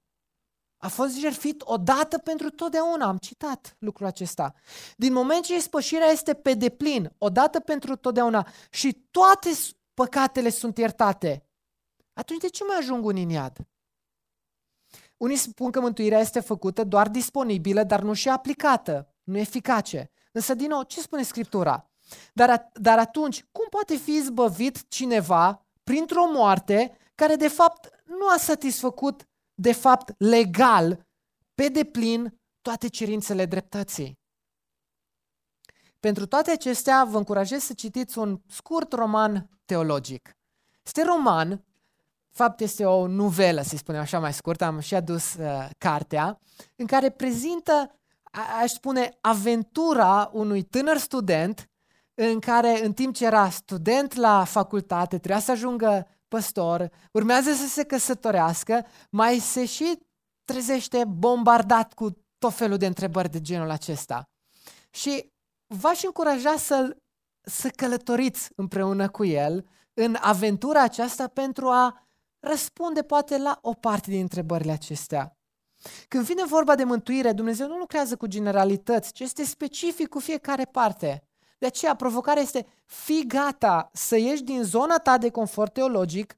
A 0.77 0.87
fost 0.87 1.17
jertfit 1.17 1.61
odată 1.65 2.17
pentru 2.17 2.49
totdeauna. 2.49 3.07
Am 3.07 3.17
citat 3.17 3.75
lucrul 3.79 4.05
acesta. 4.05 4.53
Din 4.97 5.13
moment 5.13 5.43
ce 5.43 5.55
ispășirea 5.55 6.07
este 6.07 6.33
pe 6.33 6.53
deplin, 6.53 7.13
odată 7.17 7.59
pentru 7.59 7.95
totdeauna 7.95 8.47
și 8.71 9.07
toate 9.11 9.49
păcatele 9.93 10.49
sunt 10.49 10.77
iertate, 10.77 11.43
atunci 12.13 12.41
de 12.41 12.49
ce 12.49 12.63
mai 12.63 12.77
ajung 12.77 13.05
unii 13.05 13.23
în 13.23 13.29
iad? 13.29 13.57
Unii 15.17 15.35
spun 15.35 15.71
că 15.71 15.79
mântuirea 15.79 16.19
este 16.19 16.39
făcută 16.39 16.83
doar 16.83 17.09
disponibilă, 17.09 17.83
dar 17.83 18.01
nu 18.01 18.13
și 18.13 18.29
aplicată, 18.29 19.15
nu 19.23 19.37
eficace. 19.37 20.11
Însă, 20.31 20.53
din 20.53 20.67
nou, 20.67 20.83
ce 20.83 21.01
spune 21.01 21.23
Scriptura? 21.23 21.88
Dar, 22.33 22.69
dar 22.73 22.99
atunci, 22.99 23.43
cum 23.51 23.67
poate 23.69 23.95
fi 23.95 24.11
izbăvit 24.11 24.89
cineva 24.89 25.65
printr-o 25.83 26.25
moarte 26.31 26.97
care, 27.15 27.35
de 27.35 27.47
fapt, 27.47 27.89
nu 28.05 28.27
a 28.27 28.37
satisfăcut, 28.37 29.27
de 29.53 29.73
fapt, 29.73 30.13
legal, 30.17 31.07
pe 31.55 31.67
deplin, 31.67 32.39
toate 32.61 32.87
cerințele 32.87 33.45
dreptății? 33.45 34.17
Pentru 35.99 36.25
toate 36.25 36.51
acestea, 36.51 37.03
vă 37.03 37.17
încurajez 37.17 37.61
să 37.61 37.73
citiți 37.73 38.17
un 38.17 38.41
scurt 38.47 38.93
roman 38.93 39.49
teologic. 39.65 40.31
Este 40.83 41.03
roman 41.03 41.63
fapt 42.31 42.59
este 42.59 42.85
o 42.85 43.07
nuvelă, 43.07 43.61
să 43.61 43.77
spunem 43.77 44.01
așa 44.01 44.19
mai 44.19 44.33
scurt, 44.33 44.61
am 44.61 44.79
și 44.79 44.95
adus 44.95 45.33
uh, 45.33 45.69
cartea, 45.77 46.39
în 46.75 46.85
care 46.85 47.09
prezintă, 47.09 47.99
a- 48.23 48.59
aș 48.61 48.71
spune, 48.71 49.17
aventura 49.21 50.29
unui 50.33 50.63
tânăr 50.63 50.97
student 50.97 51.68
în 52.21 52.39
care 52.39 52.85
în 52.85 52.93
timp 52.93 53.15
ce 53.15 53.25
era 53.25 53.49
student 53.49 54.13
la 54.13 54.43
facultate, 54.43 55.17
trebuia 55.17 55.39
să 55.39 55.51
ajungă 55.51 56.07
păstor, 56.27 56.89
urmează 57.11 57.51
să 57.51 57.67
se 57.67 57.83
căsătorească, 57.83 58.85
mai 59.09 59.37
se 59.37 59.65
și 59.65 59.99
trezește 60.43 61.03
bombardat 61.07 61.93
cu 61.93 62.09
tot 62.37 62.53
felul 62.53 62.77
de 62.77 62.85
întrebări 62.85 63.29
de 63.29 63.41
genul 63.41 63.69
acesta. 63.69 64.29
Și 64.89 65.31
v-aș 65.67 66.03
încuraja 66.03 66.55
să, 66.57 66.97
să 67.41 67.69
călătoriți 67.69 68.49
împreună 68.55 69.09
cu 69.09 69.25
el 69.25 69.65
în 69.93 70.17
aventura 70.19 70.81
aceasta 70.81 71.27
pentru 71.27 71.67
a 71.67 72.07
răspunde 72.39 73.01
poate 73.01 73.37
la 73.37 73.59
o 73.61 73.73
parte 73.73 74.09
din 74.09 74.21
întrebările 74.21 74.71
acestea. 74.71 75.37
Când 76.07 76.23
vine 76.23 76.45
vorba 76.45 76.75
de 76.75 76.83
mântuire, 76.83 77.31
Dumnezeu 77.31 77.67
nu 77.67 77.77
lucrează 77.77 78.15
cu 78.15 78.27
generalități, 78.27 79.11
ci 79.11 79.19
este 79.19 79.43
specific 79.43 80.07
cu 80.07 80.19
fiecare 80.19 80.65
parte. 80.65 81.23
De 81.59 81.65
aceea, 81.65 81.95
provocarea 81.95 82.41
este 82.41 82.67
fi 82.85 83.25
gata 83.27 83.89
să 83.93 84.17
ieși 84.17 84.43
din 84.43 84.63
zona 84.63 84.97
ta 84.97 85.17
de 85.17 85.29
confort 85.29 85.73
teologic, 85.73 86.37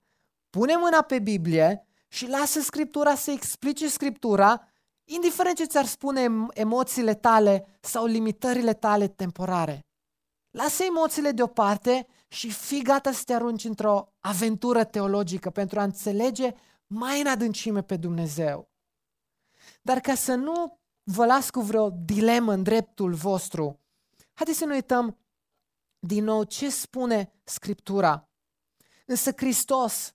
pune 0.49 0.75
mâna 0.75 1.01
pe 1.01 1.19
Biblie 1.19 1.85
și 2.07 2.27
lasă 2.27 2.59
Scriptura 2.59 3.15
să 3.15 3.31
explice 3.31 3.87
Scriptura, 3.89 4.67
indiferent 5.03 5.55
ce 5.55 5.65
ți-ar 5.65 5.85
spune 5.85 6.27
emoțiile 6.53 7.13
tale 7.13 7.65
sau 7.79 8.05
limitările 8.05 8.73
tale 8.73 9.07
temporare. 9.07 9.79
Lasă 10.51 10.83
emoțiile 10.83 11.31
deoparte 11.31 12.07
și 12.27 12.51
fii 12.51 12.81
gata 12.81 13.11
să 13.11 13.21
te 13.25 13.33
arunci 13.33 13.63
într-o 13.63 14.13
aventură 14.19 14.83
teologică 14.83 15.49
pentru 15.49 15.79
a 15.79 15.83
înțelege 15.83 16.51
mai 16.87 17.21
în 17.21 17.27
adâncime 17.27 17.81
pe 17.81 17.95
Dumnezeu. 17.95 18.69
Dar 19.81 19.99
ca 19.99 20.15
să 20.15 20.33
nu 20.33 20.79
vă 21.03 21.25
las 21.25 21.49
cu 21.49 21.59
vreo 21.59 21.89
dilemă 21.89 22.53
în 22.53 22.63
dreptul 22.63 23.13
vostru, 23.13 23.80
haideți 24.41 24.59
să 24.59 24.65
ne 24.65 24.73
uităm 24.73 25.17
din 25.99 26.23
nou 26.23 26.43
ce 26.43 26.69
spune 26.69 27.31
Scriptura. 27.43 28.29
Însă 29.05 29.31
Hristos, 29.35 30.13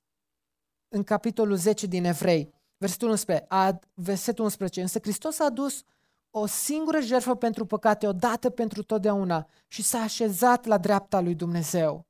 în 0.89 1.03
capitolul 1.03 1.57
10 1.57 1.87
din 1.87 2.05
Evrei, 2.05 2.55
versetul 2.77 3.09
11, 3.09 3.45
a, 3.49 3.79
versetul 3.95 4.45
11, 4.45 4.81
însă 4.81 4.99
Hristos 4.99 5.39
a 5.39 5.45
adus 5.45 5.83
o 6.31 6.47
singură 6.47 7.01
jertfă 7.01 7.35
pentru 7.35 7.67
păcate, 7.67 8.07
o 8.07 8.13
dată 8.13 8.51
pentru 8.51 8.83
totdeauna 8.83 9.49
și 9.69 9.83
s-a 9.83 9.99
așezat 9.99 10.65
la 10.65 10.79
dreapta 10.79 11.21
lui 11.21 11.35
Dumnezeu. 11.35 12.07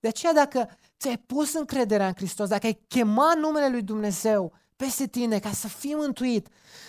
De 0.00 0.08
aceea 0.08 0.32
dacă 0.32 0.78
ți-ai 0.98 1.18
pus 1.18 1.54
încrederea 1.54 2.06
în 2.06 2.14
Hristos, 2.14 2.48
dacă 2.48 2.66
ai 2.66 2.84
chemat 2.88 3.36
numele 3.36 3.68
lui 3.68 3.82
Dumnezeu 3.82 4.52
peste 4.76 5.06
tine 5.06 5.38
ca 5.38 5.52
să 5.52 5.68
fii 5.68 5.94
mântuit, 5.94 6.48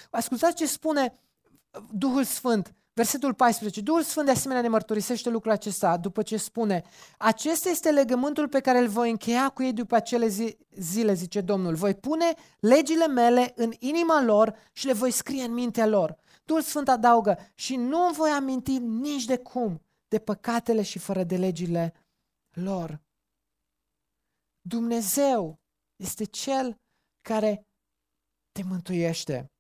ascultați 0.10 0.56
ce 0.56 0.66
spune 0.66 1.20
Duhul 1.92 2.24
Sfânt, 2.24 2.76
versetul 3.02 3.34
14. 3.34 3.82
Duhul 3.82 4.04
Sfânt 4.04 4.26
de 4.26 4.32
asemenea 4.32 4.62
ne 4.62 4.68
mărturisește 4.68 5.30
lucrul 5.30 5.52
acesta 5.52 5.98
după 5.98 6.22
ce 6.22 6.38
spune 6.38 6.84
Acesta 7.18 7.70
este 7.70 7.92
legământul 7.92 8.48
pe 8.48 8.60
care 8.60 8.80
îl 8.80 8.88
voi 8.88 9.10
încheia 9.10 9.50
cu 9.50 9.64
ei 9.64 9.74
după 9.74 9.96
acele 9.96 10.28
zi, 10.28 10.58
zile, 10.72 11.14
zice 11.14 11.42
Domnul. 11.42 11.76
Voi 11.76 11.96
pune 11.96 12.34
legile 12.60 13.08
mele 13.08 13.52
în 13.56 13.72
inima 13.80 14.22
lor 14.24 14.56
și 14.72 14.86
le 14.86 14.94
voi 14.94 15.12
scrie 15.12 15.44
în 15.44 15.54
mintea 15.54 15.88
lor. 15.88 16.18
Duhul 16.46 16.62
Sfânt 16.62 16.90
adaugă 16.90 17.38
și 17.56 17.76
nu 17.76 18.12
voi 18.12 18.30
aminti 18.30 18.78
nici 18.78 19.26
de 19.26 19.38
cum 19.38 19.82
de 20.08 20.20
păcatele 20.20 20.82
și 20.82 21.00
fără 21.00 21.24
de 21.24 21.36
legile 21.36 21.94
lor. 22.52 23.02
Dumnezeu 24.62 25.60
este 25.96 26.24
Cel 26.24 26.76
care 27.22 27.68
te 28.52 28.64
mântuiește. 28.64 29.51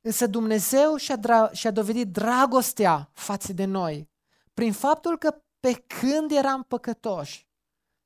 Însă 0.00 0.26
Dumnezeu 0.26 0.96
și-a, 0.96 1.16
dra- 1.18 1.52
și-a 1.52 1.70
dovedit 1.70 2.12
dragostea 2.12 3.10
față 3.12 3.52
de 3.52 3.64
noi 3.64 4.10
prin 4.54 4.72
faptul 4.72 5.18
că 5.18 5.42
pe 5.60 5.72
când 5.72 6.30
eram 6.30 6.62
păcătoși, 6.62 7.48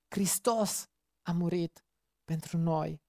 Hristos 0.08 0.88
a 1.22 1.32
murit 1.32 1.84
pentru 2.24 2.58
noi. 2.58 3.02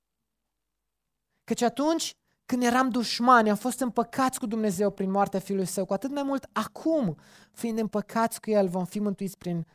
Căci 1.43 1.61
atunci 1.61 2.15
când 2.45 2.63
eram 2.63 2.89
dușmani, 2.89 3.49
am 3.49 3.55
fost 3.55 3.79
împăcați 3.79 4.39
cu 4.39 4.45
Dumnezeu 4.45 4.91
prin 4.91 5.11
moartea 5.11 5.39
Fiului 5.39 5.65
Său, 5.65 5.85
cu 5.85 5.93
atât 5.93 6.11
mai 6.11 6.23
mult 6.23 6.49
acum, 6.51 7.17
fiind 7.51 7.79
împăcați 7.79 8.41
cu 8.41 8.49
El, 8.49 8.67
vom 8.67 8.85
fi 8.85 8.99
mântuiți 8.99 9.37
prin 9.37 9.67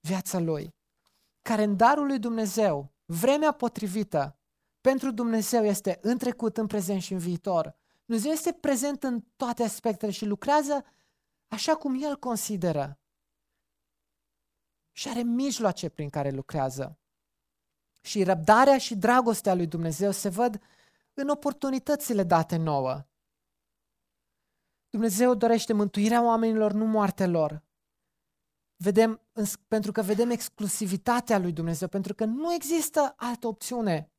viața 0.00 0.38
Lui. 0.38 0.74
Care 1.42 1.62
în 1.62 1.76
darul 1.76 2.06
lui 2.06 2.18
Dumnezeu, 2.18 2.92
vremea 3.04 3.52
potrivită 3.52 4.38
pentru 4.80 5.10
Dumnezeu 5.10 5.64
este 5.64 5.98
în 6.02 6.18
trecut, 6.18 6.56
în 6.56 6.66
prezent 6.66 7.02
și 7.02 7.12
în 7.12 7.18
viitor. 7.18 7.76
Dumnezeu 8.04 8.32
este 8.32 8.52
prezent 8.52 9.02
în 9.02 9.20
toate 9.36 9.62
aspectele 9.62 10.12
și 10.12 10.24
lucrează 10.24 10.84
așa 11.48 11.76
cum 11.76 12.02
El 12.02 12.16
consideră. 12.16 12.98
Și 14.92 15.08
are 15.08 15.22
mijloace 15.22 15.88
prin 15.88 16.08
care 16.08 16.30
lucrează. 16.30 16.98
Și 18.00 18.22
răbdarea 18.22 18.78
și 18.78 18.96
dragostea 18.96 19.54
lui 19.54 19.66
Dumnezeu 19.66 20.10
se 20.10 20.28
văd 20.28 20.60
în 21.14 21.28
oportunitățile 21.28 22.22
date 22.22 22.56
nouă. 22.56 23.06
Dumnezeu 24.90 25.34
dorește 25.34 25.72
mântuirea 25.72 26.22
oamenilor, 26.22 26.72
nu 26.72 26.84
moartea 26.84 27.26
lor. 27.26 27.62
Vedem, 28.76 29.20
pentru 29.68 29.92
că 29.92 30.02
vedem 30.02 30.30
exclusivitatea 30.30 31.38
lui 31.38 31.52
Dumnezeu, 31.52 31.88
pentru 31.88 32.14
că 32.14 32.24
nu 32.24 32.52
există 32.52 33.14
altă 33.16 33.46
opțiune 33.46 34.12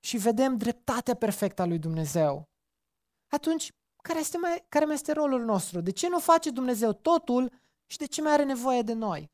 și 0.00 0.16
vedem 0.16 0.56
dreptatea 0.56 1.14
perfectă 1.14 1.62
a 1.62 1.66
lui 1.66 1.78
Dumnezeu. 1.78 2.49
Atunci, 3.30 3.72
care, 4.02 4.18
este 4.18 4.38
mai, 4.38 4.64
care 4.68 4.84
mai 4.84 4.94
este 4.94 5.12
rolul 5.12 5.44
nostru? 5.44 5.80
De 5.80 5.90
ce 5.90 6.08
nu 6.08 6.18
face 6.18 6.50
Dumnezeu 6.50 6.92
totul 6.92 7.52
și 7.86 7.98
de 7.98 8.06
ce 8.06 8.22
mai 8.22 8.32
are 8.32 8.44
nevoie 8.44 8.82
de 8.82 8.92
noi? 8.92 9.30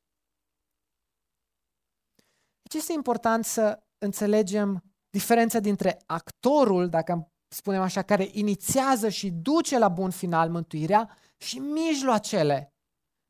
Deci 2.63 2.81
este 2.81 2.93
important 2.93 3.45
să 3.45 3.83
înțelegem 3.99 4.83
diferența 5.11 5.59
dintre 5.59 6.03
actorul, 6.07 6.89
dacă 6.89 7.33
spunem 7.49 7.83
așa, 7.83 8.03
care 8.03 8.29
inițiază 8.33 9.09
și 9.09 9.31
duce 9.31 9.79
la 9.79 9.89
bun 9.89 10.11
final 10.11 10.51
mântuirea 10.51 11.17
și 11.37 11.59
mijloacele 11.59 12.75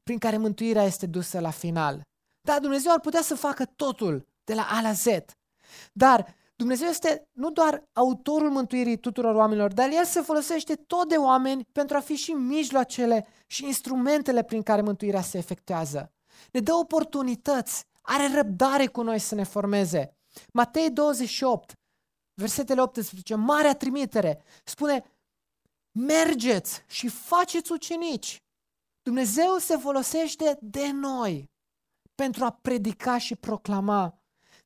prin 0.03 0.19
care 0.19 0.37
mântuirea 0.37 0.83
este 0.83 1.07
dusă 1.07 1.41
la 1.41 1.51
final. 1.51 2.03
Da, 2.41 2.61
Dumnezeu 2.61 2.93
ar 2.93 3.01
putea 3.01 3.23
să 3.23 3.35
facă 3.35 3.65
totul 3.65 4.27
de 4.45 4.55
la 4.55 4.67
A 4.71 4.81
la 4.81 4.93
Z, 4.93 5.07
dar 5.93 6.35
Dumnezeu 6.57 6.89
este 6.89 7.29
nu 7.33 7.51
doar 7.51 7.83
autorul 7.93 8.51
mântuirii 8.51 8.99
tuturor 8.99 9.35
oamenilor, 9.35 9.73
dar 9.73 9.91
El 9.91 10.05
se 10.05 10.21
folosește 10.21 10.75
tot 10.75 11.09
de 11.09 11.17
oameni 11.17 11.65
pentru 11.73 11.97
a 11.97 12.01
fi 12.01 12.15
și 12.15 12.33
mijloacele 12.33 13.27
și 13.47 13.65
instrumentele 13.65 14.43
prin 14.43 14.63
care 14.63 14.81
mântuirea 14.81 15.23
se 15.23 15.39
efectuează. 15.39 16.13
Ne 16.53 16.61
dă 16.61 16.75
oportunități, 16.75 17.85
are 18.01 18.35
răbdare 18.35 18.87
cu 18.87 19.03
noi 19.03 19.19
să 19.19 19.35
ne 19.35 19.45
formeze. 19.45 20.17
Matei 20.53 20.91
28, 20.91 21.73
versetele 22.35 22.81
18, 22.81 23.35
marea 23.35 23.75
trimitere, 23.75 24.43
spune 24.65 25.05
mergeți 25.99 26.83
și 26.87 27.09
faceți 27.09 27.73
ucenici. 27.73 28.37
Dumnezeu 29.03 29.57
se 29.59 29.77
folosește 29.77 30.59
de 30.61 30.91
noi 30.91 31.51
pentru 32.15 32.45
a 32.45 32.51
predica 32.51 33.19
și 33.19 33.37
proclama. 33.37 34.16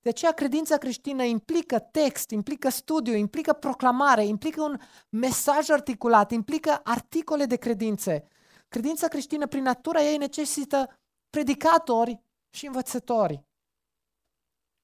De 0.02 0.08
aceea 0.08 0.32
credința 0.32 0.76
creștină 0.76 1.22
implică 1.22 1.78
text, 1.78 2.30
implică 2.30 2.68
studiu, 2.68 3.14
implică 3.14 3.52
proclamare, 3.52 4.24
implică 4.24 4.62
un 4.62 4.80
mesaj 5.08 5.68
articulat, 5.68 6.30
implică 6.30 6.80
articole 6.84 7.44
de 7.44 7.56
credințe. 7.56 8.28
Credința 8.68 9.08
creștină, 9.08 9.46
prin 9.46 9.62
natura 9.62 10.02
ei, 10.02 10.16
necesită 10.16 11.00
predicatori 11.30 12.22
și 12.50 12.66
învățători. 12.66 13.44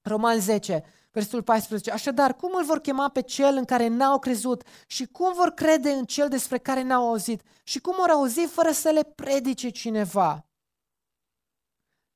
Roman 0.03 0.41
10, 0.41 0.85
versetul 1.11 1.43
14. 1.43 1.91
Așadar, 1.91 2.37
cum 2.37 2.55
îl 2.55 2.65
vor 2.65 2.79
chema 2.79 3.09
pe 3.09 3.23
cel 3.23 3.57
în 3.57 3.65
care 3.65 3.87
n-au 3.87 4.19
crezut 4.19 4.63
și 4.87 5.07
cum 5.07 5.33
vor 5.33 5.51
crede 5.51 5.91
în 5.91 6.05
cel 6.05 6.29
despre 6.29 6.59
care 6.59 6.83
n-au 6.83 7.09
auzit 7.09 7.43
și 7.63 7.81
cum 7.81 7.95
vor 7.97 8.09
auzi 8.09 8.41
fără 8.41 8.71
să 8.71 8.91
le 8.91 9.03
predice 9.03 9.69
cineva? 9.69 10.47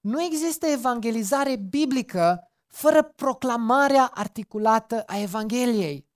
Nu 0.01 0.23
există 0.23 0.67
evangelizare 0.67 1.57
biblică 1.57 2.50
fără 2.71 3.03
proclamarea 3.03 4.07
articulată 4.07 5.03
a 5.03 5.19
Evangheliei. 5.19 6.09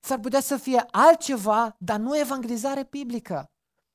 S-ar 0.00 0.18
putea 0.18 0.40
să 0.40 0.56
fie 0.56 0.84
altceva, 0.90 1.76
dar 1.78 1.98
nu 1.98 2.18
evangelizare 2.18 2.86
biblică. 2.90 3.50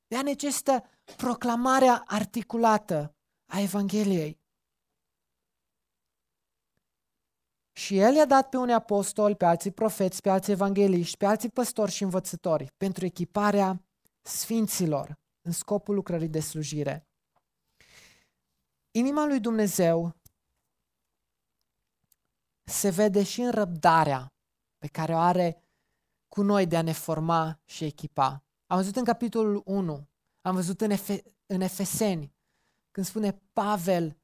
Ea 0.06 0.22
necesită 0.22 0.84
proclamarea 1.16 2.02
articulată 2.06 3.16
a 3.52 3.60
Evangheliei. 3.60 4.44
Și 7.72 7.98
el 7.98 8.14
i-a 8.14 8.24
dat 8.24 8.48
pe 8.48 8.56
unii 8.56 8.74
apostoli, 8.74 9.36
pe 9.36 9.44
alții 9.44 9.70
profeți, 9.70 10.20
pe 10.20 10.30
alții 10.30 10.52
evangeliști, 10.52 11.16
pe 11.16 11.26
alții 11.26 11.48
păstori 11.48 11.90
și 11.90 12.02
învățători 12.02 12.72
pentru 12.76 13.04
echiparea 13.04 13.84
sfinților 14.22 15.18
în 15.46 15.52
scopul 15.52 15.94
lucrării 15.94 16.28
de 16.28 16.40
slujire. 16.40 17.08
Inima 18.90 19.26
lui 19.26 19.40
Dumnezeu 19.40 20.14
se 22.70 22.90
vede 22.90 23.22
și 23.22 23.40
în 23.40 23.50
răbdarea 23.50 24.32
pe 24.78 24.86
care 24.86 25.14
o 25.14 25.18
are 25.18 25.62
cu 26.28 26.42
noi 26.42 26.66
de 26.66 26.76
a 26.76 26.82
ne 26.82 26.92
forma 26.92 27.60
și 27.64 27.84
echipa. 27.84 28.44
Am 28.66 28.76
văzut 28.76 28.96
în 28.96 29.04
capitolul 29.04 29.62
1, 29.64 30.08
am 30.40 30.54
văzut 30.54 30.80
în, 30.80 30.90
Efe- 30.90 31.22
în 31.46 31.60
Efeseni, 31.60 32.34
când 32.90 33.06
spune 33.06 33.42
Pavel, 33.52 34.18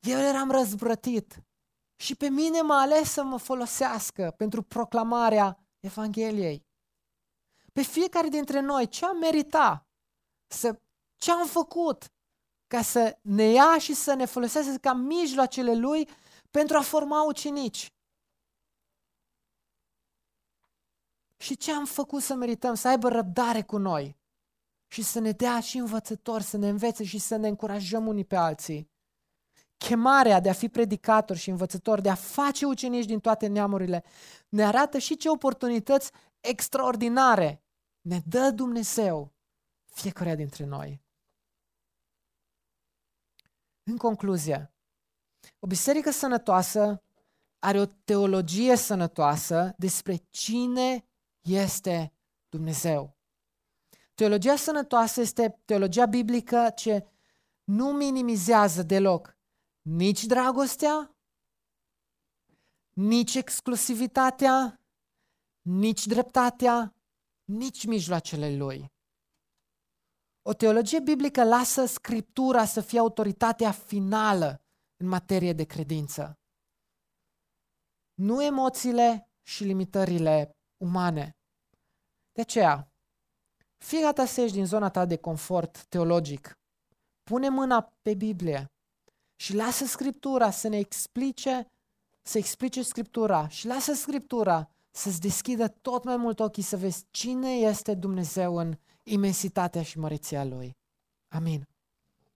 eu 0.00 0.18
eram 0.18 0.50
răzbrătit, 0.50 1.46
și 1.96 2.14
pe 2.14 2.28
mine 2.28 2.60
m-a 2.60 2.80
ales 2.80 3.10
să 3.10 3.22
mă 3.22 3.36
folosească 3.36 4.34
pentru 4.36 4.62
proclamarea 4.62 5.58
Evangheliei. 5.80 6.66
Pe 7.72 7.82
fiecare 7.82 8.28
dintre 8.28 8.60
noi, 8.60 8.88
ce 8.88 9.04
am 9.04 9.16
merita, 9.18 9.86
să, 10.46 10.80
ce 11.16 11.30
am 11.30 11.46
făcut 11.46 12.12
ca 12.66 12.82
să 12.82 13.18
ne 13.22 13.44
ia 13.44 13.78
și 13.78 13.94
să 13.94 14.14
ne 14.14 14.24
folosească 14.24 14.76
ca 14.76 14.92
mijloacele 14.92 15.74
Lui 15.74 16.08
pentru 16.56 16.76
a 16.76 16.80
forma 16.80 17.22
ucenici. 17.22 17.92
Și 21.36 21.56
ce 21.56 21.72
am 21.72 21.84
făcut 21.84 22.22
să 22.22 22.34
merităm, 22.34 22.74
să 22.74 22.88
aibă 22.88 23.08
răbdare 23.08 23.62
cu 23.62 23.76
noi 23.76 24.16
și 24.86 25.02
să 25.02 25.18
ne 25.18 25.32
dea 25.32 25.60
și 25.60 25.76
învățători, 25.78 26.42
să 26.42 26.56
ne 26.56 26.68
învețe 26.68 27.04
și 27.04 27.18
să 27.18 27.36
ne 27.36 27.48
încurajăm 27.48 28.06
unii 28.06 28.24
pe 28.24 28.36
alții 28.36 28.90
chemarea 29.76 30.40
de 30.40 30.48
a 30.48 30.52
fi 30.52 30.68
predicator 30.68 31.36
și 31.36 31.50
învățător, 31.50 32.00
de 32.00 32.10
a 32.10 32.14
face 32.14 32.66
ucenici 32.66 33.04
din 33.04 33.20
toate 33.20 33.46
neamurile, 33.46 34.04
ne 34.48 34.64
arată 34.64 34.98
și 34.98 35.16
ce 35.16 35.28
oportunități 35.28 36.10
extraordinare 36.40 37.64
ne 38.00 38.20
dă 38.26 38.50
Dumnezeu 38.50 39.34
fiecare 39.84 40.34
dintre 40.34 40.64
noi. 40.64 41.04
În 43.82 43.96
concluzie, 43.96 44.75
o 45.66 45.68
biserică 45.68 46.10
sănătoasă 46.10 47.02
are 47.58 47.80
o 47.80 47.86
teologie 47.86 48.76
sănătoasă 48.76 49.74
despre 49.78 50.16
cine 50.30 51.08
este 51.40 52.12
Dumnezeu. 52.48 53.16
Teologia 54.14 54.56
sănătoasă 54.56 55.20
este 55.20 55.60
teologia 55.64 56.06
biblică 56.06 56.72
ce 56.76 57.06
nu 57.64 57.92
minimizează 57.92 58.82
deloc 58.82 59.36
nici 59.82 60.24
dragostea, 60.24 61.16
nici 62.92 63.34
exclusivitatea, 63.34 64.80
nici 65.62 66.06
dreptatea, 66.06 66.94
nici 67.44 67.86
mijloacele 67.86 68.56
lui. 68.56 68.92
O 70.42 70.52
teologie 70.52 71.00
biblică 71.00 71.44
lasă 71.44 71.84
Scriptura 71.84 72.64
să 72.64 72.80
fie 72.80 72.98
autoritatea 72.98 73.70
finală 73.70 74.60
în 74.96 75.06
materie 75.06 75.52
de 75.52 75.64
credință. 75.64 76.38
Nu 78.14 78.42
emoțiile 78.42 79.30
și 79.42 79.64
limitările 79.64 80.56
umane. 80.76 81.36
De 82.32 82.40
aceea, 82.40 82.92
fii 83.78 84.00
gata 84.00 84.26
să 84.26 84.40
ieși 84.40 84.52
din 84.52 84.66
zona 84.66 84.90
ta 84.90 85.04
de 85.04 85.16
confort 85.16 85.84
teologic. 85.84 86.58
Pune 87.22 87.48
mâna 87.48 87.92
pe 88.02 88.14
Biblie 88.14 88.70
și 89.36 89.54
lasă 89.54 89.84
Scriptura 89.84 90.50
să 90.50 90.68
ne 90.68 90.78
explice, 90.78 91.70
să 92.22 92.38
explice 92.38 92.82
Scriptura 92.82 93.48
și 93.48 93.66
lasă 93.66 93.92
Scriptura 93.92 94.70
să-ți 94.90 95.20
deschidă 95.20 95.68
tot 95.68 96.04
mai 96.04 96.16
mult 96.16 96.40
ochii 96.40 96.62
să 96.62 96.76
vezi 96.76 97.06
cine 97.10 97.50
este 97.50 97.94
Dumnezeu 97.94 98.56
în 98.56 98.78
imensitatea 99.02 99.82
și 99.82 99.98
măreția 99.98 100.44
Lui. 100.44 100.76
Amin. 101.34 101.68